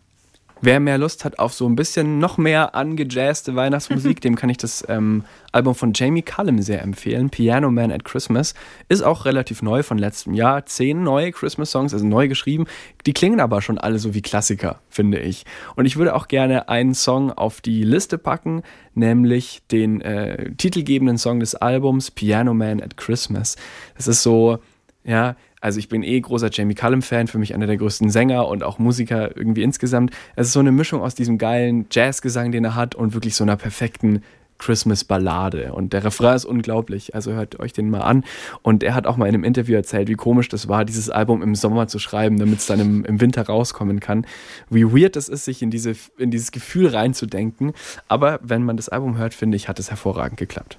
Wer 0.67 0.81
mehr 0.81 0.97
Lust 0.97 1.27
hat 1.27 1.39
auf 1.39 1.53
so 1.53 1.69
ein 1.69 1.77
bisschen 1.77 2.19
noch 2.19 2.39
mehr 2.39 2.75
angejazzte 2.75 3.55
Weihnachtsmusik, 3.55 4.21
dem 4.23 4.35
kann 4.35 4.49
ich 4.49 4.57
das 4.57 4.83
ähm, 4.89 5.25
Album 5.53 5.75
von 5.75 5.93
Jamie 5.95 6.23
Cullum 6.23 6.62
sehr 6.62 6.81
empfehlen. 6.81 7.29
Piano 7.29 7.71
Man 7.71 7.93
at 7.93 8.07
Christmas 8.07 8.55
ist 8.89 9.03
auch 9.03 9.27
relativ 9.27 9.61
neu 9.61 9.83
von 9.83 9.99
letztem 9.99 10.33
Jahr. 10.33 10.65
Zehn 10.65 11.03
neue 11.03 11.33
Christmas-Songs, 11.33 11.93
also 11.93 12.07
neu 12.07 12.29
geschrieben. 12.29 12.65
Die 13.05 13.12
klingen 13.12 13.41
aber 13.41 13.61
schon 13.61 13.77
alle 13.77 13.99
so 13.99 14.15
wie 14.15 14.23
Klassiker, 14.23 14.81
finde 14.89 15.19
ich. 15.19 15.45
Und 15.77 15.85
ich 15.85 15.99
würde 15.99 16.15
auch 16.15 16.29
gerne 16.29 16.67
einen 16.71 16.95
Song 16.95 17.31
auf 17.31 17.61
die 17.61 17.83
Liste 17.83 18.17
packen, 18.17 18.62
nämlich 18.95 19.61
den 19.71 20.01
äh, 20.01 20.51
titelgebenden 20.53 21.19
Song 21.19 21.41
des 21.41 21.55
Albums 21.55 22.11
Piano 22.11 22.55
Man 22.55 22.81
at 22.81 22.97
Christmas. 22.97 23.57
Das 23.99 24.09
ist 24.09 24.23
so, 24.23 24.61
ja, 25.05 25.37
also 25.65 25.79
ich 25.79 25.89
bin 25.89 26.03
eh 26.03 26.21
großer 26.21 26.51
Jamie 26.53 26.75
Cullum-Fan, 26.75 27.27
für 27.27 27.39
mich 27.39 27.55
einer 27.55 27.67
der 27.67 27.79
größten 27.79 28.11
Sänger 28.11 28.49
und 28.49 28.62
auch 28.62 28.79
Musiker 28.79 29.35
irgendwie 29.35 29.62
insgesamt. 29.62 30.12
Es 30.37 30.49
ist 30.49 30.53
so 30.53 30.61
eine 30.61 30.73
Mischung 30.73 31.01
aus 31.01 31.15
diesem 31.15 31.39
geilen 31.39 31.87
Jazzgesang, 31.91 32.53
den 32.53 32.67
er 32.67 32.75
hat, 32.75 32.95
und 32.95 33.15
wirklich 33.15 33.35
so 33.35 33.45
einer 33.45 33.57
perfekten 33.57 34.23
Christmas-Ballade. 34.59 35.73
Und 35.73 35.95
der 35.95 36.05
Refrain 36.05 36.37
ist 36.37 36.45
unglaublich, 36.45 37.15
also 37.15 37.33
hört 37.33 37.61
euch 37.61 37.73
den 37.73 37.89
mal 37.89 38.03
an. 38.03 38.25
Und 38.61 38.83
er 38.83 38.95
hat 38.95 39.07
auch 39.07 39.17
mal 39.17 39.25
in 39.25 39.35
einem 39.35 39.45
Interview 39.45 39.75
erzählt, 39.75 40.09
wie 40.09 40.17
komisch 40.17 40.51
das 40.51 40.69
war, 40.69 40.85
dieses 40.85 41.09
Album 41.09 41.43
im 41.43 41.55
Sommer 41.55 41.89
zu 41.89 41.99
schreiben, 41.99 42.39
damit 42.39 42.59
es 42.59 42.67
dann 42.67 42.81
im, 42.81 43.05
im 43.07 43.23
Winter 43.23 43.47
rauskommen 43.47 44.01
kann. 44.01 44.27
Wie 44.69 44.85
weird 44.85 45.17
es 45.17 45.31
ist, 45.31 45.47
sich 45.47 45.62
in, 45.62 45.71
diese, 45.71 45.95
in 46.19 46.31
dieses 46.31 46.53
Gefühl 46.53 46.89
reinzudenken. 46.89 47.73
Aber 48.07 48.39
wenn 48.43 48.65
man 48.65 48.77
das 48.77 48.91
Album 48.91 49.17
hört, 49.17 49.33
finde 49.33 49.57
ich, 49.57 49.67
hat 49.67 49.79
es 49.79 49.89
hervorragend 49.89 50.37
geklappt. 50.37 50.79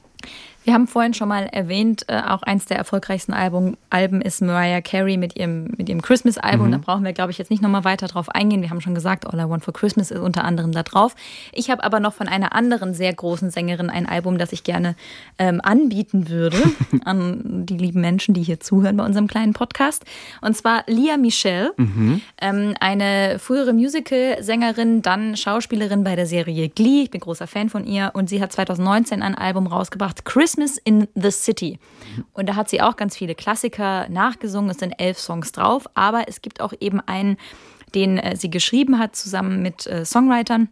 Wir 0.66 0.74
haben 0.74 0.88
vorhin 0.88 1.14
schon 1.14 1.28
mal 1.30 1.44
erwähnt, 1.52 2.06
äh, 2.08 2.20
auch 2.28 2.42
eins 2.42 2.66
der 2.66 2.78
erfolgreichsten 2.78 3.34
Album, 3.34 3.78
Alben 3.92 4.20
ist 4.20 4.42
Mariah 4.42 4.82
Carey 4.82 5.16
mit 5.16 5.36
ihrem, 5.38 5.66
mit 5.78 5.90
ihrem 5.90 6.02
Christmas-Album. 6.02 6.68
Mhm. 6.68 6.72
Da 6.72 6.78
brauchen 6.80 7.04
wir, 7.06 7.14
glaube 7.14 7.30
ich, 7.30 7.38
jetzt 7.38 7.52
nicht 7.52 7.62
nochmal 7.62 7.84
weiter 7.84 8.08
drauf 8.08 8.30
eingehen. 8.30 8.64
Wir 8.64 8.72
haben 8.72 8.82
schon 8.82 8.96
gesagt, 8.96 9.28
All 9.28 9.40
I 9.40 9.48
Want 9.48 9.64
for 9.64 9.76
Christmas 9.76 10.10
ist 10.10 10.20
unter 10.20 10.44
anderem 10.44 10.72
da 10.72 10.82
drauf. 10.82 11.16
Ich 11.54 11.70
habe 11.70 11.84
aber 11.84 12.00
noch 12.00 12.16
von 12.16 12.28
einer 12.28 12.56
anderen 12.56 12.96
sehr 12.96 13.14
großen 13.14 13.52
Sängerin 13.52 13.92
ein 13.92 14.10
Album, 14.10 14.40
das 14.40 14.52
ich 14.54 14.64
gerne 14.64 14.96
ähm, 15.38 15.62
anbieten 15.64 16.30
würde 16.30 16.58
an 17.06 17.68
die 17.68 17.78
lieben 17.78 18.02
Menschen, 18.02 18.34
die 18.34 18.42
hier 18.42 18.60
zuhören 18.60 18.98
bei 18.98 19.06
unserem 19.06 19.28
kleinen 19.28 19.54
Podcast. 19.54 20.04
Und 20.42 20.58
zwar 20.58 20.84
Lia 20.88 21.18
Michelle, 21.18 21.74
Mhm. 21.78 22.22
ähm, 22.42 22.74
eine 22.80 23.38
frühere 23.38 23.72
Musical-Sängerin, 23.72 25.04
dann 25.04 25.38
Schauspielerin 25.38 26.04
bei 26.04 26.16
der 26.16 26.26
Serie 26.26 26.70
Glee. 26.70 27.04
Ich 27.04 27.12
bin 27.12 27.22
großer 27.22 27.46
Fan 27.46 27.70
von 27.70 27.86
ihr. 27.86 28.10
Und 28.16 28.30
sie 28.30 28.42
hat 28.42 28.52
2019 28.52 29.22
ein 29.22 29.36
Album 29.36 29.68
rausgebracht, 29.68 30.26
Christmas 30.26 30.55
in 30.84 31.08
the 31.16 31.32
City. 31.32 31.80
Und 32.34 32.48
da 32.48 32.56
hat 32.56 32.70
sie 32.70 32.82
auch 32.82 32.96
ganz 32.96 33.16
viele 33.18 33.36
Klassiker 33.36 34.08
nachgesungen. 34.10 34.70
Es 34.70 34.78
sind 34.78 34.94
elf 34.98 35.20
Songs 35.20 35.52
drauf. 35.52 35.88
Aber 35.94 36.28
es 36.28 36.42
gibt 36.42 36.62
auch 36.62 36.74
eben 36.80 37.02
einen, 37.02 37.38
den 37.94 38.18
äh, 38.18 38.36
sie 38.36 38.50
geschrieben 38.50 39.00
hat, 39.00 39.16
zusammen 39.16 39.62
mit 39.62 39.88
äh, 39.88 40.06
Songwritern. 40.06 40.70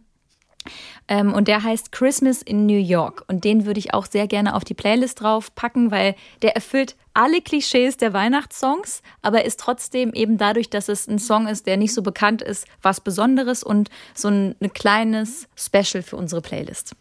Ähm, 1.08 1.32
und 1.32 1.48
der 1.48 1.62
heißt 1.62 1.92
Christmas 1.92 2.40
in 2.40 2.66
New 2.66 2.78
York. 2.78 3.24
Und 3.28 3.44
den 3.44 3.66
würde 3.66 3.78
ich 3.78 3.92
auch 3.92 4.06
sehr 4.06 4.26
gerne 4.26 4.54
auf 4.54 4.64
die 4.64 4.74
Playlist 4.74 5.20
drauf 5.20 5.54
packen, 5.54 5.90
weil 5.90 6.14
der 6.42 6.54
erfüllt 6.54 6.96
alle 7.12 7.40
Klischees 7.40 7.96
der 7.96 8.12
Weihnachtssongs, 8.12 9.02
aber 9.22 9.44
ist 9.44 9.60
trotzdem 9.60 10.12
eben 10.14 10.38
dadurch, 10.38 10.70
dass 10.70 10.88
es 10.88 11.06
ein 11.06 11.18
Song 11.18 11.46
ist, 11.46 11.66
der 11.66 11.76
nicht 11.76 11.94
so 11.94 12.02
bekannt 12.02 12.42
ist, 12.42 12.66
was 12.82 13.00
Besonderes 13.00 13.62
und 13.62 13.90
so 14.14 14.28
ein 14.28 14.56
kleines 14.72 15.48
Special 15.54 16.02
für 16.02 16.16
unsere 16.16 16.40
Playlist. 16.40 16.96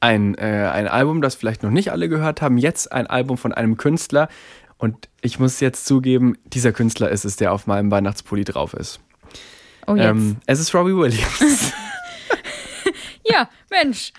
Ein, 0.00 0.34
äh, 0.36 0.70
ein 0.72 0.88
Album, 0.88 1.20
das 1.20 1.34
vielleicht 1.34 1.62
noch 1.62 1.70
nicht 1.70 1.92
alle 1.92 2.08
gehört 2.08 2.40
haben. 2.42 2.56
Jetzt 2.58 2.90
ein 2.90 3.06
Album 3.06 3.36
von 3.36 3.52
einem 3.52 3.76
Künstler. 3.76 4.28
Und 4.78 5.08
ich 5.20 5.38
muss 5.38 5.60
jetzt 5.60 5.84
zugeben, 5.84 6.38
dieser 6.46 6.72
Künstler 6.72 7.10
ist 7.10 7.24
es, 7.26 7.36
der 7.36 7.52
auf 7.52 7.66
meinem 7.66 7.90
Weihnachtspulli 7.90 8.44
drauf 8.44 8.72
ist. 8.72 9.00
Oh, 9.86 9.94
jetzt. 9.94 10.06
Ähm, 10.06 10.36
es 10.46 10.58
ist 10.58 10.74
Robbie 10.74 10.96
Williams. 10.96 11.72
ja, 13.24 13.48
Mensch. 13.70 14.12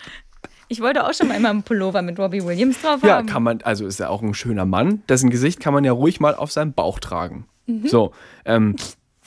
Ich 0.67 0.79
wollte 0.79 1.05
auch 1.05 1.13
schon 1.13 1.27
mal 1.27 1.35
immer 1.35 1.49
einen 1.49 1.63
Pullover 1.63 2.01
mit 2.01 2.17
Robbie 2.17 2.45
Williams 2.45 2.81
drauf 2.81 3.01
Ja, 3.03 3.17
haben. 3.17 3.27
kann 3.27 3.43
man, 3.43 3.61
also 3.63 3.85
ist 3.85 3.99
er 3.99 4.09
auch 4.09 4.21
ein 4.21 4.33
schöner 4.33 4.65
Mann. 4.65 5.03
Dessen 5.09 5.29
Gesicht 5.29 5.59
kann 5.59 5.73
man 5.73 5.83
ja 5.83 5.91
ruhig 5.91 6.19
mal 6.19 6.33
auf 6.35 6.51
seinem 6.51 6.73
Bauch 6.73 6.99
tragen. 6.99 7.45
Mhm. 7.65 7.87
So, 7.87 8.13
ähm, 8.45 8.75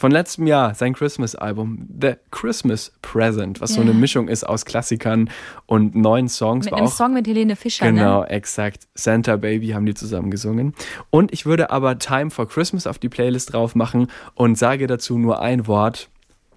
von 0.05 0.11
letztem 0.13 0.47
Jahr, 0.47 0.75
sein 0.75 0.93
Christmas-Album, 0.93 1.89
The 1.99 2.17
Christmas 2.31 2.93
Present, 3.01 3.63
was 3.63 3.71
so 3.73 3.81
Ja. 3.81 3.87
eine 3.89 3.95
Mischung 3.99 4.29
ist 4.29 4.45
aus 4.47 4.67
Klassikern 4.67 5.31
und 5.65 5.95
neuen 5.95 6.29
Songs. 6.29 6.67
mit 6.67 6.75
einem 6.75 6.89
auch, 6.89 6.93
Song 6.93 7.15
mit 7.15 7.27
Helene 7.27 7.57
Fischer, 7.57 7.87
Genau, 7.91 8.21
ne? 8.21 8.29
exakt. 8.29 8.87
Santa 8.95 9.37
Baby 9.37 9.69
haben 9.69 9.87
die 9.87 9.95
zusammen 9.95 10.31
gesungen. 10.31 10.75
Und 11.09 11.33
ich 11.33 11.47
würde 11.47 11.71
aber 11.71 11.99
Time 11.99 12.29
for 12.31 12.47
Christmas 12.47 12.87
auf 12.87 12.99
die 12.99 13.09
Playlist 13.09 13.55
drauf 13.55 13.75
machen 13.75 14.09
und 14.35 14.59
sage 14.59 14.87
dazu 14.87 15.17
nur 15.19 15.41
ein 15.41 15.67
Wort: 15.67 16.11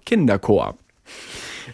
Kinderchor. 0.04 0.76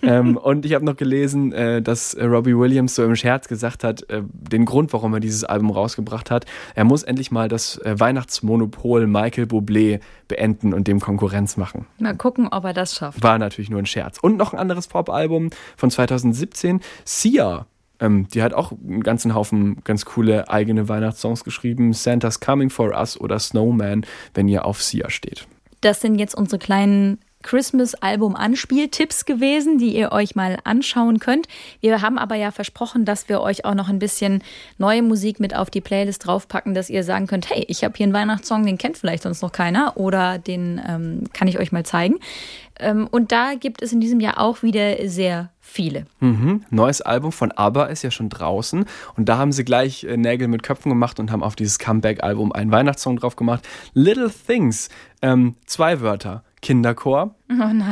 Ähm, 0.03 0.37
und 0.37 0.65
ich 0.67 0.75
habe 0.75 0.85
noch 0.85 0.97
gelesen, 0.97 1.53
äh, 1.53 1.83
dass 1.83 2.15
äh, 2.15 2.25
Robbie 2.25 2.57
Williams 2.57 2.95
so 2.95 3.05
im 3.05 3.17
Scherz 3.17 3.49
gesagt 3.49 3.85
hat, 3.85 4.09
äh, 4.11 4.23
den 4.33 4.65
Grund, 4.65 4.93
warum 4.93 5.15
er 5.15 5.21
dieses 5.21 5.45
Album 5.45 5.71
rausgebracht 5.71 6.31
hat, 6.31 6.47
er 6.75 6.85
muss 6.85 7.03
endlich 7.03 7.31
mal 7.31 7.49
das 7.49 7.79
äh, 7.79 7.99
Weihnachtsmonopol 7.99 9.07
Michael 9.07 9.45
Bublé 9.45 10.01
beenden 10.29 10.75
und 10.75 10.89
dem 10.89 11.01
Konkurrenz 11.01 11.57
machen. 11.57 11.87
Mal 11.99 12.17
gucken, 12.17 12.49
ob 12.51 12.65
er 12.65 12.73
das 12.73 12.95
schafft. 12.95 13.23
War 13.23 13.39
natürlich 13.39 13.71
nur 13.71 13.81
ein 13.81 13.87
Scherz. 13.87 14.19
Und 14.19 14.37
noch 14.37 14.53
ein 14.53 14.59
anderes 14.59 14.89
Pop-Album 14.89 15.51
von 15.77 15.91
2017, 15.91 16.81
Sia. 17.05 17.67
Ähm, 18.01 18.29
die 18.29 18.43
hat 18.43 18.55
auch 18.55 18.73
einen 18.73 19.03
ganzen 19.03 19.35
Haufen 19.35 19.83
ganz 19.85 20.05
coole 20.05 20.49
eigene 20.49 20.89
Weihnachtssongs 20.89 21.45
geschrieben. 21.45 21.93
Santa's 21.93 22.41
Coming 22.41 22.71
for 22.71 22.91
Us 22.91 23.21
oder 23.21 23.39
Snowman, 23.39 24.05
wenn 24.35 24.49
ihr 24.49 24.65
auf 24.65 24.83
Sia 24.83 25.11
steht. 25.11 25.47
Das 25.81 26.01
sind 26.01 26.19
jetzt 26.19 26.35
unsere 26.35 26.59
kleinen 26.59 27.19
Christmas-Album-Anspieltipps 27.45 29.27
gewesen, 29.27 29.79
die 29.79 29.97
ihr 29.97 30.11
euch 30.11 30.35
mal 30.35 30.59
anschauen 30.65 31.21
könnt. 31.21 31.47
Wir 31.81 32.03
haben 32.03 32.19
aber 32.19 32.35
ja 32.35 32.51
versprochen, 32.51 33.05
dass 33.05 33.29
wir 33.29 33.41
euch 33.41 33.65
auch 33.65 33.75
noch 33.75 33.89
ein 33.89 34.01
bisschen 34.01 34.43
neue 34.79 35.03
Musik 35.03 35.39
mit 35.39 35.55
auf 35.55 35.71
die 35.71 35.81
Playlist 35.81 36.27
draufpacken, 36.27 36.75
dass 36.75 36.91
ihr 36.91 37.05
sagen 37.05 37.27
könnt, 37.29 37.51
hey, 37.51 37.65
ich 37.69 37.85
habe 37.85 37.95
hier 37.97 38.05
einen 38.05 38.15
Weihnachtssong, 38.15 38.67
den 38.67 38.79
kennt 38.79 38.99
vielleicht 38.99 39.23
sonst 39.23 39.43
noch 39.43 39.53
keiner 39.53 39.97
oder 39.97 40.39
den 40.39 40.81
ähm, 40.85 41.25
kann 41.33 41.47
ich 41.47 41.59
euch 41.59 41.71
mal 41.71 41.85
zeigen. 41.85 42.17
Ähm, 42.81 43.07
und 43.11 43.31
da 43.31 43.55
gibt 43.55 43.83
es 43.83 43.93
in 43.93 44.01
diesem 44.01 44.21
Jahr 44.21 44.41
auch 44.41 44.63
wieder 44.63 45.09
sehr 45.09 45.51
viele. 45.61 46.07
Mhm. 46.21 46.65
Neues 46.71 47.01
Album 47.01 47.33
von 47.33 47.53
ABBA 47.53 47.87
ist 47.87 48.03
ja 48.03 48.11
schon 48.11 48.29
draußen 48.29 48.85
und 49.17 49.29
da 49.29 49.39
haben 49.39 49.53
sie 49.53 49.65
gleich 49.65 50.05
äh, 50.05 50.17
Nägel 50.17 50.49
mit 50.49 50.63
Köpfen 50.63 50.91
gemacht 50.91 51.21
und 51.21 51.31
haben 51.31 51.43
auf 51.43 51.57
dieses 51.57 51.79
Comeback-Album 51.79 52.53
einen 52.53 52.71
Weihnachtssong 52.71 53.19
drauf 53.19 53.37
gemacht. 53.37 53.67
Little 53.93 54.31
Things, 54.31 54.89
ähm, 55.23 55.55
zwei 55.67 56.01
Wörter. 56.01 56.43
Kinderchor, 56.65 57.35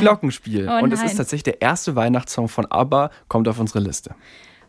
Glockenspiel. 0.01 0.67
Oh 0.69 0.83
und 0.83 0.93
es 0.93 1.03
ist 1.03 1.17
tatsächlich 1.17 1.43
der 1.43 1.61
erste 1.61 1.95
Weihnachtssong 1.95 2.49
von 2.49 2.65
ABBA, 2.67 3.11
kommt 3.29 3.47
auf 3.47 3.61
unsere 3.61 3.81
Liste. 3.81 4.15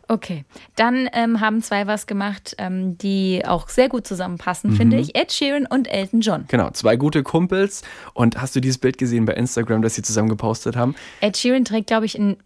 Okay, 0.06 0.44
dann 0.76 1.08
ähm, 1.14 1.40
haben 1.40 1.62
zwei 1.62 1.86
was 1.86 2.06
gemacht, 2.06 2.54
ähm, 2.58 2.98
die 2.98 3.42
auch 3.46 3.70
sehr 3.70 3.88
gut 3.88 4.06
zusammenpassen, 4.06 4.72
finde 4.72 4.98
ich. 4.98 5.16
Ed 5.16 5.32
Sheeran 5.32 5.64
und 5.66 5.88
Elton 5.90 6.20
John. 6.20 6.44
Genau, 6.48 6.68
zwei 6.72 6.96
gute 6.96 7.22
Kumpels. 7.22 7.82
Und 8.12 8.38
hast 8.38 8.54
du 8.54 8.60
dieses 8.60 8.76
Bild 8.76 8.98
gesehen 8.98 9.24
bei 9.24 9.32
Instagram, 9.32 9.80
das 9.80 9.94
sie 9.94 10.02
zusammen 10.02 10.28
gepostet 10.28 10.76
haben? 10.76 10.94
Ed 11.22 11.38
Sheeran 11.38 11.64
trägt, 11.64 11.86
glaube 11.86 12.04
ich, 12.04 12.18
ein 12.18 12.36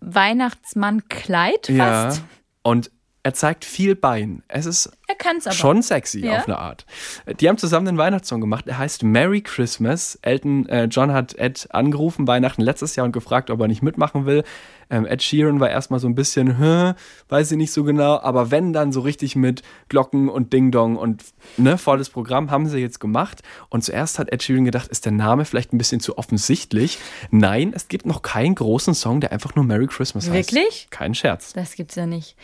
Weihnachtsmann-Kleid 0.00 1.68
Ja. 1.68 1.84
fast. 2.04 2.22
Und 2.62 2.90
er 3.28 3.34
zeigt 3.34 3.66
viel 3.66 3.94
Bein. 3.94 4.42
Es 4.48 4.64
ist 4.64 4.90
schon 5.50 5.82
sexy 5.82 6.24
Ja. 6.24 6.38
auf 6.38 6.46
eine 6.46 6.58
Art. 6.58 6.86
Die 7.40 7.46
haben 7.46 7.58
zusammen 7.58 7.86
einen 7.88 7.98
Weihnachtssong 7.98 8.40
gemacht. 8.40 8.66
Er 8.66 8.78
heißt 8.78 9.02
Merry 9.02 9.42
Christmas. 9.42 10.18
Elton 10.22 10.66
äh, 10.70 10.84
John 10.84 11.12
hat 11.12 11.34
Ed 11.38 11.66
angerufen 11.70 12.26
Weihnachten 12.26 12.62
letztes 12.62 12.96
Jahr 12.96 13.04
und 13.04 13.12
gefragt, 13.12 13.50
ob 13.50 13.60
er 13.60 13.68
nicht 13.68 13.82
mitmachen 13.82 14.24
will. 14.24 14.44
Ähm, 14.88 15.04
Ed 15.04 15.22
Sheeran 15.22 15.60
war 15.60 15.68
erstmal 15.68 16.00
so 16.00 16.08
ein 16.08 16.14
bisschen, 16.14 16.56
Hä, 16.58 16.94
weiß 17.28 17.50
ich 17.50 17.58
nicht 17.58 17.70
so 17.72 17.84
genau, 17.84 18.18
aber 18.20 18.50
wenn 18.50 18.72
dann 18.72 18.92
so 18.92 19.00
richtig 19.00 19.36
mit 19.36 19.60
Glocken 19.90 20.30
und 20.30 20.54
Ding 20.54 20.70
Dong 20.70 20.96
und 20.96 21.22
ne, 21.58 21.76
volles 21.76 22.08
Programm 22.08 22.50
haben 22.50 22.66
sie 22.66 22.78
jetzt 22.78 22.98
gemacht. 22.98 23.42
Und 23.68 23.84
zuerst 23.84 24.18
hat 24.18 24.32
Ed 24.32 24.42
Sheeran 24.42 24.64
gedacht, 24.64 24.88
ist 24.88 25.04
der 25.04 25.12
Name 25.12 25.44
vielleicht 25.44 25.74
ein 25.74 25.78
bisschen 25.78 26.00
zu 26.00 26.16
offensichtlich. 26.16 26.98
Nein, 27.30 27.74
es 27.76 27.88
gibt 27.88 28.06
noch 28.06 28.22
keinen 28.22 28.54
großen 28.54 28.94
Song, 28.94 29.20
der 29.20 29.32
einfach 29.32 29.54
nur 29.54 29.66
Merry 29.66 29.86
Christmas 29.86 30.30
heißt. 30.30 30.54
Wirklich? 30.54 30.86
Kein 30.88 31.14
Scherz. 31.14 31.52
Das 31.52 31.74
gibt's 31.74 31.94
ja 31.96 32.06
nicht. 32.06 32.34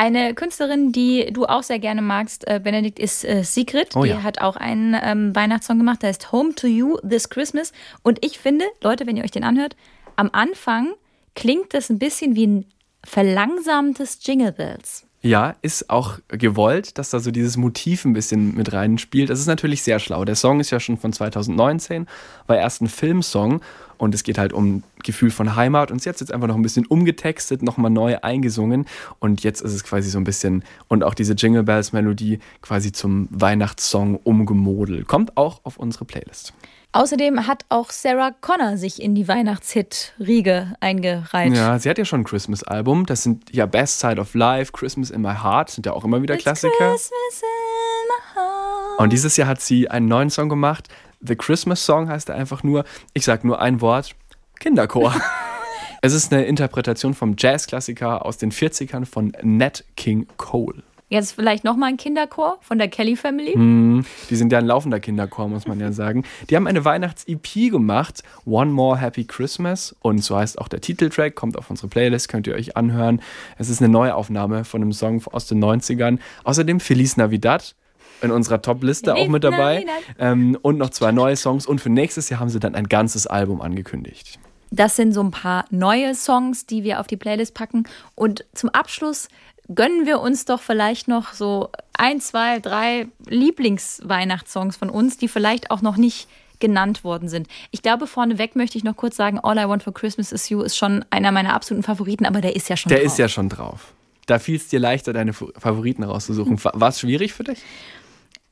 Eine 0.00 0.32
Künstlerin, 0.32 0.92
die 0.92 1.30
du 1.30 1.44
auch 1.44 1.62
sehr 1.62 1.78
gerne 1.78 2.00
magst, 2.00 2.48
äh, 2.48 2.58
Benedikt, 2.58 2.98
ist 2.98 3.22
äh, 3.22 3.44
Sigrid. 3.44 3.94
Oh 3.94 4.04
die 4.04 4.08
ja. 4.08 4.22
hat 4.22 4.40
auch 4.40 4.56
einen 4.56 4.96
ähm, 4.98 5.36
Weihnachtssong 5.36 5.76
gemacht, 5.76 6.00
der 6.00 6.08
heißt 6.08 6.32
Home 6.32 6.54
to 6.54 6.66
You 6.66 6.96
This 7.06 7.28
Christmas. 7.28 7.74
Und 8.02 8.24
ich 8.24 8.38
finde, 8.38 8.64
Leute, 8.82 9.06
wenn 9.06 9.18
ihr 9.18 9.24
euch 9.24 9.30
den 9.30 9.44
anhört, 9.44 9.76
am 10.16 10.30
Anfang 10.32 10.94
klingt 11.34 11.74
das 11.74 11.90
ein 11.90 11.98
bisschen 11.98 12.34
wie 12.34 12.46
ein 12.46 12.66
verlangsamtes 13.04 14.20
Jingle 14.22 14.52
Bells. 14.52 15.04
Ja, 15.22 15.56
ist 15.60 15.90
auch 15.90 16.18
gewollt, 16.28 16.96
dass 16.96 17.10
da 17.10 17.20
so 17.20 17.30
dieses 17.30 17.58
Motiv 17.58 18.06
ein 18.06 18.14
bisschen 18.14 18.54
mit 18.54 18.72
reinspielt. 18.72 19.28
Das 19.28 19.38
ist 19.38 19.48
natürlich 19.48 19.82
sehr 19.82 19.98
schlau. 19.98 20.24
Der 20.24 20.34
Song 20.34 20.60
ist 20.60 20.70
ja 20.70 20.80
schon 20.80 20.96
von 20.96 21.12
2019, 21.12 22.06
war 22.46 22.56
erst 22.56 22.80
ein 22.80 22.88
Filmsong 22.88 23.60
und 23.98 24.14
es 24.14 24.22
geht 24.22 24.38
halt 24.38 24.54
um 24.54 24.82
Gefühl 25.02 25.30
von 25.30 25.56
Heimat 25.56 25.90
und 25.90 26.00
sie 26.00 26.08
hat 26.08 26.16
es 26.16 26.20
jetzt 26.20 26.32
einfach 26.32 26.48
noch 26.48 26.54
ein 26.54 26.62
bisschen 26.62 26.86
umgetextet, 26.86 27.60
nochmal 27.60 27.90
neu 27.90 28.16
eingesungen 28.22 28.86
und 29.18 29.42
jetzt 29.42 29.60
ist 29.60 29.74
es 29.74 29.84
quasi 29.84 30.08
so 30.08 30.16
ein 30.16 30.24
bisschen 30.24 30.64
und 30.88 31.04
auch 31.04 31.12
diese 31.12 31.34
Jingle 31.34 31.64
Bells 31.64 31.92
Melodie 31.92 32.38
quasi 32.62 32.90
zum 32.90 33.28
Weihnachtssong 33.30 34.16
umgemodelt. 34.16 35.06
Kommt 35.06 35.36
auch 35.36 35.60
auf 35.64 35.76
unsere 35.76 36.06
Playlist. 36.06 36.54
Außerdem 36.92 37.46
hat 37.46 37.64
auch 37.68 37.90
Sarah 37.90 38.32
Connor 38.40 38.76
sich 38.76 39.00
in 39.00 39.14
die 39.14 39.28
Weihnachtshit-Riege 39.28 40.74
eingereiht. 40.80 41.54
Ja, 41.54 41.78
sie 41.78 41.88
hat 41.88 41.98
ja 41.98 42.04
schon 42.04 42.22
ein 42.22 42.24
Christmas-Album. 42.24 43.06
Das 43.06 43.22
sind 43.22 43.54
ja 43.54 43.66
Best 43.66 44.00
Side 44.00 44.20
of 44.20 44.34
Life, 44.34 44.72
Christmas 44.72 45.10
in 45.10 45.22
My 45.22 45.34
Heart, 45.34 45.70
sind 45.70 45.86
ja 45.86 45.92
auch 45.92 46.04
immer 46.04 46.20
wieder 46.20 46.36
Klassiker. 46.36 46.72
Christmas 46.76 47.42
in 47.42 48.08
my 48.08 48.34
heart. 48.34 49.00
Und 49.00 49.12
dieses 49.12 49.36
Jahr 49.36 49.46
hat 49.46 49.60
sie 49.60 49.88
einen 49.88 50.08
neuen 50.08 50.30
Song 50.30 50.48
gemacht. 50.48 50.88
The 51.20 51.36
Christmas 51.36 51.84
Song 51.84 52.08
heißt 52.08 52.28
er 52.28 52.34
einfach 52.34 52.64
nur, 52.64 52.84
ich 53.14 53.24
sag 53.24 53.44
nur 53.44 53.60
ein 53.60 53.80
Wort, 53.80 54.16
Kinderchor. 54.58 55.14
es 56.02 56.12
ist 56.12 56.32
eine 56.32 56.44
Interpretation 56.44 57.14
vom 57.14 57.36
Jazzklassiker 57.38 58.26
aus 58.26 58.36
den 58.36 58.50
40ern 58.50 59.06
von 59.06 59.32
Nat 59.42 59.84
King 59.96 60.26
Cole. 60.38 60.82
Jetzt 61.10 61.32
vielleicht 61.32 61.64
nochmal 61.64 61.88
ein 61.88 61.96
Kinderchor 61.96 62.58
von 62.60 62.78
der 62.78 62.86
Kelly 62.86 63.16
Family. 63.16 63.54
Hm. 63.54 64.06
Die 64.30 64.36
sind 64.36 64.52
ja 64.52 64.58
ein 64.58 64.64
laufender 64.66 65.00
Kinderchor, 65.00 65.48
muss 65.48 65.66
man 65.66 65.80
ja 65.80 65.90
sagen. 66.00 66.22
Die 66.48 66.54
haben 66.54 66.68
eine 66.68 66.84
Weihnachts-EP 66.84 67.72
gemacht, 67.72 68.22
One 68.46 68.70
More 68.70 68.96
Happy 68.96 69.24
Christmas. 69.24 69.96
Und 70.02 70.22
so 70.22 70.36
heißt 70.36 70.60
auch 70.60 70.68
der 70.68 70.80
Titeltrack, 70.80 71.34
kommt 71.34 71.58
auf 71.58 71.68
unsere 71.68 71.88
Playlist, 71.88 72.28
könnt 72.28 72.46
ihr 72.46 72.54
euch 72.54 72.76
anhören. 72.76 73.20
Es 73.58 73.68
ist 73.68 73.82
eine 73.82 73.88
Neuaufnahme 73.92 74.64
von 74.64 74.82
einem 74.82 74.92
Song 74.92 75.20
aus 75.32 75.48
den 75.48 75.62
90ern. 75.62 76.20
Außerdem 76.44 76.78
Feliz 76.78 77.16
Navidad 77.16 77.74
in 78.22 78.30
unserer 78.30 78.62
Top-Liste 78.62 79.16
auch 79.16 79.26
mit 79.26 79.42
dabei. 79.42 79.84
Ähm, 80.20 80.56
und 80.62 80.78
noch 80.78 80.90
zwei 80.90 81.10
neue 81.10 81.34
Songs. 81.34 81.66
Und 81.66 81.80
für 81.80 81.90
nächstes 81.90 82.30
Jahr 82.30 82.38
haben 82.38 82.50
sie 82.50 82.60
dann 82.60 82.76
ein 82.76 82.88
ganzes 82.88 83.26
Album 83.26 83.60
angekündigt. 83.60 84.38
Das 84.72 84.94
sind 84.94 85.12
so 85.12 85.20
ein 85.20 85.32
paar 85.32 85.64
neue 85.70 86.14
Songs, 86.14 86.64
die 86.64 86.84
wir 86.84 87.00
auf 87.00 87.08
die 87.08 87.16
Playlist 87.16 87.54
packen. 87.54 87.84
Und 88.14 88.44
zum 88.54 88.70
Abschluss 88.70 89.28
gönnen 89.74 90.06
wir 90.06 90.20
uns 90.20 90.44
doch 90.44 90.60
vielleicht 90.60 91.08
noch 91.08 91.32
so 91.32 91.70
ein, 91.96 92.20
zwei, 92.20 92.58
drei 92.60 93.06
Lieblingsweihnachtssongs 93.26 94.76
von 94.76 94.90
uns, 94.90 95.16
die 95.16 95.28
vielleicht 95.28 95.70
auch 95.70 95.80
noch 95.82 95.96
nicht 95.96 96.28
genannt 96.58 97.04
worden 97.04 97.28
sind. 97.28 97.48
Ich 97.70 97.80
glaube, 97.82 98.06
vorneweg 98.06 98.54
möchte 98.54 98.76
ich 98.76 98.84
noch 98.84 98.96
kurz 98.96 99.16
sagen, 99.16 99.38
All 99.38 99.56
I 99.58 99.66
Want 99.68 99.82
for 99.82 99.94
Christmas 99.94 100.30
is 100.32 100.48
You 100.50 100.60
ist 100.60 100.76
schon 100.76 101.04
einer 101.10 101.32
meiner 101.32 101.54
absoluten 101.54 101.82
Favoriten, 101.82 102.26
aber 102.26 102.40
der 102.42 102.54
ist 102.54 102.68
ja 102.68 102.76
schon 102.76 102.90
Der 102.90 102.98
drauf. 102.98 103.06
ist 103.06 103.18
ja 103.18 103.28
schon 103.28 103.48
drauf. 103.48 103.94
Da 104.26 104.38
fiel 104.38 104.56
es 104.56 104.68
dir 104.68 104.78
leichter, 104.78 105.12
deine 105.12 105.32
Fa- 105.32 105.46
Favoriten 105.58 106.02
rauszusuchen. 106.02 106.62
War 106.64 106.88
es 106.90 107.00
schwierig 107.00 107.32
für 107.32 107.44
dich? 107.44 107.60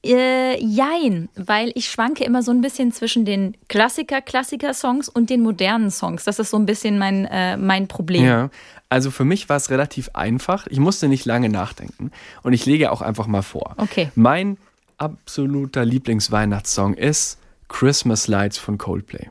Äh, 0.05 0.63
jein, 0.63 1.29
weil 1.35 1.73
ich 1.75 1.91
schwanke 1.91 2.25
immer 2.25 2.43
so 2.43 2.53
ein 2.53 2.61
bisschen 2.61 2.93
zwischen 2.93 3.25
den 3.25 3.57
Klassiker-Klassiker-Songs 3.69 5.09
und 5.09 5.29
den 5.29 5.41
modernen 5.41 5.91
Songs. 5.91 6.25
Das 6.25 6.39
ist 6.39 6.51
so 6.51 6.57
ein 6.57 6.67
bisschen 6.67 6.99
mein, 6.99 7.25
äh, 7.25 7.57
mein 7.57 7.89
Problem. 7.89 8.25
Ja, 8.25 8.51
also 8.89 9.11
für 9.11 9.25
mich 9.25 9.49
war 9.49 9.57
es 9.57 9.71
relativ 9.71 10.11
einfach. 10.15 10.67
Ich 10.69 10.79
musste 10.79 11.09
nicht 11.09 11.25
lange 11.25 11.49
nachdenken. 11.49 12.13
Und 12.43 12.53
ich 12.53 12.65
lege 12.65 12.93
auch 12.93 13.03
einfach 13.03 13.27
mal 13.27 13.43
vor. 13.43 13.75
Okay. 13.77 14.11
Mein 14.15 14.57
absoluter 14.99 15.85
Lieblingsweihnachtssong 15.85 16.95
ist 16.95 17.39
Christmas 17.69 18.29
Lights 18.29 18.57
von 18.57 18.79
Coldplay 18.79 19.29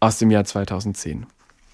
aus 0.00 0.18
dem 0.18 0.30
Jahr 0.30 0.44
2010. 0.44 1.26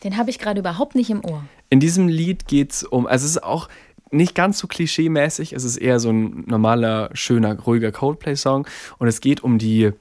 Den 0.04 0.16
habe 0.16 0.30
ich 0.30 0.38
gerade 0.38 0.60
überhaupt 0.60 0.94
nicht 0.94 1.10
im 1.10 1.24
Ohr. 1.24 1.44
In 1.68 1.78
diesem 1.78 2.08
Lied 2.08 2.46
geht 2.46 2.72
es 2.72 2.84
um, 2.84 3.06
also 3.06 3.26
es 3.26 3.32
ist 3.32 3.42
auch 3.44 3.68
nicht 4.10 4.34
ganz 4.34 4.58
so 4.58 4.66
klischee-mäßig, 4.66 5.52
es 5.52 5.64
ist 5.64 5.76
eher 5.76 6.00
so 6.00 6.10
ein 6.10 6.44
normaler, 6.46 7.10
schöner, 7.12 7.58
ruhiger 7.58 7.92
Coldplay-Song 7.92 8.66
und 8.98 9.08
es 9.08 9.20
geht 9.20 9.42
um 9.42 9.58
die 9.58 9.92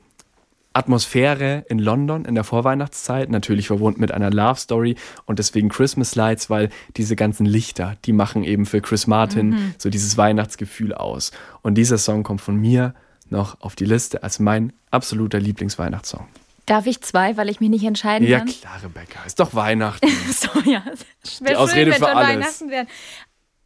Atmosphäre 0.74 1.66
in 1.68 1.80
London 1.80 2.26
in 2.26 2.36
der 2.36 2.44
Vorweihnachtszeit, 2.44 3.30
natürlich 3.30 3.68
verbunden 3.68 4.00
mit 4.02 4.12
einer 4.12 4.30
Love 4.30 4.60
Story 4.60 4.96
und 5.26 5.40
deswegen 5.40 5.70
Christmas 5.70 6.16
Lights, 6.16 6.50
weil 6.50 6.70
diese 6.96 7.16
ganzen 7.16 7.46
Lichter, 7.46 7.98
die 8.06 8.14
machen 8.14 8.44
eben 8.44 8.66
für 8.66 8.80
Chris 8.80 9.08
Martin 9.08 9.74
so 9.78 9.90
dieses 9.90 10.16
Weihnachtsgefühl 10.16 10.94
aus. 10.94 11.32
Und 11.64 11.76
dieser 11.76 11.98
Song 11.98 12.24
kommt 12.24 12.42
von 12.42 12.56
mir 12.56 12.94
noch 13.30 13.62
auf 13.62 13.76
die 13.76 13.86
Liste 13.86 14.24
als 14.24 14.40
mein 14.40 14.72
absoluter 14.92 15.40
Lieblingsweihnachtssong. 15.40 16.28
Darf 16.66 16.86
ich 16.86 17.02
zwei, 17.02 17.36
weil 17.36 17.50
ich 17.50 17.60
mich 17.60 17.72
nicht 17.72 17.84
entscheiden 17.84 18.28
Ja 18.28 18.40
kann? 18.40 18.48
klar, 18.48 18.80
Rebecca, 18.84 19.24
ist 19.26 19.40
doch 19.40 19.56
Weihnachten. 19.56 20.08
So, 20.32 20.50
ja. 20.70 20.84
Wäre 20.86 21.50
Die 21.50 21.56
Ausrede 21.56 21.92
schön, 21.94 22.02
wenn 22.02 22.10
für 22.10 22.16
alles. 22.16 22.30
Weihnachten 22.30 22.70
wären. 22.70 22.88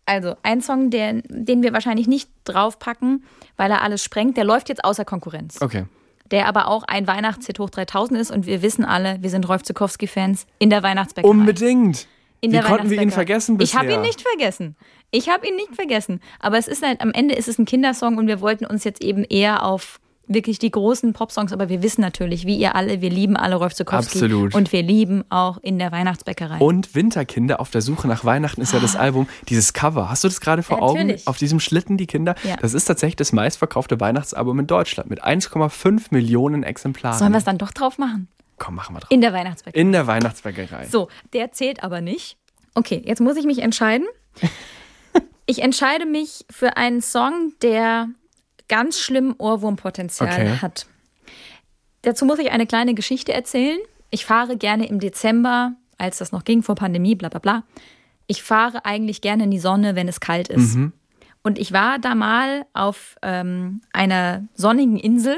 Also, 0.06 0.36
ein 0.44 0.62
Song, 0.62 0.90
der, 0.90 1.22
den 1.28 1.64
wir 1.64 1.74
wahrscheinlich 1.74 2.08
nicht 2.08 2.30
draufpacken, 2.44 3.24
weil 3.56 3.72
er 3.72 3.82
alles 3.82 4.04
sprengt, 4.04 4.38
der 4.38 4.44
läuft 4.44 4.70
jetzt 4.70 4.84
außer 4.84 5.06
Konkurrenz. 5.06 5.62
Okay. 5.62 5.86
Der 6.32 6.48
aber 6.48 6.68
auch 6.68 6.84
ein 6.84 7.08
Weihnachtshit 7.08 7.60
hoch 7.60 7.70
3000 7.70 8.20
ist 8.20 8.32
und 8.32 8.46
wir 8.46 8.62
wissen 8.62 8.86
alle, 8.86 9.18
wir 9.22 9.30
sind 9.30 9.48
Rolf 9.48 9.64
Zukowski-Fans 9.64 10.46
in 10.60 10.70
der 10.70 10.84
Weihnachtsbäckerei. 10.84 11.30
Unbedingt. 11.30 12.08
In 12.42 12.52
Wie 12.52 12.56
der 12.56 12.64
konnten 12.64 12.90
wir 12.90 13.02
ihn 13.02 13.12
vergessen 13.12 13.58
bisher? 13.58 13.80
Ich 13.80 13.86
habe 13.86 13.94
ihn 13.94 14.02
nicht 14.02 14.22
vergessen. 14.22 14.76
Ich 15.12 15.30
habe 15.30 15.48
ihn 15.48 15.56
nicht 15.56 15.76
vergessen. 15.76 16.20
Aber 16.40 16.58
es 16.58 16.68
ist 16.68 16.86
halt, 16.86 17.00
am 17.00 17.12
Ende 17.12 17.36
ist 17.36 17.48
es 17.48 17.58
ein 17.58 17.66
Kindersong 17.66 18.18
und 18.18 18.28
wir 18.28 18.42
wollten 18.42 18.66
uns 18.66 18.84
jetzt 18.84 19.02
eben 19.02 19.24
eher 19.24 19.64
auf 19.64 20.02
wirklich 20.28 20.60
die 20.60 20.72
großen 20.72 21.14
Popsongs, 21.14 21.52
aber 21.52 21.70
wir 21.70 21.84
wissen 21.84 22.02
natürlich, 22.02 22.46
wie 22.46 22.56
ihr 22.56 22.76
alle, 22.76 23.02
wir 23.02 23.10
lieben 23.10 23.36
alle 23.36 23.56
Rolf 23.56 23.74
Zukowski. 23.74 24.20
Absolut. 24.20 24.56
Und 24.56 24.72
wir 24.72 24.82
lieben 24.82 25.24
auch 25.30 25.58
in 25.62 25.80
der 25.80 25.92
Weihnachtsbäckerei. 25.92 26.60
Und 26.60 26.96
Winterkinder 26.96 27.60
auf 27.60 27.72
der 27.72 27.82
Suche 27.82 28.08
nach 28.08 28.24
Weihnachten 28.24 28.62
ist 28.62 28.74
ja 28.74 28.80
das 28.80 28.96
Album, 28.96 29.28
dieses 29.50 29.74
Cover. 29.74 30.10
Hast 30.10 30.24
du 30.24 30.28
das 30.28 30.40
gerade 30.40 30.64
vor 30.64 30.82
Augen? 30.82 31.00
Natürlich. 31.00 31.28
Auf 31.28 31.38
diesem 31.38 31.60
Schlitten, 31.60 31.98
die 31.98 32.08
Kinder. 32.08 32.36
Ja. 32.44 32.56
Das 32.58 32.74
ist 32.74 32.86
tatsächlich 32.86 33.18
das 33.18 33.34
meistverkaufte 33.34 34.00
Weihnachtsalbum 34.00 34.60
in 34.60 34.68
Deutschland 34.68 35.10
mit 35.10 35.24
1,5 35.24 36.08
Millionen 36.12 36.64
Exemplaren. 36.64 37.18
Sollen 37.18 37.32
wir 37.32 37.40
es 37.40 37.46
dann 37.46 37.58
doch 37.58 37.72
drauf 37.72 37.98
machen? 37.98 38.28
Komm, 38.58 38.76
machen 38.76 38.96
wir 38.96 39.02
drauf. 39.02 39.12
In 39.12 39.22
der 39.22 39.34
Weihnachtsbäckerei. 39.34 39.82
In 39.82 39.92
der 39.92 40.08
Weihnachtsbäckerei. 40.08 40.88
So, 40.88 41.10
der 41.34 41.52
zählt 41.52 41.84
aber 41.84 42.02
nicht. 42.02 42.38
Okay, 42.76 43.02
jetzt 43.06 43.20
muss 43.20 43.36
ich 43.36 43.46
mich 43.46 43.60
entscheiden. 43.60 44.08
Ich 45.46 45.62
entscheide 45.62 46.06
mich 46.06 46.46
für 46.50 46.78
einen 46.78 47.02
Song, 47.02 47.52
der 47.62 48.08
ganz 48.68 49.00
schlimm 49.00 49.36
Ohrwurmpotenzial 49.38 50.30
Okay. 50.30 50.58
hat. 50.62 50.88
Dazu 52.02 52.26
muss 52.26 52.40
ich 52.40 52.52
eine 52.52 52.66
kleine 52.68 52.94
Geschichte 52.94 53.34
erzählen. 53.34 53.80
Ich 54.10 54.26
fahre 54.26 54.58
gerne 54.58 54.88
im 54.88 55.00
Dezember, 55.00 55.74
als 55.98 56.18
das 56.18 56.32
noch 56.32 56.44
ging 56.44 56.62
vor 56.64 56.76
Pandemie, 56.76 57.16
bla 57.16 57.30
bla 57.30 57.40
bla. 57.40 57.64
Ich 58.28 58.44
fahre 58.44 58.86
eigentlich 58.86 59.22
gerne 59.22 59.44
in 59.46 59.52
die 59.52 59.60
Sonne, 59.60 59.96
wenn 59.96 60.08
es 60.08 60.20
kalt 60.20 60.50
ist. 60.50 60.78
Und 61.44 61.60
ich 61.60 61.74
war 61.74 62.00
da 62.00 62.16
mal 62.16 62.66
auf 62.74 63.16
ähm, 63.22 63.82
einer 63.92 64.48
sonnigen 64.54 64.98
Insel 64.98 65.36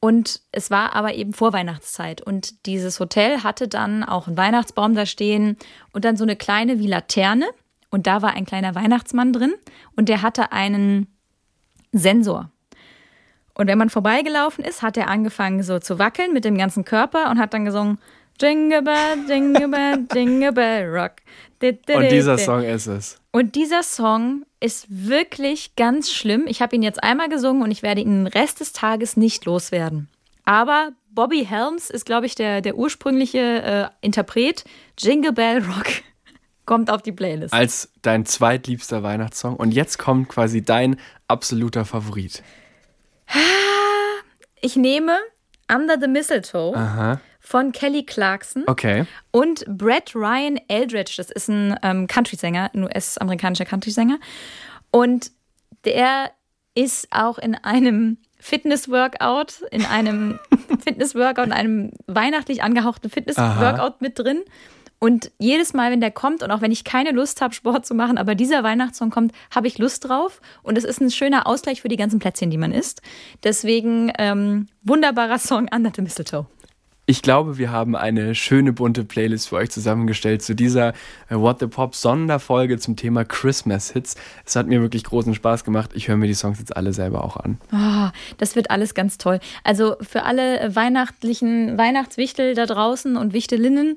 und 0.00 0.42
es 0.52 0.70
war 0.70 0.94
aber 0.94 1.14
eben 1.14 1.32
Vorweihnachtszeit. 1.32 2.20
Und 2.20 2.66
dieses 2.66 3.00
Hotel 3.00 3.42
hatte 3.42 3.68
dann 3.68 4.04
auch 4.04 4.26
einen 4.26 4.36
Weihnachtsbaum 4.36 4.94
da 4.94 5.06
stehen 5.06 5.56
und 5.92 6.04
dann 6.04 6.16
so 6.16 6.24
eine 6.24 6.36
kleine 6.36 6.78
wie 6.78 6.86
Laterne. 6.86 7.46
Und 7.90 8.06
da 8.06 8.20
war 8.22 8.34
ein 8.34 8.44
kleiner 8.44 8.74
Weihnachtsmann 8.74 9.32
drin 9.32 9.54
und 9.96 10.08
der 10.10 10.20
hatte 10.22 10.52
einen 10.52 11.06
Sensor. 11.92 12.50
Und 13.54 13.66
wenn 13.66 13.78
man 13.78 13.90
vorbeigelaufen 13.90 14.64
ist, 14.64 14.82
hat 14.82 14.96
er 14.96 15.08
angefangen 15.08 15.62
so 15.62 15.78
zu 15.80 15.98
wackeln 15.98 16.32
mit 16.32 16.44
dem 16.44 16.56
ganzen 16.56 16.84
Körper 16.84 17.30
und 17.30 17.38
hat 17.38 17.54
dann 17.54 17.64
gesungen 17.64 17.98
Jingle 18.40 18.82
Bell, 18.82 19.16
Jingle 19.28 19.68
Bell, 19.68 20.06
Jingle 20.14 20.52
Bell 20.52 20.88
Rock. 20.88 21.12
Und 21.60 22.12
dieser 22.12 22.38
Song 22.38 22.62
ist 22.62 22.86
es. 22.86 23.20
Und 23.32 23.56
dieser 23.56 23.82
Song 23.82 24.44
ist 24.60 24.86
wirklich 24.88 25.74
ganz 25.74 26.12
schlimm. 26.12 26.44
Ich 26.46 26.62
habe 26.62 26.76
ihn 26.76 26.82
jetzt 26.82 27.02
einmal 27.02 27.28
gesungen 27.28 27.62
und 27.62 27.72
ich 27.72 27.82
werde 27.82 28.00
ihn 28.00 28.24
den 28.24 28.26
Rest 28.28 28.60
des 28.60 28.72
Tages 28.72 29.16
nicht 29.16 29.44
loswerden. 29.44 30.08
Aber 30.44 30.90
Bobby 31.10 31.44
Helms 31.44 31.90
ist, 31.90 32.06
glaube 32.06 32.26
ich, 32.26 32.36
der, 32.36 32.60
der 32.60 32.76
ursprüngliche 32.76 33.38
äh, 33.38 34.06
Interpret. 34.06 34.64
Jingle 34.96 35.32
Bell 35.32 35.64
Rock 35.64 35.88
kommt 36.68 36.90
auf 36.90 37.00
die 37.00 37.12
Playlist. 37.12 37.54
Als 37.54 37.90
dein 38.02 38.26
zweitliebster 38.26 39.02
Weihnachtssong. 39.02 39.56
Und 39.56 39.72
jetzt 39.72 39.98
kommt 39.98 40.28
quasi 40.28 40.62
dein 40.62 41.00
absoluter 41.26 41.86
Favorit. 41.86 42.42
Ich 44.60 44.76
nehme 44.76 45.16
Under 45.72 45.98
the 45.98 46.08
Mistletoe 46.08 46.76
Aha. 46.76 47.20
von 47.40 47.72
Kelly 47.72 48.04
Clarkson 48.04 48.64
Okay. 48.66 49.06
und 49.30 49.64
Brett 49.66 50.14
Ryan 50.14 50.60
Eldridge. 50.68 51.14
Das 51.16 51.30
ist 51.30 51.48
ein 51.48 51.74
ähm, 51.82 52.06
Country-Sänger, 52.06 52.70
ein 52.74 52.84
US-amerikanischer 52.84 53.64
Country-Sänger. 53.64 54.18
Und 54.90 55.30
der 55.86 56.32
ist 56.74 57.08
auch 57.10 57.38
in 57.38 57.54
einem 57.54 58.18
Fitness-Workout, 58.40 59.62
in 59.70 59.86
einem 59.86 60.38
Fitness-Workout, 60.84 61.46
in 61.46 61.52
einem 61.52 61.92
weihnachtlich 62.06 62.62
angehauchten 62.62 63.10
Fitness-Workout 63.10 64.02
mit 64.02 64.18
drin. 64.18 64.42
Und 64.98 65.30
jedes 65.38 65.74
Mal, 65.74 65.92
wenn 65.92 66.00
der 66.00 66.10
kommt 66.10 66.42
und 66.42 66.50
auch 66.50 66.60
wenn 66.60 66.72
ich 66.72 66.84
keine 66.84 67.12
Lust 67.12 67.40
habe, 67.40 67.54
Sport 67.54 67.86
zu 67.86 67.94
machen, 67.94 68.18
aber 68.18 68.34
dieser 68.34 68.64
Weihnachtssong 68.64 69.10
kommt, 69.10 69.32
habe 69.54 69.68
ich 69.68 69.78
Lust 69.78 70.08
drauf. 70.08 70.40
Und 70.62 70.76
es 70.76 70.84
ist 70.84 71.00
ein 71.00 71.10
schöner 71.10 71.46
Ausgleich 71.46 71.82
für 71.82 71.88
die 71.88 71.96
ganzen 71.96 72.18
Plätzchen, 72.18 72.50
die 72.50 72.58
man 72.58 72.72
isst. 72.72 73.00
Deswegen 73.44 74.12
ähm, 74.18 74.66
wunderbarer 74.82 75.38
Song 75.38 75.68
Under 75.72 75.92
the 75.94 76.02
Mistletoe. 76.02 76.46
Ich 77.10 77.22
glaube, 77.22 77.56
wir 77.56 77.72
haben 77.72 77.96
eine 77.96 78.34
schöne 78.34 78.74
bunte 78.74 79.02
Playlist 79.02 79.48
für 79.48 79.56
euch 79.56 79.70
zusammengestellt 79.70 80.42
zu 80.42 80.54
dieser 80.54 80.88
äh, 81.30 81.36
What 81.36 81.58
the 81.60 81.66
Pop 81.66 81.94
Sonderfolge 81.94 82.76
zum 82.76 82.96
Thema 82.96 83.24
Christmas 83.24 83.92
Hits. 83.92 84.16
Es 84.44 84.56
hat 84.56 84.66
mir 84.66 84.82
wirklich 84.82 85.04
großen 85.04 85.34
Spaß 85.34 85.64
gemacht. 85.64 85.92
Ich 85.94 86.08
höre 86.08 86.18
mir 86.18 86.26
die 86.26 86.34
Songs 86.34 86.58
jetzt 86.58 86.76
alle 86.76 86.92
selber 86.92 87.24
auch 87.24 87.38
an. 87.38 87.56
Oh, 87.72 88.10
das 88.36 88.56
wird 88.56 88.70
alles 88.70 88.92
ganz 88.92 89.16
toll. 89.16 89.40
Also 89.64 89.96
für 90.02 90.24
alle 90.24 90.76
weihnachtlichen 90.76 91.78
Weihnachtswichtel 91.78 92.54
da 92.54 92.66
draußen 92.66 93.16
und 93.16 93.32
Wichtelinnen. 93.32 93.96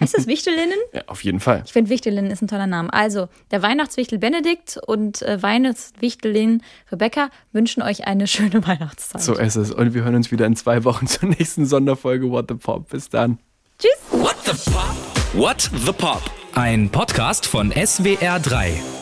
Heißt 0.00 0.14
das 0.16 0.26
Wichtelinnen? 0.26 0.76
Ja, 0.92 1.02
auf 1.06 1.22
jeden 1.22 1.40
Fall. 1.40 1.62
Ich 1.64 1.72
finde 1.72 1.90
Wichtelinnen 1.90 2.30
ist 2.30 2.42
ein 2.42 2.48
toller 2.48 2.66
Name. 2.66 2.92
Also 2.92 3.28
der 3.50 3.62
Weihnachtswichtel 3.62 4.18
Benedikt 4.18 4.78
und 4.86 5.22
äh, 5.22 5.40
Weihnachtswichtelin 5.42 6.62
Rebecca 6.90 7.30
wünschen 7.52 7.82
euch 7.82 8.06
eine 8.06 8.26
schöne 8.26 8.66
Weihnachtszeit. 8.66 9.20
So 9.22 9.34
ist 9.34 9.56
es. 9.56 9.70
Und 9.70 9.94
wir 9.94 10.02
hören 10.04 10.14
uns 10.16 10.32
wieder 10.32 10.46
in 10.46 10.56
zwei 10.56 10.84
Wochen 10.84 11.06
zur 11.06 11.28
nächsten 11.28 11.66
Sonderfolge 11.66 12.30
What 12.30 12.46
the 12.48 12.54
Pop. 12.54 12.88
Bis 12.88 13.08
dann. 13.08 13.38
Tschüss. 13.78 14.20
What 14.20 14.36
the 14.44 14.70
Pop? 14.70 14.94
What 15.34 15.70
the 15.86 15.92
Pop? 15.92 16.22
Ein 16.54 16.88
Podcast 16.90 17.46
von 17.46 17.72
SWR3. 17.72 18.99